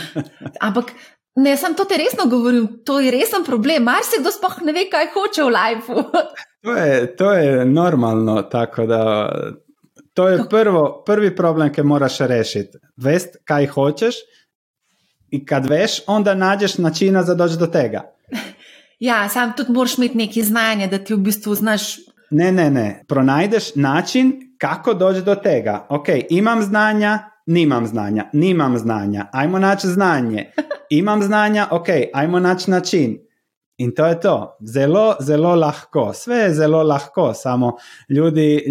Ampak 0.67 0.95
ne, 1.37 1.57
sem 1.57 1.75
to 1.75 1.85
te 1.85 1.99
resno 2.01 2.25
govoril, 2.31 2.67
to 2.85 3.01
je 3.01 3.11
resen 3.11 3.45
problem. 3.45 3.85
Mar 3.85 4.03
se 4.03 4.21
kdo 4.21 4.33
sploh 4.33 4.63
ne 4.65 4.73
ve, 4.73 4.87
kaj 4.91 5.11
hoče 5.13 5.45
v 5.45 5.53
lifeu. 5.53 6.05
to, 6.65 6.77
je, 6.77 7.17
to 7.17 7.33
je 7.33 7.65
normalno, 7.67 8.43
tako 8.43 8.87
da. 8.87 9.03
To 10.15 10.29
je 10.29 10.45
prvo, 10.51 11.03
prvi 11.07 11.35
problem, 11.37 11.73
ki 11.75 11.83
moraš 11.83 12.21
rešiti. 12.31 12.79
Vest, 12.97 13.37
kaj 13.45 13.67
hočeš, 13.67 14.21
in 15.35 15.45
kad 15.47 15.67
veš, 15.67 16.01
onda 16.07 16.35
nađeš 16.35 16.79
načina 16.79 17.23
za 17.23 17.35
doći 17.35 17.57
do 17.59 17.67
tega. 17.67 18.03
Ja, 18.99 19.29
sam 19.29 19.53
tudi 19.57 19.73
moraš 19.73 19.99
imeti 19.99 20.17
neki 20.17 20.43
znanje, 20.43 20.87
da 20.87 20.99
ti 20.99 21.15
v 21.15 21.17
bistvu 21.17 21.55
znaš. 21.55 21.83
Ne, 22.31 22.53
ne, 22.53 22.71
ne. 22.71 23.05
Pronajdeš 23.09 23.75
način, 23.75 24.54
kako 24.65 24.95
doći 24.95 25.23
do 25.23 25.35
tega. 25.35 25.87
Ok, 25.89 26.07
imam 26.31 26.63
znanja, 26.63 27.19
nimam 27.47 27.87
znanja, 27.87 28.25
nimam 28.33 28.79
znanja, 28.79 29.27
ajmo 29.33 29.59
naći 29.59 29.87
znanje. 29.87 30.51
Imam 30.91 31.23
znanja, 31.23 31.67
ok, 31.71 31.87
ajmo 32.13 32.41
naći 32.41 32.71
način. 32.71 33.19
In 33.77 33.95
to 33.95 34.07
je 34.07 34.21
to. 34.21 34.57
Zelo, 34.61 35.17
zelo 35.21 35.55
lahko. 35.55 36.13
Sve 36.13 36.37
je 36.37 36.55
zelo 36.55 36.83
lahko, 36.83 37.35
samo 37.35 37.77
ljudi, 38.09 38.65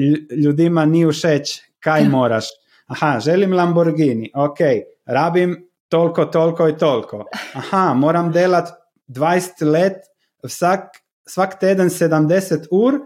ljudima 0.43 0.85
ni 0.85 1.11
všeč, 1.11 1.61
kaj 1.79 2.07
moraš. 2.15 2.45
Aha, 2.87 3.19
želim 3.19 3.53
Lamborghini, 3.53 4.31
ok, 4.35 4.57
rabim 5.05 5.69
toliko, 5.89 6.25
toliko 6.25 6.67
in 6.67 6.77
toliko. 6.77 7.25
Aha, 7.53 7.93
moram 7.93 8.31
delati 8.31 8.71
20 9.07 9.71
let, 9.71 9.97
vsak, 10.43 10.79
vsak 11.27 11.59
teden 11.59 11.89
70 11.89 12.67
ur, 12.71 12.99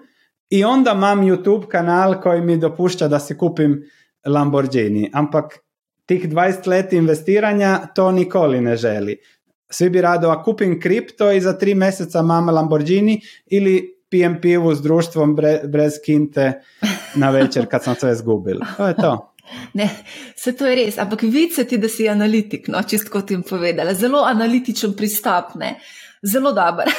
in 0.50 0.66
onda 0.66 0.92
imam 0.92 1.22
YouTube 1.22 1.68
kanal, 1.68 2.22
ki 2.22 2.42
mi 2.42 2.58
dopušča, 2.58 3.08
da 3.08 3.20
si 3.20 3.38
kupim 3.38 3.82
Lamborghini. 4.26 5.10
Ampak 5.14 5.60
tih 6.06 6.30
20 6.30 6.68
let 6.68 6.94
investiranja 6.94 7.80
to 7.96 8.12
nikoli 8.12 8.62
ne 8.62 8.76
želi. 8.78 9.18
Svi 9.70 9.90
bi 9.90 10.02
rado, 10.02 10.30
a 10.30 10.44
kupim 10.44 10.80
kripto 10.82 11.32
i 11.32 11.42
za 11.42 11.58
tri 11.58 11.76
meseca 11.76 12.20
imam 12.20 12.50
Lamborghini 12.50 13.22
ili 13.46 13.98
pijem 14.10 14.42
pivu 14.42 14.76
s 14.76 14.82
društvom 14.82 15.36
brez 15.64 15.94
kinte 16.06 16.62
na 17.16 17.30
večer 17.30 17.68
kad 17.68 17.84
sam 17.84 17.96
sve 17.96 18.12
izgubil. 18.12 18.60
To 18.78 18.88
je 18.88 18.96
to. 18.96 19.34
Ne, 19.74 19.90
se 20.36 20.56
to 20.56 20.68
je 20.68 20.76
res, 20.76 20.98
ampak 20.98 21.22
videti, 21.24 21.78
da 21.78 21.90
si 21.90 22.10
analitik, 22.10 22.68
no, 22.68 22.82
čisto 22.84 23.12
kot 23.12 23.32
jim 23.32 23.44
povedala, 23.48 23.94
zelo 23.94 24.24
analitičen 24.28 24.96
pristop. 24.98 25.56
Ne. 25.56 25.78
Zelo 26.24 26.52
dober. 26.52 26.90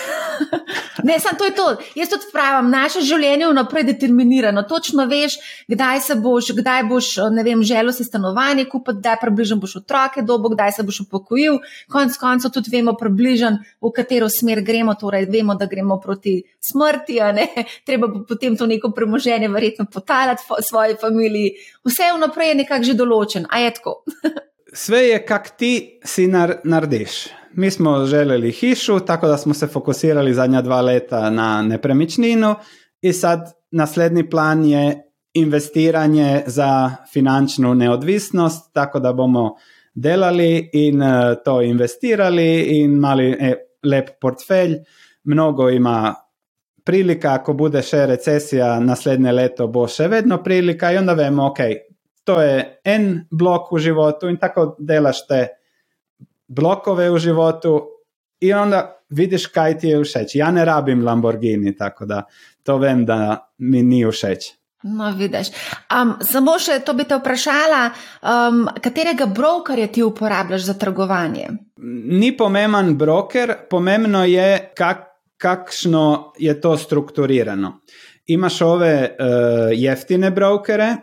ne, 1.05 1.19
samo 1.21 1.39
to 1.39 1.45
je 1.45 1.55
to. 1.55 1.67
Jaz 1.95 2.09
tudi 2.09 2.31
pravim, 2.33 2.71
naše 2.71 3.01
življenje 3.07 3.45
je 3.45 3.51
vnaprej 3.53 3.85
determinirano. 3.93 4.63
Točno 4.69 5.07
veš, 5.11 5.39
kdaj 5.69 6.01
se 6.01 6.17
boš, 6.23 6.51
kdaj 6.57 6.85
boš, 6.91 7.11
ne 7.35 7.45
vem, 7.47 7.63
želel 7.63 7.93
si 7.93 8.05
stanovanje 8.05 8.65
kupiti, 8.71 8.99
kdaj 8.99 9.19
približno 9.23 9.59
boš 9.63 9.77
otroke 9.83 10.23
dobo, 10.23 10.53
kdaj 10.55 10.73
se 10.79 10.83
boš 10.83 11.01
upokojil. 11.07 11.61
Konec 11.93 12.17
koncev 12.19 12.55
tudi 12.55 12.75
vemo 12.77 12.97
približno, 12.99 13.59
v 13.83 13.93
katero 13.95 14.29
smer 14.33 14.63
gremo, 14.65 14.95
torej 14.99 15.29
vemo, 15.31 15.55
da 15.55 15.67
gremo 15.67 16.01
proti 16.01 16.41
smrti, 16.73 17.21
treba 17.87 18.09
bo 18.09 18.25
potem 18.29 18.57
to 18.57 18.67
neko 18.67 18.91
premoženje 18.91 19.49
verjetno 19.49 19.87
potalati 19.93 20.43
svoji 20.69 20.97
familiji. 21.01 21.55
Vse 21.85 22.13
vnaprej 22.17 22.49
je 22.49 22.61
nekako 22.65 22.85
že 22.85 22.99
določen, 22.99 23.49
a 23.51 23.65
je 23.65 23.75
tako. 23.79 24.03
Sve 24.73 24.99
je, 24.99 25.27
kak 25.27 25.51
ti 25.57 26.01
si 26.05 26.27
nar 26.27 26.55
narediš. 26.65 27.27
Mi 27.53 27.71
smo 27.71 28.07
željeli 28.07 28.51
hišu, 28.53 29.01
tako 29.01 29.29
da 29.29 29.37
smo 29.37 29.55
se 29.55 29.67
fokusirali 29.67 30.35
zadnja 30.35 30.63
dva 30.63 30.81
leta 30.81 31.31
na 31.31 31.63
nepremičninu 31.63 32.55
i 33.01 33.13
sad 33.13 33.53
naslednji 33.71 34.31
plan 34.31 34.65
je 34.65 35.03
investiranje 35.35 36.43
za 36.47 36.91
finančnu 37.13 37.75
neodvisnost, 37.75 38.73
tako 38.73 39.01
da 39.01 39.13
bomo 39.13 39.57
delali 39.95 40.71
in 40.73 41.03
e, 41.03 41.35
to 41.45 41.63
investirali 41.63 42.63
in 42.63 42.91
mali 42.91 43.37
e, 43.41 43.55
lep 43.85 44.09
portfelj. 44.21 44.77
Mnogo 45.25 45.71
ima 45.71 46.15
prilika, 46.85 47.33
ako 47.35 47.53
bude 47.53 47.83
še 47.83 48.07
recesija 48.07 48.81
naslednje 48.81 49.33
leto, 49.33 49.67
bo 49.69 49.87
še 49.89 50.09
vedno 50.09 50.43
prilika 50.43 50.93
i 50.93 50.97
onda 50.97 51.13
vemo, 51.13 51.47
ok, 51.47 51.59
to 52.29 52.41
je 52.45 52.81
en 52.85 53.25
blok 53.31 53.73
u 53.73 53.79
životu 53.79 54.29
i 54.29 54.37
tako 54.37 54.75
delaš 54.79 55.27
te 55.27 55.47
blokove 56.49 57.11
u 57.11 57.19
životu 57.19 57.89
i 58.41 58.53
onda 58.53 59.01
vidiš 59.09 59.47
kaj 59.47 59.79
ti 59.79 59.89
je 59.89 60.03
všeč. 60.05 60.35
Ja 60.35 60.51
ne 60.51 60.65
rabim 60.65 61.05
Lamborghini, 61.05 61.77
tako 61.77 62.05
da 62.07 62.23
to 62.63 62.77
vem, 62.79 63.07
da 63.07 63.49
mi 63.59 63.83
ni 63.83 64.05
všeč. 64.05 64.53
No, 64.83 65.09
vidiš. 65.17 65.49
Um, 65.89 66.13
samo 66.21 66.59
še 66.61 66.79
to 66.87 66.93
bi 66.95 67.09
te 67.09 67.17
vprašala, 67.19 67.81
um, 68.23 68.61
katerega 68.85 69.27
brokerja 69.27 69.89
ti 69.89 70.05
uporabljaš 70.05 70.69
za 70.69 70.77
trgovanje? 70.79 71.49
Ni 72.21 72.31
pomemben 72.37 72.93
broker, 72.99 73.55
pomembno 73.71 74.23
je, 74.29 74.71
kak, 74.77 75.05
kakšno 75.41 76.35
je 76.39 76.61
to 76.61 76.77
strukturirano. 76.77 77.79
Imaš 78.29 78.61
ove 78.63 78.95
uh, 79.09 79.73
jeftine 79.73 80.31
brokere, 80.31 80.95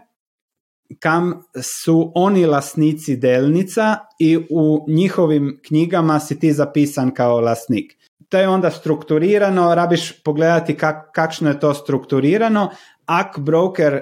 kam 1.00 1.44
su 1.62 2.12
oni 2.16 2.46
lasnici 2.46 3.16
delnica 3.18 3.98
i 4.20 4.38
u 4.50 4.86
njihovim 4.88 5.60
knjigama 5.68 6.20
si 6.20 6.40
ti 6.40 6.54
zapisan 6.54 7.14
kao 7.14 7.40
lasnik. 7.40 7.98
To 8.30 8.38
je 8.38 8.48
onda 8.48 8.72
strukturirano, 8.72 9.76
rabiš 9.76 10.24
pogledati 10.24 10.78
kak, 10.78 11.12
kakšno 11.14 11.50
je 11.50 11.60
to 11.60 11.74
strukturirano, 11.74 12.70
ak 13.06 13.40
broker 13.40 14.02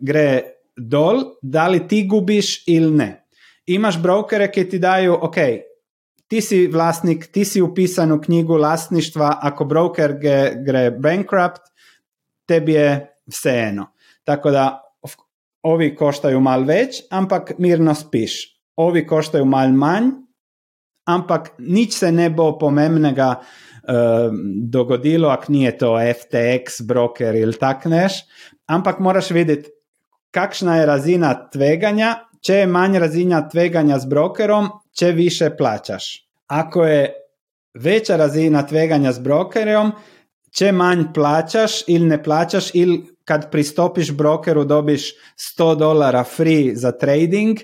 gre 0.00 0.42
dol, 0.76 1.22
da 1.42 1.68
li 1.68 1.88
ti 1.88 2.06
gubiš 2.08 2.64
ili 2.66 2.90
ne. 2.90 3.26
Imaš 3.66 4.02
brokere 4.02 4.52
koji 4.52 4.68
ti 4.68 4.78
daju, 4.78 5.18
ok, 5.20 5.36
ti 6.28 6.40
si 6.40 6.66
vlasnik, 6.66 7.26
ti 7.32 7.44
si 7.44 7.62
upisan 7.62 8.12
u 8.12 8.20
knjigu 8.20 8.54
vlasništva, 8.54 9.38
ako 9.42 9.64
broker 9.64 10.14
gre 10.66 10.90
bankrupt, 10.90 11.62
tebi 12.46 12.72
je 12.72 13.16
vseeno. 13.26 13.86
Tako 14.24 14.50
da 14.50 14.91
ovi 15.62 15.94
koštaju 15.96 16.40
mal 16.40 16.64
več, 16.64 17.02
ampak 17.10 17.54
mirno 17.58 17.94
spiš. 17.94 18.40
Ovi 18.76 19.06
koštaju 19.06 19.44
mal 19.44 19.72
manj, 19.72 20.10
ampak 21.06 21.52
nič 21.58 21.98
se 21.98 22.12
ne 22.12 22.30
bo 22.30 22.52
pomembnega 22.58 23.34
dogodilo, 24.70 25.28
ak 25.28 25.48
nije 25.48 25.72
to 25.78 25.96
FTX 25.98 26.84
broker 26.86 27.34
ili 27.34 27.56
tak 27.58 27.84
neš, 27.90 28.20
ampak 28.70 29.00
moraš 29.02 29.30
vidjeti 29.30 29.70
kakšna 30.30 30.76
je 30.76 30.86
razina 30.86 31.32
tveganja, 31.52 32.14
če 32.40 32.62
je 32.62 32.66
manj 32.66 32.98
razina 32.98 33.42
tveganja 33.48 33.98
s 33.98 34.06
brokerom, 34.06 34.70
če 34.94 35.12
više 35.12 35.50
plaćaš. 35.58 36.28
Ako 36.46 36.84
je 36.84 37.02
veća 37.74 38.16
razina 38.16 38.62
tveganja 38.66 39.12
s 39.12 39.18
brokerom, 39.18 39.92
če 40.54 40.72
manj 40.72 41.10
plaćaš 41.14 41.82
ili 41.88 42.06
ne 42.06 42.22
plaćaš 42.22 42.70
ili 42.74 43.02
kad 43.24 43.50
pristopiš 43.50 44.12
brokeru 44.12 44.64
dobiš 44.64 45.12
100 45.58 45.74
dolara 45.78 46.24
free 46.24 46.74
za 46.74 46.92
trading, 46.92 47.58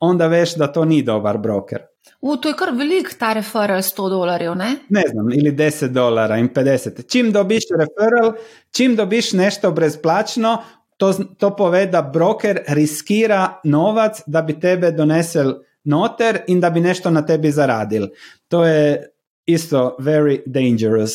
onda 0.00 0.26
veš 0.26 0.54
da 0.54 0.72
to 0.72 0.84
ni 0.84 1.02
dobar 1.02 1.38
broker. 1.38 1.82
U, 2.20 2.36
to 2.36 2.48
je 2.48 2.54
kar 2.54 2.70
velik 2.76 3.14
ta 3.18 3.32
referral 3.32 3.82
100 3.82 4.08
dolarjev, 4.10 4.54
ne? 4.54 4.74
Ne 4.88 5.02
znam, 5.08 5.32
ili 5.32 5.52
10 5.52 5.88
dolara 5.88 6.36
in 6.38 6.48
50. 6.48 7.08
Čim 7.08 7.32
dobiš 7.32 7.64
referral, 7.78 8.32
čim 8.70 8.96
dobiš 8.96 9.32
nešto 9.32 9.70
brezplačno, 9.70 10.58
to, 10.96 11.12
to 11.38 11.56
pove 11.56 11.86
da 11.86 12.02
broker 12.02 12.60
riskira 12.68 13.60
novac 13.64 14.22
da 14.26 14.42
bi 14.42 14.60
tebe 14.60 14.90
donesel 14.92 15.54
noter 15.84 16.42
in 16.46 16.60
da 16.60 16.70
bi 16.70 16.80
nešto 16.80 17.10
na 17.10 17.26
tebi 17.26 17.50
zaradil. 17.50 18.08
To 18.48 18.64
je 18.64 19.12
isto 19.46 19.96
very 19.98 20.42
dangerous. 20.46 21.12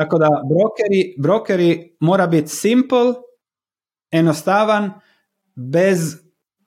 Tako 0.00 0.18
da 0.18 0.28
brokeri, 0.28 1.14
brokeri 1.18 1.96
mora 2.00 2.26
biti 2.26 2.48
simple, 2.48 3.14
enostavan, 4.10 4.90
bez 5.54 6.16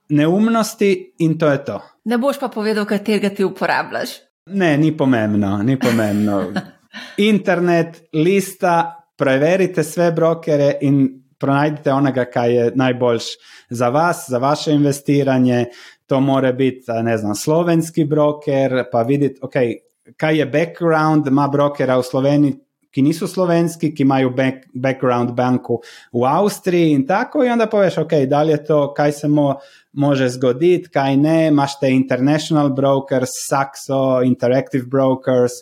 neumnosti 0.10 1.16
in 1.20 1.38
to 1.38 1.52
je 1.52 1.66
to. 1.66 1.82
Ne 2.06 2.18
boš 2.18 2.40
pa 2.40 2.48
povedal, 2.48 2.86
katerega 2.86 3.30
ti 3.30 3.44
uporabljaš. 3.44 4.10
Ne, 4.50 4.78
ni 4.78 4.98
pomembno, 4.98 5.58
ni 5.64 5.80
pomembno. 5.80 6.44
Internet, 7.32 8.02
lista, 8.14 9.06
preverite 9.18 9.84
sve 9.84 10.12
brokere 10.12 10.78
in 10.82 11.20
pronajdite 11.40 11.94
onega, 11.94 12.26
kaj 12.26 12.56
je 12.56 12.72
najboljš 12.76 13.24
za 13.70 13.90
vas, 13.90 14.26
za 14.28 14.38
vaše 14.38 14.72
investiranje. 14.72 15.66
To 16.08 16.20
mora 16.20 16.52
biti, 16.52 16.92
ne 17.04 17.18
znam, 17.18 17.36
slovenski 17.36 18.06
broker, 18.06 18.84
pa 18.92 19.02
videti, 19.02 19.40
ok, 19.42 19.54
kaj 20.18 20.38
je 20.38 20.46
background, 20.46 21.28
ima 21.28 21.48
brokera 21.48 21.98
v 21.98 22.04
Sloveniji, 22.04 22.56
ki 22.92 23.02
niso 23.06 23.28
slovenski, 23.28 23.92
ki 23.96 24.04
imajo 24.04 24.30
back, 24.34 24.66
background 24.74 25.32
banku 25.38 25.80
v 26.14 26.26
Avstriji 26.26 26.94
in 26.98 27.06
tako, 27.08 27.44
in 27.46 27.54
onda 27.54 27.70
poveš, 27.70 28.00
ok, 28.04 28.16
da 28.30 28.42
je 28.50 28.58
to, 28.66 28.80
kaj 28.98 29.12
se 29.12 29.28
mo, 29.28 29.56
može 29.94 30.30
zgoditi, 30.30 30.90
kaj 30.90 31.18
ne, 31.18 31.48
imaš 31.48 31.80
te 31.80 31.92
international 31.94 32.70
brokers, 32.74 33.30
Saxo, 33.50 34.26
Interactive 34.26 34.86
Brokers, 34.86 35.62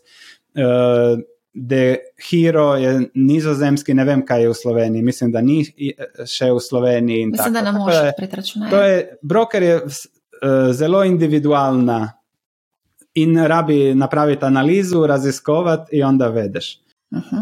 uh, 0.56 1.20
The 1.58 1.98
Hero 2.30 2.76
je 2.76 3.10
nizozemski, 3.16 3.94
ne 3.94 4.06
vem, 4.06 4.22
kaj 4.26 4.42
je 4.42 4.50
v 4.50 4.54
Sloveniji, 4.54 5.02
mislim, 5.02 5.32
da 5.34 5.42
ni 5.42 5.64
še 5.66 6.52
v 6.54 6.60
Sloveniji. 6.62 7.26
Mislim, 7.32 7.38
tako. 7.38 7.54
da 7.54 7.62
ne 7.66 7.72
moreš 7.80 8.14
pretračunati. 8.18 8.72
To 8.72 8.82
je, 8.84 9.00
broker 9.22 9.64
je 9.64 9.76
uh, 9.82 9.92
zelo 10.72 11.04
individualna 11.04 12.14
in 13.18 13.38
rabi 13.50 13.96
napraviti 13.96 14.46
analizu, 14.46 15.08
raziskovati 15.08 15.98
in 15.98 16.06
onda 16.06 16.28
vedeš. 16.30 16.78
Uh 17.12 17.20
-huh. 17.20 17.42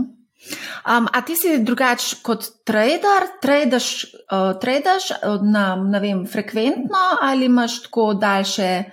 um, 0.97 1.07
a 1.13 1.21
ti 1.25 1.35
si 1.35 1.63
drugač 1.63 2.13
kot 2.21 2.45
trader, 2.65 3.27
tradeš, 3.41 4.05
uh, 4.31 4.59
tradeš 4.59 5.03
na, 5.41 5.75
ne 5.75 5.99
vem, 5.99 6.25
frekventno 6.27 7.03
ali 7.21 7.45
imaš 7.45 7.81
tako 7.83 8.13
daljše 8.13 8.83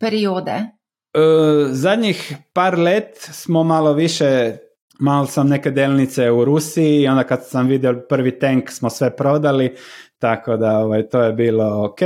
periode? 0.00 0.66
Uh, 1.14 1.68
zadnjih 1.70 2.36
par 2.52 2.78
let 2.78 3.18
smo 3.18 3.64
malo 3.64 3.92
više 3.92 4.56
Mal 5.00 5.26
sam 5.26 5.48
neke 5.48 5.70
delnice 5.70 6.30
u 6.30 6.44
Rusiji 6.44 7.02
i 7.02 7.08
onda 7.08 7.24
kad 7.24 7.46
sam 7.46 7.66
vidio 7.66 8.04
prvi 8.08 8.38
tank 8.38 8.70
smo 8.70 8.90
sve 8.90 9.16
prodali, 9.16 9.76
tako 10.18 10.56
da 10.56 10.78
ovaj, 10.78 11.08
to 11.08 11.22
je 11.22 11.32
bilo 11.32 11.84
ok. 11.84 12.00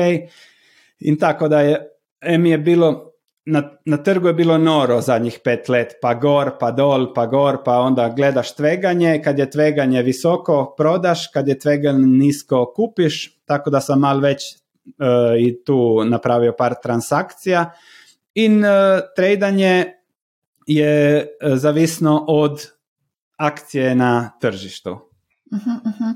I 0.98 1.18
tako 1.18 1.48
da 1.48 1.60
je, 1.60 1.88
em 2.20 2.46
je 2.46 2.58
bilo, 2.58 3.13
na, 3.46 3.62
na 3.84 3.96
trgu 3.96 4.28
je 4.28 4.34
bilo 4.34 4.58
noro 4.58 5.00
zadnjih 5.00 5.38
pet 5.44 5.68
let, 5.68 5.94
pa 6.02 6.14
gor, 6.14 6.54
pa 6.60 6.70
dol, 6.70 7.12
pa 7.14 7.26
gor, 7.26 7.58
pa 7.64 7.78
onda 7.78 8.08
gledaš 8.08 8.54
tveganje, 8.56 9.20
kad 9.24 9.38
je 9.38 9.50
tveganje 9.50 10.02
visoko 10.02 10.74
prodaš, 10.76 11.28
kad 11.34 11.48
je 11.48 11.58
tveganje 11.58 12.06
nisko 12.06 12.72
kupiš, 12.76 13.40
tako 13.44 13.70
da 13.70 13.80
sam 13.80 14.00
mal 14.00 14.20
već 14.20 14.42
uh, 14.52 15.40
i 15.40 15.64
tu 15.64 16.04
napravio 16.04 16.54
par 16.58 16.74
transakcija. 16.82 17.70
In 18.34 18.64
uh, 18.64 18.70
tradanje 19.16 19.84
je 20.66 21.20
uh, 21.20 21.56
zavisno 21.56 22.24
od 22.28 22.66
akcije 23.36 23.94
na 23.94 24.30
tržištu. 24.40 25.13
Uh 25.52 25.58
-huh, 25.58 25.76
uh 25.86 25.92
-huh. 26.00 26.14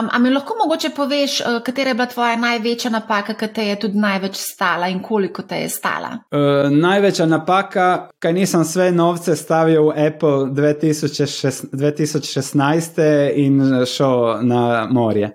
Um, 0.00 0.08
a 0.12 0.18
mi 0.18 0.30
lahko 0.30 0.54
mogoče 0.62 0.90
poveš, 0.96 1.40
uh, 1.40 1.62
katera 1.62 1.90
je 1.90 1.94
bila 1.94 2.06
tvoja 2.06 2.36
največja 2.36 2.90
napaka, 2.90 3.34
ki 3.34 3.46
te 3.46 3.66
je 3.66 3.80
tudi 3.80 3.98
največ 3.98 4.36
stala 4.36 4.88
in 4.88 5.02
koliko 5.02 5.42
te 5.42 5.56
je 5.56 5.68
stala? 5.68 6.08
Uh, 6.08 6.70
največja 6.70 7.26
napaka, 7.26 8.08
kaj 8.18 8.32
nisem 8.32 8.64
sve 8.64 8.92
novce 8.92 9.36
stavil 9.36 9.82
v 9.82 10.06
Apple 10.06 10.30
2016, 10.30 11.64
2016 11.72 13.32
in 13.34 13.86
šel 13.86 14.38
na 14.42 14.86
morje. 14.90 15.30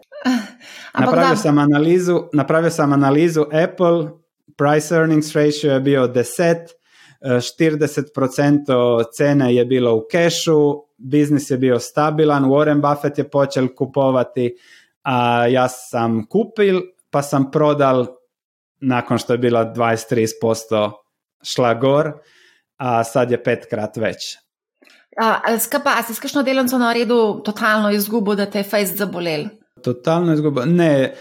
napravil, 1.00 1.38
sem 1.38 1.58
analizu, 1.58 2.24
napravil 2.34 2.72
sem 2.72 2.94
analizu 2.94 3.42
Apple, 3.42 4.10
price 4.58 4.96
earnings 4.96 5.36
ratio 5.36 5.74
je 5.74 5.80
bil 5.80 6.08
10, 6.08 6.56
40% 7.22 9.04
cene 9.14 9.56
je 9.56 9.66
bilo 9.66 9.96
v 9.98 10.02
kešu, 10.12 10.84
biznis 10.98 11.50
je 11.52 11.58
bio 11.58 11.80
stabilan, 11.80 12.46
Warren 12.46 12.82
Buffett 12.82 13.18
je 13.18 13.30
počel 13.30 13.68
kupovati, 13.76 14.56
a 15.04 15.48
ja 15.48 15.68
sam 15.68 16.26
kupil, 16.28 16.82
pa 17.10 17.22
sam 17.22 17.52
prodal 17.52 18.06
nakon 18.80 19.18
što 19.18 19.34
je 19.34 19.38
bila 19.38 19.74
23% 19.76 20.92
šla 21.44 21.74
gor, 21.74 22.12
a 22.78 23.04
sad 23.04 23.32
je 23.32 23.44
petkrat 23.44 23.98
već. 23.98 24.38
A, 25.22 25.60
skapa, 25.60 25.90
a 26.00 26.04
si 26.04 26.14
s 26.14 26.20
kakšno 26.20 26.44
delnico 26.44 26.78
naredil 26.78 27.42
totalno 27.44 27.92
izgubo, 27.92 28.36
da 28.36 28.46
te 28.46 28.60
je 28.60 28.64
face 28.64 28.96
zabolel? 28.96 29.46
Totalno 29.84 30.34
izgubo. 30.34 30.66
Ne, 30.66 31.16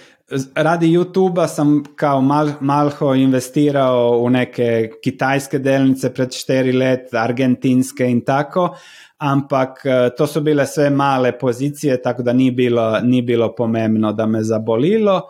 radi 0.54 0.86
YouTube-a 0.86 1.48
sam 1.48 1.84
kao 1.96 2.20
mal, 2.20 2.50
malho 2.60 3.14
investirao 3.14 4.18
u 4.18 4.30
neke 4.30 4.90
kitajske 5.02 5.58
delnice 5.58 6.14
pred 6.14 6.28
4 6.28 6.78
let, 6.78 7.14
argentinske 7.14 8.04
in 8.04 8.20
tako, 8.24 8.76
ampak 9.18 9.80
eh, 9.84 10.10
to 10.16 10.26
so 10.26 10.40
bile 10.40 10.66
sve 10.66 10.90
male 10.90 11.38
pozicije, 11.38 12.02
tako 12.02 12.22
da 12.22 12.32
ni 12.32 12.50
bilo, 12.50 13.00
ni 13.00 13.22
bilo 13.22 13.54
pomembno 13.54 14.12
da 14.12 14.26
me 14.26 14.42
zabolilo. 14.42 15.22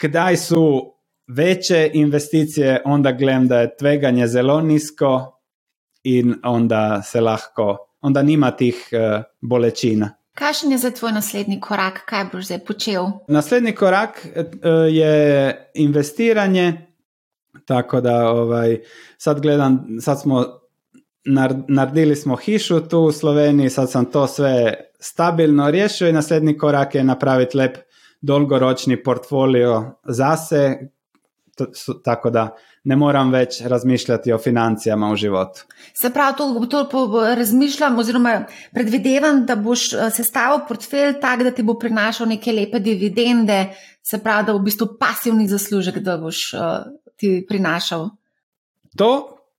Kdaj 0.00 0.36
su 0.36 0.94
veće 1.28 1.90
investicije, 1.94 2.82
onda 2.84 3.12
gledam 3.12 3.48
da 3.48 3.60
je 3.60 3.76
tveganje 3.76 4.26
zelo 4.26 4.60
nisko 4.60 5.40
in 6.02 6.34
onda 6.44 7.02
se 7.02 7.20
lahko, 7.20 7.76
onda 8.00 8.22
nima 8.22 8.50
tih 8.50 8.88
uh, 8.92 9.22
bolečina. 9.40 10.19
Kakšen 10.34 10.72
je 10.72 10.78
za 10.78 10.90
tvoj 10.90 11.12
naslednji 11.12 11.60
korak, 11.60 12.04
kaj 12.06 12.24
boš 12.32 12.44
zdaj 12.44 12.58
počel? 12.58 13.06
Naslednji 13.28 13.74
korak 13.74 14.26
uh, 14.36 14.44
je 14.88 15.70
investiranje, 15.74 16.86
tako 17.66 18.00
da 18.00 18.30
ovaj, 18.30 18.80
sad 19.18 19.40
gledam, 19.40 19.86
sad 20.00 20.20
smo 20.20 20.46
naredili 21.68 22.16
smo 22.16 22.36
hišu 22.36 22.80
tu 22.88 22.98
u 23.00 23.12
Sloveniji, 23.12 23.70
sad 23.70 23.90
sam 23.90 24.04
to 24.04 24.26
sve 24.26 24.74
stabilno 25.00 25.70
riješio 25.70 26.08
i 26.08 26.12
naslednji 26.12 26.58
korak 26.58 26.94
je 26.94 27.04
napraviti 27.04 27.56
lep 27.56 27.76
dolgoročni 28.20 29.02
portfolio 29.02 29.84
za 30.04 30.36
se, 30.36 30.78
tako 32.04 32.30
da 32.30 32.48
ne 32.84 32.96
moram 32.96 33.32
več 33.32 33.60
razmišljati 33.60 34.32
o 34.32 34.38
financijama 34.38 35.12
v 35.12 35.16
životu. 35.16 35.60
Se 35.94 36.10
pravi, 36.10 36.36
to, 36.36 36.66
to 36.84 37.24
razmišljam, 37.36 37.98
oziroma 37.98 38.44
predvidevam, 38.74 39.46
da 39.46 39.56
boš 39.56 39.92
eh, 39.92 40.10
sestavil 40.14 40.60
portfelj 40.68 41.20
tako, 41.20 41.44
da 41.44 41.50
ti 41.50 41.62
bo 41.62 41.78
prinašal 41.78 42.28
neke 42.28 42.52
lepe 42.52 42.80
dividende, 42.80 43.64
se 44.02 44.22
pravi, 44.22 44.46
da 44.46 44.52
bo 44.52 44.58
v 44.58 44.62
bistvu 44.70 44.86
pasivni 45.00 45.48
zaslužek, 45.48 45.98
da 46.04 46.16
boš 46.18 46.54
uh, 46.54 46.60
ti 47.20 47.44
prinašal. 47.48 48.08
To 48.96 49.10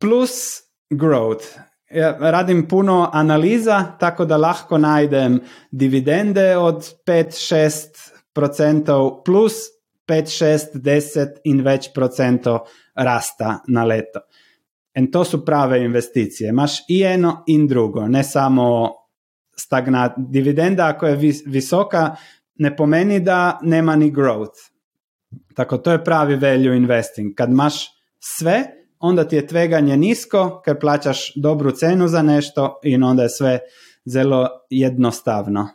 plus 0.02 0.66
growth. 0.89 1.45
Ja, 1.91 2.18
radim 2.20 2.68
puno 2.68 3.10
analiza, 3.14 3.84
tako 3.99 4.26
da 4.26 4.38
lahko 4.38 4.78
najdem 4.78 5.39
dividende 5.72 6.58
od 6.58 6.93
5-6% 7.08 9.24
plus 9.26 9.54
5-6-10 10.12 11.41
in 11.47 11.64
več 11.64 11.89
procentov 11.95 12.66
rasta 12.95 13.62
na 13.68 13.86
leto. 13.88 14.26
In 14.99 15.07
to 15.12 15.24
su 15.24 15.45
prave 15.45 15.80
investicije. 15.86 16.49
Imaš 16.49 16.82
i 16.89 17.03
eno 17.03 17.43
in 17.47 17.68
drugo, 17.68 18.07
ne 18.07 18.24
samo 18.24 18.91
stagnat. 19.57 20.18
Dividenda 20.18 20.88
ako 20.88 21.07
je 21.07 21.16
vis 21.16 21.41
visoka, 21.45 22.16
ne 22.55 22.76
pomeni 22.76 23.20
da 23.20 23.59
nema 23.64 23.95
ni 23.95 24.12
growth. 24.12 24.70
Tako 25.55 25.78
to 25.78 25.91
je 25.91 26.03
pravi 26.03 26.36
value 26.36 26.78
investing. 26.78 27.36
Kad 27.36 27.49
imaš 27.49 27.86
sve, 28.20 28.64
onda 28.99 29.28
ti 29.28 29.36
je 29.36 29.47
tveganje 29.47 29.97
nizko, 29.97 30.62
ker 30.66 30.80
plačaš 30.80 31.32
dobru 31.36 31.72
cenu 31.72 32.07
za 32.07 32.22
nešto 32.22 32.80
in 32.84 33.03
onda 33.03 33.24
je 33.24 33.30
sve 33.30 33.59
zelo 34.05 34.47
jednostavno. 34.70 35.70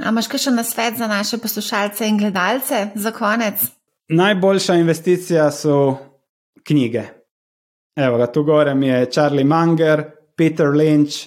A 0.00 0.08
imaš 0.08 0.30
še 0.40 0.50
na 0.50 0.64
svet 0.64 0.96
za 0.96 1.06
naše 1.06 1.38
poslušalce 1.38 2.06
in 2.08 2.18
gledalce 2.18 2.86
za 2.94 3.10
konec? 3.12 3.66
Najboljša 4.08 4.74
investicija 4.80 5.50
so 5.50 5.96
knjige. 6.64 7.02
Evo 7.96 8.26
tu 8.26 8.42
gore 8.44 8.72
je 8.86 9.10
Charlie 9.10 9.44
Munger, 9.44 10.04
Peter 10.36 10.66
Lynch, 10.66 11.26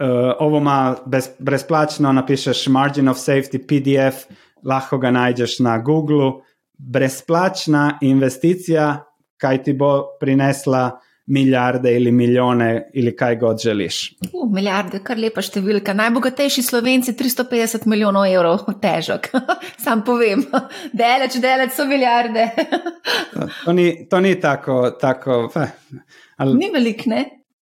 uh, 0.00 0.34
ovo 0.38 0.58
ima 0.58 0.96
brez, 1.06 1.28
brezplačno, 1.38 2.12
napišeš 2.12 2.66
Margin 2.66 3.08
of 3.08 3.16
Safety 3.16 3.62
PDF, 3.62 4.26
lahko 4.64 4.98
ga 4.98 5.10
najdeš 5.10 5.58
na 5.58 5.78
Google. 5.78 6.42
Brezplačna 6.78 7.98
investicija, 8.02 9.04
kaj 9.36 9.62
ti 9.62 9.72
bo 9.72 10.18
prinesla 10.20 11.00
milijarde 11.26 11.96
ali 11.96 12.12
milijone 12.12 12.90
ali 12.96 13.16
kaj 13.16 13.36
god 13.36 13.58
želiš. 13.62 14.14
Uh, 14.32 14.52
milijarde, 14.52 15.00
kar 15.02 15.18
lepa 15.18 15.42
številka. 15.42 15.94
Najbogatejši 15.94 16.62
slovenci, 16.62 17.16
350 17.18 17.86
milijonov 17.90 18.28
evrov, 18.30 18.68
težek. 18.82 19.30
Sam 19.84 20.04
povem, 20.06 20.44
deleč, 21.02 21.40
deleč 21.42 21.74
so 21.76 21.86
milijarde. 21.86 22.46
to, 23.64 23.72
ni, 23.72 24.06
to 24.10 24.20
ni 24.20 24.36
tako. 24.40 24.90
tako 25.00 25.50
ali, 26.36 26.54
ni 26.54 26.70
velik, 26.70 27.06
ne? 27.10 27.24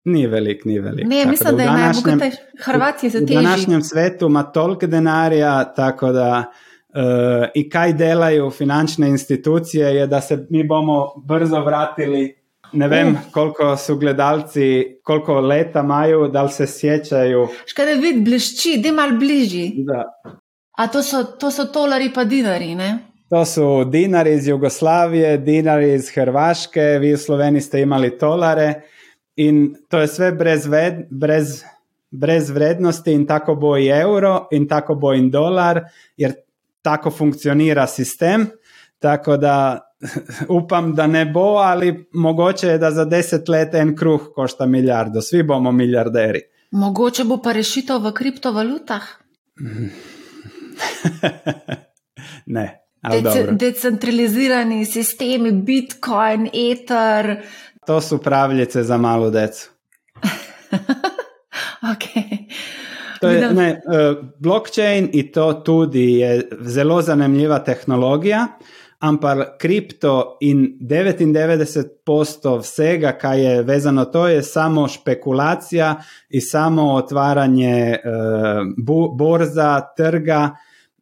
Ni 0.10 0.26
velik, 0.28 0.66
ni 0.66 0.80
velik. 0.82 1.06
Ne, 1.06 1.22
tako, 1.22 1.32
mislim, 1.32 1.58
da, 1.58 1.58
da 1.58 1.64
je 1.64 1.78
najbogatejši. 1.78 2.38
Hrvatski 2.66 3.10
se 3.10 3.20
teži. 3.20 3.38
V 3.38 3.44
današnjem 3.44 3.82
svetu 3.82 4.26
ima 4.26 4.44
toliko 4.44 4.88
denarja, 4.88 5.64
tako 5.76 6.12
da. 6.12 6.52
Uh, 6.92 7.46
in 7.56 7.70
kaj 7.72 7.94
delajo 7.96 8.50
finančne 8.52 9.08
institucije, 9.10 9.94
je, 9.96 10.08
da 10.08 10.20
se 10.22 10.46
mi 10.50 10.66
bomo 10.68 11.06
brzo 11.24 11.62
vratili 11.64 12.41
Ne 12.74 12.88
vem, 12.88 13.14
uh. 13.14 13.32
koliko 13.32 13.78
so 13.78 13.96
gledalci, 13.96 14.98
koliko 15.04 15.40
leta 15.40 15.80
imajo, 15.80 16.28
da 16.28 16.48
se 16.48 16.68
sjećajo. 16.68 17.48
Škaj 17.66 17.86
da 17.86 18.02
vidi, 18.02 18.22
blešči, 18.22 18.78
da 18.82 18.88
je 18.88 18.94
mal 18.94 19.12
bližji. 19.20 19.74
Da. 19.78 20.06
A 20.78 20.88
to 20.88 21.04
so, 21.04 21.24
to 21.24 21.52
so 21.52 21.66
tolari 21.66 22.12
pa 22.14 22.24
dinari, 22.24 22.76
ne? 22.76 22.98
To 23.30 23.46
so 23.46 23.84
dinari 23.84 24.34
iz 24.34 24.48
Jugoslavije, 24.48 25.38
dinari 25.38 25.94
iz 25.94 26.10
Hrvaške, 26.16 26.82
vi 26.82 27.14
v 27.14 27.18
Sloveniji 27.18 27.62
ste 27.62 27.82
imeli 27.82 28.18
tolare 28.18 28.82
in 29.36 29.76
to 29.90 30.00
je 30.00 30.08
sve 30.08 30.32
brez, 30.32 30.66
ved, 30.68 31.06
brez, 31.10 31.64
brez 32.12 32.50
vrednosti 32.50 33.14
in 33.14 33.26
tako 33.28 33.56
bo 33.56 33.78
i 33.78 33.88
euro 33.88 34.48
in 34.52 34.68
tako 34.68 34.96
bo 34.96 35.14
in 35.14 35.30
dolar, 35.32 35.84
jer 36.18 36.34
tako 36.82 37.12
funkcionira 37.12 37.88
sistem. 37.88 38.48
Tako 39.02 39.38
da 39.38 39.80
upam, 40.60 40.96
da 40.96 41.08
ne 41.08 41.26
bo, 41.26 41.58
ali 41.58 42.10
mogoče 42.14 42.68
je, 42.68 42.78
da 42.78 42.92
za 42.92 43.06
deset 43.06 43.50
let 43.50 43.74
en 43.74 43.96
kruh 43.96 44.22
košta 44.36 44.66
milijardo, 44.66 45.22
svi 45.22 45.44
bomo 45.44 45.72
milijarderi. 45.72 46.42
Mogoče 46.72 47.24
bo 47.24 47.38
pa 47.44 47.52
rešitev 47.52 48.06
v 48.06 48.14
kriptovalutah? 48.14 49.02
ne. 52.56 52.78
Dece 53.02 53.48
decentralizirani 53.52 54.86
sistemi, 54.86 55.52
Bitcoin, 55.52 56.50
Ether. 56.54 57.42
To 57.88 58.02
so 58.02 58.18
pravljice 58.18 58.84
za 58.84 58.98
malo 58.98 59.30
deco. 59.30 59.70
okay. 61.94 62.46
To 63.22 63.30
je, 63.30 63.54
ne, 63.54 63.82
uh, 63.86 64.18
blockchain 64.40 65.10
in 65.14 65.32
to 65.32 65.54
tudi 65.54 66.20
je 66.20 66.50
zelo 66.62 67.02
zanimiva 67.02 67.60
tehnologija. 67.60 68.48
Ampak 69.02 69.58
kripto 69.58 70.38
in 70.42 70.78
99% 70.82 72.60
vsega, 72.62 73.12
kar 73.18 73.38
je 73.38 73.62
vezano 73.64 74.06
to, 74.06 74.28
je 74.28 74.44
samo 74.44 74.88
špekulacija 74.88 75.96
in 76.30 76.42
samo 76.42 76.94
otvaranje 76.94 77.98
uh, 77.98 79.16
borza, 79.18 79.82
trga. 79.98 80.50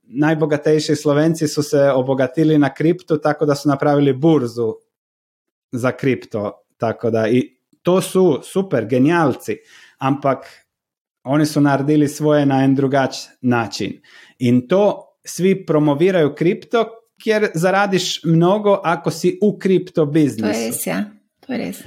Najbogatejši 0.03 0.95
slovenci 0.95 1.47
so 1.47 1.61
se 1.63 1.91
obogatili 1.91 2.57
na 2.57 2.73
kripto, 2.73 3.17
tako 3.17 3.45
da 3.45 3.55
so 3.55 3.69
napravili 3.69 4.13
burzu 4.13 4.73
za 5.71 5.91
kripto. 5.91 6.63
Da, 6.79 7.25
to 7.83 8.01
so 8.01 8.41
super, 8.41 8.85
genialci, 8.85 9.57
ampak 9.99 10.47
oni 11.23 11.45
so 11.45 11.59
naredili 11.61 12.07
svoje 12.07 12.45
na 12.45 12.63
en 12.63 12.75
drugačen 12.75 13.31
način. 13.41 13.99
In 14.39 14.67
to 14.67 15.15
svi 15.25 15.65
promovirajo 15.65 16.35
kripto, 16.35 16.98
kjer 17.24 17.49
zaradiš 17.53 18.24
mnogo, 18.24 18.80
ako 18.84 19.11
si 19.11 19.38
v 19.41 19.53
kripto 19.59 20.05
biznisu. 20.05 20.47
To 20.47 20.59
je 20.59 20.67
res, 20.67 20.88
ja. 20.88 21.03
To 21.45 21.53
je 21.53 21.59
res. 21.59 21.84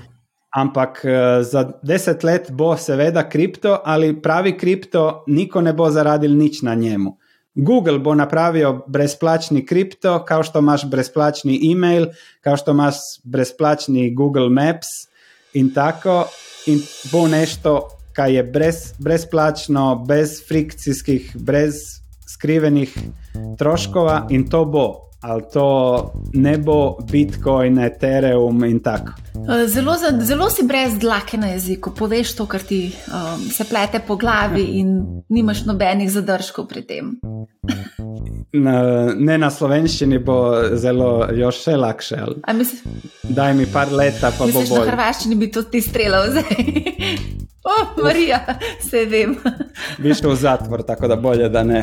Ampak 0.53 1.01
uh, 1.05 1.41
za 1.41 1.65
deset 1.83 2.25
let 2.25 2.51
bo 2.51 2.77
seveda 2.77 3.25
kripto, 3.29 3.79
ali 3.85 4.13
pravi 4.23 4.57
kripto, 4.59 5.25
niko 5.27 5.61
ne 5.61 5.73
bo 5.73 5.91
zaradil 5.91 6.37
nič 6.37 6.63
na 6.63 6.75
njemu. 6.75 7.17
Google 7.55 7.99
bo 7.99 8.15
napravil 8.15 8.81
brezplačni 8.89 9.67
kripto, 9.67 10.25
kao 10.25 10.43
što 10.43 10.59
imaš 10.59 10.87
brezplačni 10.91 11.73
e-mail, 11.73 12.07
kao 12.41 12.57
što 12.57 12.71
imaš 12.71 12.97
brezplačni 13.25 14.15
Google 14.15 14.49
Maps 14.49 14.89
in 15.53 15.73
tako, 15.75 16.29
in 16.67 16.81
bo 17.13 17.29
nešto, 17.29 17.89
kar 18.13 18.31
je 18.31 18.43
brez, 18.43 18.93
brezplačno, 18.99 20.05
brez 20.09 20.41
frikcijskih, 20.49 21.37
brez 21.37 21.75
skrivenih 22.29 22.99
troškova 23.59 24.27
in 24.31 24.49
to 24.49 24.65
bo 24.65 25.12
ali 25.23 25.43
to 25.53 25.67
ne 26.33 26.59
bo 26.59 26.99
Bitcoin, 27.11 27.79
Ethereum 27.79 28.65
in 28.65 28.81
tako. 28.83 29.13
Eh, 29.35 29.67
zelo, 29.69 29.95
zelo 30.21 30.51
si 30.51 30.67
brez 30.67 30.99
dlake 30.99 31.37
na 31.37 31.47
jeziku, 31.47 31.91
poveš 31.95 32.35
to, 32.37 32.47
kar 32.47 32.61
ti 32.61 32.93
um, 33.07 33.51
se 33.51 33.65
plete 33.65 34.01
po 34.07 34.17
glavi, 34.17 34.63
in 34.63 35.23
nimaš 35.29 35.65
nobenih 35.65 36.11
zadržkov 36.11 36.67
pri 36.69 36.87
tem. 36.87 37.15
Na, 38.53 38.83
ne 39.17 39.39
na 39.39 39.49
slovenščini 39.51 40.19
bo 40.21 40.37
zelo, 40.77 41.25
još 41.33 41.63
še 41.65 41.77
lakše. 41.77 42.19
Misli, 42.53 42.93
Daj 43.23 43.55
mi 43.57 43.65
par 43.73 43.89
leta, 43.93 44.29
pa 44.39 44.45
misliš, 44.45 44.69
bo 44.69 44.77
bolje. 44.77 44.91
Na 44.91 44.93
hrvaščini 44.93 45.39
bi 45.41 45.49
to 45.51 45.63
ti 45.63 45.81
streljal 45.81 46.29
zdaj. 46.35 46.53
O, 47.65 47.71
oh, 47.71 48.03
Marija, 48.03 48.45
se 48.91 49.05
vem. 49.07 49.37
Bi 49.99 50.15
šel 50.15 50.31
v 50.31 50.37
zatvor, 50.37 50.83
tako 50.83 51.09
da 51.09 51.17
bolje, 51.17 51.49
da 51.49 51.63
ne. 51.63 51.83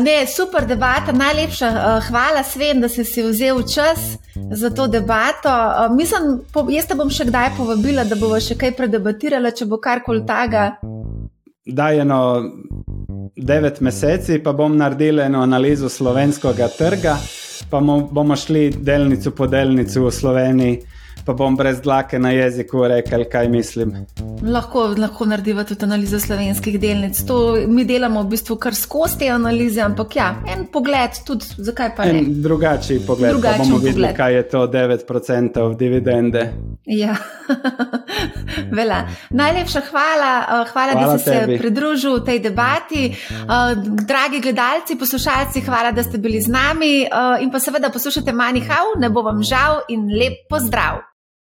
Ne, 0.00 0.26
super 0.26 0.66
debata, 0.66 1.12
najlepša. 1.12 1.70
Hvala, 2.08 2.42
Sven, 2.42 2.80
da 2.80 2.88
si 2.88 3.04
si 3.04 3.22
vzel 3.22 3.62
čas 3.62 4.18
za 4.50 4.70
to 4.70 4.86
debato. 4.86 5.50
Mislim, 5.94 6.40
jaz 6.74 6.86
te 6.86 6.98
bom 6.98 7.10
še 7.10 7.28
kdaj 7.30 7.54
povabila, 7.56 8.04
da 8.04 8.18
bomo 8.18 8.40
še 8.42 8.58
kaj 8.58 8.74
predebatirali, 8.76 9.54
če 9.54 9.66
bo 9.70 9.78
karkoli 9.82 10.26
taga. 10.26 10.66
Daj 11.66 12.02
eno 12.02 12.20
devet 13.36 13.80
meseci, 13.80 14.42
pa 14.42 14.52
bom 14.52 14.76
naredila 14.76 15.26
eno 15.30 15.42
analizo 15.46 15.88
slovenskega 15.88 16.68
trga, 16.74 17.16
pa 17.70 17.80
bomo 17.80 18.36
šli 18.36 18.70
delnico 18.82 19.30
po 19.30 19.46
delnici 19.46 20.00
v 20.02 20.10
Sloveniji 20.10 20.78
pa 21.28 21.34
bom 21.36 21.56
brez 21.56 21.80
dlake 21.84 22.18
na 22.18 22.30
jeziku 22.32 22.86
rekel, 22.88 23.26
kaj 23.28 23.48
mislim. 23.52 23.92
Lahko, 24.42 24.86
lahko 24.96 25.26
narediva 25.28 25.64
tudi 25.68 25.84
analizo 25.84 26.20
slovenskih 26.20 26.78
delnic. 26.80 27.20
To 27.28 27.36
mi 27.68 27.84
delamo 27.84 28.22
v 28.22 28.30
bistvu 28.32 28.56
kar 28.56 28.74
skozi 28.74 29.18
te 29.20 29.28
analize, 29.28 29.82
ampak 29.84 30.16
ja, 30.16 30.28
en 30.48 30.64
pogled 30.72 31.18
tudi, 31.28 31.50
zakaj 31.68 31.90
pa 31.96 32.06
ne. 32.08 32.22
En 32.22 32.38
drugačen 32.42 33.02
pogled, 33.06 33.36
da 33.44 33.52
bomo 33.58 33.76
videli, 33.76 33.92
pogled. 33.98 34.16
kaj 34.16 34.34
je 34.34 34.46
to 34.54 34.62
9% 34.72 35.66
dividende. 35.76 36.46
Ja, 36.96 37.18
Vela. 38.78 39.02
Najlepša 39.30 39.82
hvala, 39.90 40.32
eh, 40.40 40.72
hvala, 40.72 40.92
hvala 40.92 41.12
da 41.12 41.18
si 41.18 41.24
tebi. 41.24 41.56
se 41.56 41.58
pridružil 41.58 42.24
tej 42.24 42.40
debati. 42.48 43.04
Eh, 43.12 43.74
dragi 44.08 44.40
gledalci, 44.40 44.96
poslušalci, 44.96 45.60
hvala, 45.60 45.92
da 45.92 46.02
ste 46.02 46.18
bili 46.18 46.40
z 46.40 46.48
nami 46.48 47.02
eh, 47.02 47.44
in 47.44 47.52
pa 47.52 47.60
seveda 47.60 47.92
poslušate 47.92 48.32
Manihau, 48.32 48.96
ne 48.96 49.10
bo 49.10 49.22
vam 49.22 49.42
žal 49.42 49.84
in 49.88 50.08
lep 50.08 50.48
pozdrav. 50.48 51.17